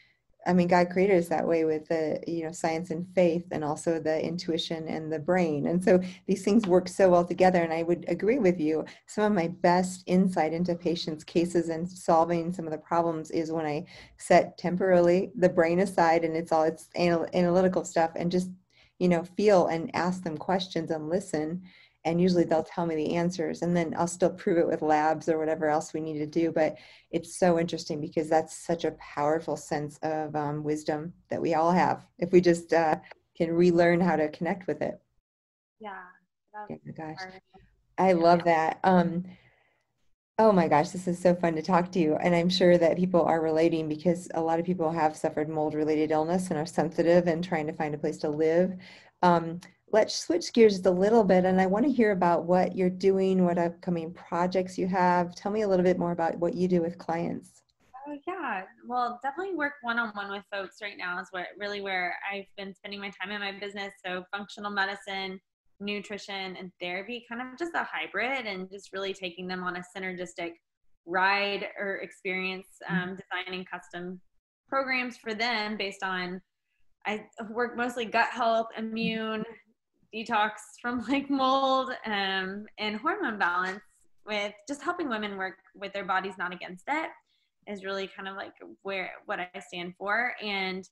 I 0.46 0.54
mean, 0.54 0.68
God 0.68 0.90
created 0.90 1.18
us 1.18 1.28
that 1.28 1.46
way 1.46 1.64
with 1.64 1.88
the, 1.88 2.22
you 2.26 2.44
know, 2.44 2.52
science 2.52 2.90
and 2.90 3.06
faith 3.14 3.44
and 3.50 3.62
also 3.62 4.00
the 4.00 4.24
intuition 4.24 4.88
and 4.88 5.12
the 5.12 5.18
brain. 5.18 5.66
And 5.66 5.82
so 5.82 6.00
these 6.26 6.42
things 6.42 6.66
work 6.66 6.88
so 6.88 7.10
well 7.10 7.24
together. 7.24 7.62
And 7.62 7.72
I 7.72 7.82
would 7.82 8.06
agree 8.08 8.38
with 8.38 8.58
you. 8.58 8.84
Some 9.06 9.24
of 9.24 9.32
my 9.32 9.48
best 9.48 10.02
insight 10.06 10.52
into 10.52 10.74
patients' 10.74 11.24
cases 11.24 11.68
and 11.68 11.88
solving 11.88 12.52
some 12.52 12.64
of 12.64 12.72
the 12.72 12.78
problems 12.78 13.30
is 13.30 13.52
when 13.52 13.66
I 13.66 13.86
set 14.16 14.56
temporarily 14.56 15.30
the 15.36 15.48
brain 15.48 15.80
aside 15.80 16.24
and 16.24 16.34
it's 16.34 16.52
all 16.52 16.62
it's 16.62 16.88
anal- 16.94 17.28
analytical 17.34 17.84
stuff 17.84 18.12
and 18.16 18.32
just, 18.32 18.50
you 18.98 19.08
know, 19.08 19.24
feel 19.36 19.66
and 19.66 19.94
ask 19.94 20.22
them 20.22 20.38
questions 20.38 20.90
and 20.90 21.08
listen 21.10 21.62
and 22.04 22.20
usually 22.20 22.44
they'll 22.44 22.62
tell 22.62 22.86
me 22.86 22.94
the 22.94 23.14
answers 23.14 23.62
and 23.62 23.76
then 23.76 23.94
i'll 23.98 24.06
still 24.06 24.30
prove 24.30 24.58
it 24.58 24.66
with 24.66 24.82
labs 24.82 25.28
or 25.28 25.38
whatever 25.38 25.68
else 25.68 25.92
we 25.92 26.00
need 26.00 26.18
to 26.18 26.26
do 26.26 26.50
but 26.50 26.76
it's 27.10 27.38
so 27.38 27.58
interesting 27.58 28.00
because 28.00 28.28
that's 28.28 28.56
such 28.66 28.84
a 28.84 28.92
powerful 28.92 29.56
sense 29.56 29.98
of 30.02 30.34
um, 30.34 30.62
wisdom 30.64 31.12
that 31.28 31.42
we 31.42 31.54
all 31.54 31.72
have 31.72 32.06
if 32.18 32.32
we 32.32 32.40
just 32.40 32.72
uh, 32.72 32.96
can 33.36 33.52
relearn 33.52 34.00
how 34.00 34.16
to 34.16 34.28
connect 34.28 34.66
with 34.66 34.82
it. 34.82 35.00
Yeah 35.78 36.02
oh 36.54 36.66
my 36.84 36.92
gosh. 36.92 37.18
i 37.98 38.12
love 38.12 38.44
that 38.44 38.78
um, 38.84 39.24
oh 40.38 40.52
my 40.52 40.68
gosh 40.68 40.90
this 40.90 41.06
is 41.06 41.18
so 41.18 41.34
fun 41.34 41.54
to 41.54 41.62
talk 41.62 41.90
to 41.92 41.98
you 41.98 42.16
and 42.16 42.34
i'm 42.34 42.48
sure 42.48 42.78
that 42.78 42.96
people 42.96 43.22
are 43.22 43.40
relating 43.40 43.88
because 43.88 44.28
a 44.34 44.40
lot 44.40 44.58
of 44.58 44.66
people 44.66 44.90
have 44.90 45.16
suffered 45.16 45.48
mold 45.48 45.74
related 45.74 46.10
illness 46.10 46.48
and 46.50 46.58
are 46.58 46.66
sensitive 46.66 47.26
and 47.26 47.44
trying 47.44 47.66
to 47.66 47.72
find 47.72 47.94
a 47.94 47.98
place 47.98 48.18
to 48.18 48.28
live 48.28 48.72
um, 49.22 49.60
let's 49.92 50.14
switch 50.14 50.52
gears 50.52 50.74
just 50.74 50.86
a 50.86 50.90
little 50.90 51.24
bit 51.24 51.44
and 51.44 51.60
I 51.60 51.66
want 51.66 51.84
to 51.84 51.90
hear 51.92 52.12
about 52.12 52.44
what 52.44 52.76
you're 52.76 52.90
doing, 52.90 53.44
what 53.44 53.58
upcoming 53.58 54.12
projects 54.12 54.78
you 54.78 54.86
have. 54.86 55.34
Tell 55.34 55.50
me 55.50 55.62
a 55.62 55.68
little 55.68 55.84
bit 55.84 55.98
more 55.98 56.12
about 56.12 56.38
what 56.38 56.54
you 56.54 56.68
do 56.68 56.80
with 56.80 56.98
clients. 56.98 57.62
Oh 58.06 58.16
yeah, 58.26 58.62
well, 58.86 59.20
definitely 59.22 59.54
work 59.54 59.74
one-on-one 59.82 60.30
with 60.30 60.44
folks 60.52 60.76
right 60.80 60.96
now 60.96 61.20
is 61.20 61.28
what 61.32 61.46
really 61.58 61.80
where 61.80 62.16
I've 62.32 62.46
been 62.56 62.74
spending 62.74 63.00
my 63.00 63.10
time 63.20 63.30
in 63.30 63.40
my 63.40 63.52
business. 63.58 63.92
So 64.04 64.24
functional 64.32 64.70
medicine, 64.70 65.38
nutrition, 65.80 66.56
and 66.56 66.70
therapy, 66.80 67.24
kind 67.28 67.42
of 67.42 67.58
just 67.58 67.72
a 67.74 67.86
hybrid, 67.90 68.46
and 68.46 68.70
just 68.70 68.92
really 68.92 69.12
taking 69.12 69.46
them 69.46 69.62
on 69.62 69.76
a 69.76 69.84
synergistic 69.96 70.52
ride 71.06 71.68
or 71.78 71.96
experience, 71.96 72.66
mm-hmm. 72.90 73.10
um, 73.10 73.16
designing 73.16 73.64
custom 73.64 74.20
programs 74.68 75.16
for 75.16 75.34
them 75.34 75.76
based 75.76 76.02
on 76.02 76.40
I 77.06 77.24
work 77.50 77.76
mostly 77.76 78.04
gut 78.04 78.28
health, 78.28 78.68
immune, 78.76 79.44
detox 80.14 80.50
from 80.80 81.04
like 81.08 81.30
mold 81.30 81.90
um, 82.06 82.66
and 82.78 82.96
hormone 82.96 83.38
balance 83.38 83.80
with 84.26 84.52
just 84.68 84.82
helping 84.82 85.08
women 85.08 85.36
work 85.36 85.56
with 85.74 85.92
their 85.92 86.04
bodies 86.04 86.34
not 86.38 86.52
against 86.52 86.84
it 86.88 87.10
is 87.66 87.84
really 87.84 88.06
kind 88.06 88.28
of 88.28 88.36
like 88.36 88.52
where 88.82 89.12
what 89.26 89.40
I 89.40 89.48
stand 89.60 89.94
for. 89.96 90.34
And 90.42 90.88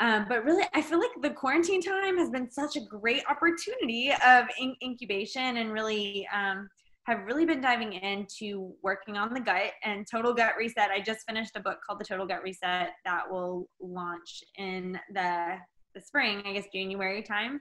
um, 0.00 0.26
but 0.28 0.44
really 0.44 0.64
I 0.74 0.82
feel 0.82 0.98
like 0.98 1.10
the 1.20 1.30
quarantine 1.30 1.82
time 1.82 2.18
has 2.18 2.30
been 2.30 2.50
such 2.50 2.76
a 2.76 2.80
great 2.80 3.22
opportunity 3.28 4.12
of 4.26 4.46
in- 4.58 4.76
incubation 4.82 5.58
and 5.58 5.72
really 5.72 6.26
um, 6.34 6.68
have 7.06 7.20
really 7.24 7.44
been 7.44 7.60
diving 7.60 7.92
into 7.92 8.72
working 8.82 9.16
on 9.16 9.34
the 9.34 9.40
gut 9.40 9.72
and 9.84 10.06
total 10.10 10.32
gut 10.32 10.54
reset. 10.56 10.90
I 10.90 11.00
just 11.00 11.26
finished 11.26 11.56
a 11.56 11.60
book 11.60 11.78
called 11.86 12.00
the 12.00 12.04
total 12.04 12.26
gut 12.26 12.42
reset 12.42 12.92
that 13.04 13.30
will 13.30 13.68
launch 13.80 14.42
in 14.56 14.98
the 15.12 15.56
the 15.94 16.00
spring, 16.00 16.42
I 16.46 16.54
guess 16.54 16.64
January 16.72 17.22
time, 17.22 17.60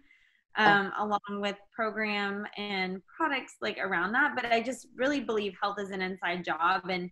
um, 0.57 0.91
oh. 0.97 1.05
along 1.05 1.41
with 1.41 1.55
program 1.73 2.45
and 2.57 3.01
products 3.05 3.55
like 3.61 3.77
around 3.77 4.11
that. 4.13 4.33
But 4.35 4.45
I 4.45 4.61
just 4.61 4.87
really 4.95 5.19
believe 5.19 5.53
health 5.61 5.77
is 5.79 5.91
an 5.91 6.01
inside 6.01 6.43
job 6.43 6.89
and 6.89 7.09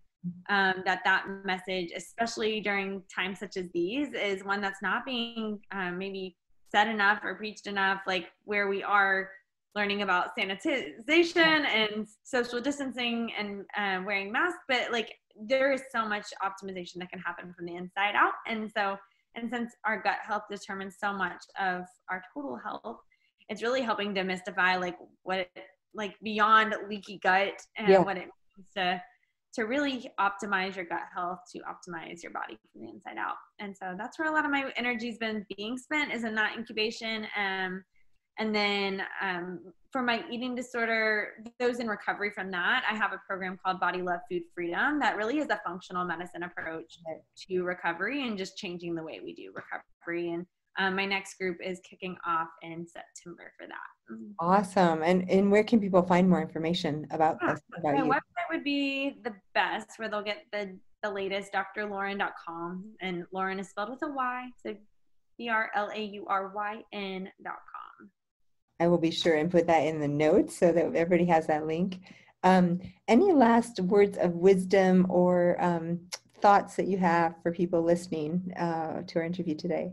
um, 0.50 0.82
that 0.84 1.00
that 1.04 1.24
message, 1.44 1.92
especially 1.96 2.60
during 2.60 3.02
times 3.14 3.38
such 3.38 3.56
as 3.56 3.66
these, 3.72 4.12
is 4.12 4.44
one 4.44 4.60
that's 4.60 4.82
not 4.82 5.04
being 5.04 5.60
um, 5.72 5.98
maybe 5.98 6.36
said 6.70 6.88
enough 6.88 7.20
or 7.24 7.34
preached 7.34 7.66
enough, 7.66 8.00
like 8.06 8.28
where 8.44 8.68
we 8.68 8.82
are 8.82 9.30
learning 9.74 10.02
about 10.02 10.36
sanitization 10.36 11.64
and 11.64 12.06
social 12.24 12.60
distancing 12.60 13.32
and 13.38 13.64
uh, 13.76 14.02
wearing 14.04 14.32
masks, 14.32 14.60
but 14.68 14.90
like 14.92 15.14
there 15.40 15.72
is 15.72 15.82
so 15.92 16.06
much 16.06 16.26
optimization 16.42 16.96
that 16.96 17.10
can 17.10 17.20
happen 17.20 17.54
from 17.56 17.66
the 17.66 17.76
inside 17.76 18.14
out. 18.14 18.32
And 18.46 18.70
so, 18.76 18.96
and 19.36 19.48
since 19.50 19.72
our 19.84 20.02
gut 20.02 20.18
health 20.26 20.42
determines 20.50 20.96
so 20.98 21.12
much 21.12 21.42
of 21.58 21.82
our 22.10 22.22
total 22.34 22.56
health, 22.56 22.98
it's 23.50 23.62
really 23.62 23.82
helping 23.82 24.14
demystify 24.14 24.80
like 24.80 24.96
what 25.22 25.40
it, 25.40 25.50
like 25.94 26.14
beyond 26.22 26.74
leaky 26.88 27.20
gut 27.22 27.60
and 27.76 27.88
yeah. 27.88 27.98
what 27.98 28.16
it 28.16 28.28
means 28.56 28.68
to 28.76 29.02
to 29.52 29.64
really 29.64 30.08
optimize 30.20 30.76
your 30.76 30.84
gut 30.84 31.02
health 31.14 31.40
to 31.52 31.58
optimize 31.60 32.22
your 32.22 32.32
body 32.32 32.56
from 32.72 32.82
the 32.82 32.88
inside 32.88 33.18
out 33.18 33.34
and 33.58 33.76
so 33.76 33.94
that's 33.98 34.18
where 34.18 34.28
a 34.28 34.32
lot 34.32 34.44
of 34.44 34.50
my 34.50 34.72
energy's 34.76 35.18
been 35.18 35.44
being 35.56 35.76
spent 35.76 36.12
is 36.12 36.24
in 36.24 36.34
that 36.34 36.56
incubation 36.56 37.26
um, 37.36 37.84
and 38.40 38.54
then 38.54 39.02
um, 39.20 39.60
for 39.92 40.02
my 40.02 40.24
eating 40.30 40.54
disorder, 40.54 41.44
those 41.58 41.78
in 41.78 41.88
recovery 41.88 42.30
from 42.30 42.50
that, 42.52 42.84
I 42.90 42.94
have 42.94 43.12
a 43.12 43.20
program 43.28 43.58
called 43.62 43.78
Body 43.80 44.00
Love 44.00 44.20
Food 44.30 44.42
Freedom 44.54 44.98
that 45.00 45.16
really 45.16 45.38
is 45.38 45.48
a 45.50 45.60
functional 45.64 46.06
medicine 46.06 46.44
approach 46.44 46.98
to 47.48 47.62
recovery 47.62 48.26
and 48.26 48.38
just 48.38 48.56
changing 48.56 48.94
the 48.94 49.02
way 49.02 49.20
we 49.22 49.34
do 49.34 49.52
recovery. 49.54 50.30
And 50.30 50.46
um, 50.78 50.96
my 50.96 51.04
next 51.04 51.38
group 51.38 51.58
is 51.64 51.80
kicking 51.88 52.16
off 52.26 52.48
in 52.62 52.86
September 52.86 53.52
for 53.58 53.66
that. 53.66 54.16
Awesome. 54.38 55.02
And 55.02 55.28
and 55.30 55.50
where 55.50 55.64
can 55.64 55.80
people 55.80 56.02
find 56.02 56.28
more 56.28 56.42
information 56.42 57.06
about 57.10 57.38
yeah, 57.42 57.52
this? 57.52 57.60
About 57.78 57.94
my 57.94 58.04
you? 58.04 58.10
website 58.10 58.50
would 58.50 58.64
be 58.64 59.18
the 59.22 59.34
best 59.54 59.98
where 59.98 60.08
they'll 60.08 60.22
get 60.22 60.46
the 60.52 60.76
the 61.02 61.10
latest 61.10 61.52
drlauryn.com 61.52 62.84
and 63.00 63.24
Lauryn 63.34 63.58
is 63.58 63.70
spelled 63.70 63.90
with 63.90 64.02
a 64.02 64.10
Y. 64.10 64.48
So 64.64 64.76
D 65.38 65.48
R 65.48 65.70
L 65.74 65.90
A 65.94 66.02
U 66.02 66.26
R 66.28 66.52
Y 66.54 66.82
N.com. 66.92 68.10
I 68.80 68.88
will 68.88 68.98
be 68.98 69.10
sure 69.10 69.34
and 69.34 69.50
put 69.50 69.66
that 69.66 69.80
in 69.80 70.00
the 70.00 70.08
notes 70.08 70.56
so 70.56 70.72
that 70.72 70.84
everybody 70.94 71.26
has 71.26 71.46
that 71.46 71.66
link. 71.66 71.98
Um, 72.42 72.80
any 73.08 73.32
last 73.32 73.80
words 73.80 74.16
of 74.16 74.32
wisdom 74.32 75.06
or 75.10 75.62
um, 75.62 76.00
thoughts 76.40 76.76
that 76.76 76.86
you 76.86 76.96
have 76.98 77.34
for 77.42 77.52
people 77.52 77.82
listening 77.82 78.52
uh, 78.58 79.02
to 79.06 79.18
our 79.18 79.24
interview 79.24 79.54
today? 79.54 79.92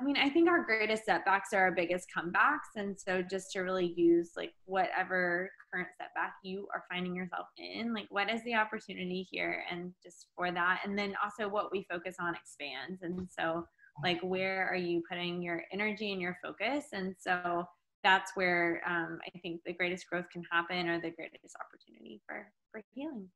I 0.00 0.04
mean, 0.04 0.16
I 0.16 0.28
think 0.28 0.48
our 0.48 0.64
greatest 0.64 1.04
setbacks 1.04 1.52
are 1.52 1.60
our 1.60 1.72
biggest 1.72 2.08
comebacks. 2.16 2.74
And 2.76 2.98
so 2.98 3.22
just 3.22 3.52
to 3.52 3.60
really 3.60 3.94
use 3.96 4.32
like 4.36 4.52
whatever 4.64 5.50
current 5.72 5.88
setback 5.98 6.34
you 6.42 6.66
are 6.74 6.84
finding 6.90 7.14
yourself 7.14 7.46
in, 7.58 7.94
like 7.94 8.06
what 8.10 8.30
is 8.30 8.42
the 8.44 8.54
opportunity 8.54 9.26
here? 9.30 9.64
And 9.70 9.92
just 10.02 10.26
for 10.36 10.50
that. 10.50 10.80
And 10.84 10.98
then 10.98 11.14
also 11.22 11.48
what 11.48 11.70
we 11.70 11.86
focus 11.88 12.16
on 12.18 12.34
expands. 12.34 13.02
And 13.02 13.28
so 13.38 13.66
like 14.02 14.20
where 14.22 14.68
are 14.68 14.76
you 14.76 15.02
putting 15.08 15.42
your 15.42 15.62
energy 15.72 16.12
and 16.12 16.20
your 16.20 16.36
focus? 16.42 16.86
And 16.92 17.14
so 17.18 17.64
that's 18.02 18.32
where 18.34 18.82
um, 18.86 19.18
I 19.24 19.38
think 19.38 19.60
the 19.64 19.72
greatest 19.72 20.08
growth 20.08 20.26
can 20.32 20.42
happen 20.50 20.88
or 20.88 21.00
the 21.00 21.10
greatest 21.10 21.56
opportunity 21.60 22.20
for, 22.26 22.46
for 22.72 22.82
healing. 22.92 23.28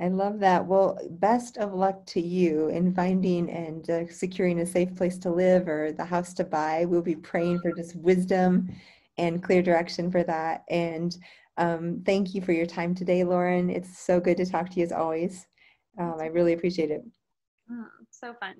I 0.00 0.08
love 0.08 0.40
that. 0.40 0.66
Well, 0.66 0.98
best 1.10 1.58
of 1.58 1.74
luck 1.74 2.04
to 2.06 2.20
you 2.20 2.68
in 2.68 2.94
finding 2.94 3.50
and 3.50 3.88
uh, 3.88 4.08
securing 4.10 4.60
a 4.60 4.66
safe 4.66 4.94
place 4.96 5.18
to 5.18 5.30
live 5.30 5.68
or 5.68 5.92
the 5.92 6.04
house 6.04 6.32
to 6.34 6.44
buy. 6.44 6.84
We'll 6.86 7.02
be 7.02 7.14
praying 7.14 7.60
for 7.60 7.72
just 7.72 7.94
wisdom 7.96 8.68
and 9.18 9.42
clear 9.42 9.62
direction 9.62 10.10
for 10.10 10.24
that. 10.24 10.64
And 10.68 11.16
um, 11.56 12.02
thank 12.04 12.34
you 12.34 12.42
for 12.42 12.52
your 12.52 12.66
time 12.66 12.94
today, 12.94 13.20
Lauryn. 13.20 13.70
It's 13.70 13.98
so 13.98 14.18
good 14.18 14.38
to 14.38 14.46
talk 14.46 14.70
to 14.70 14.76
you 14.76 14.84
as 14.84 14.92
always. 14.92 15.46
Um, 15.98 16.16
I 16.20 16.26
really 16.26 16.54
appreciate 16.54 16.90
it. 16.90 17.04
Mm, 17.70 17.86
so 18.10 18.34
fun. 18.34 18.54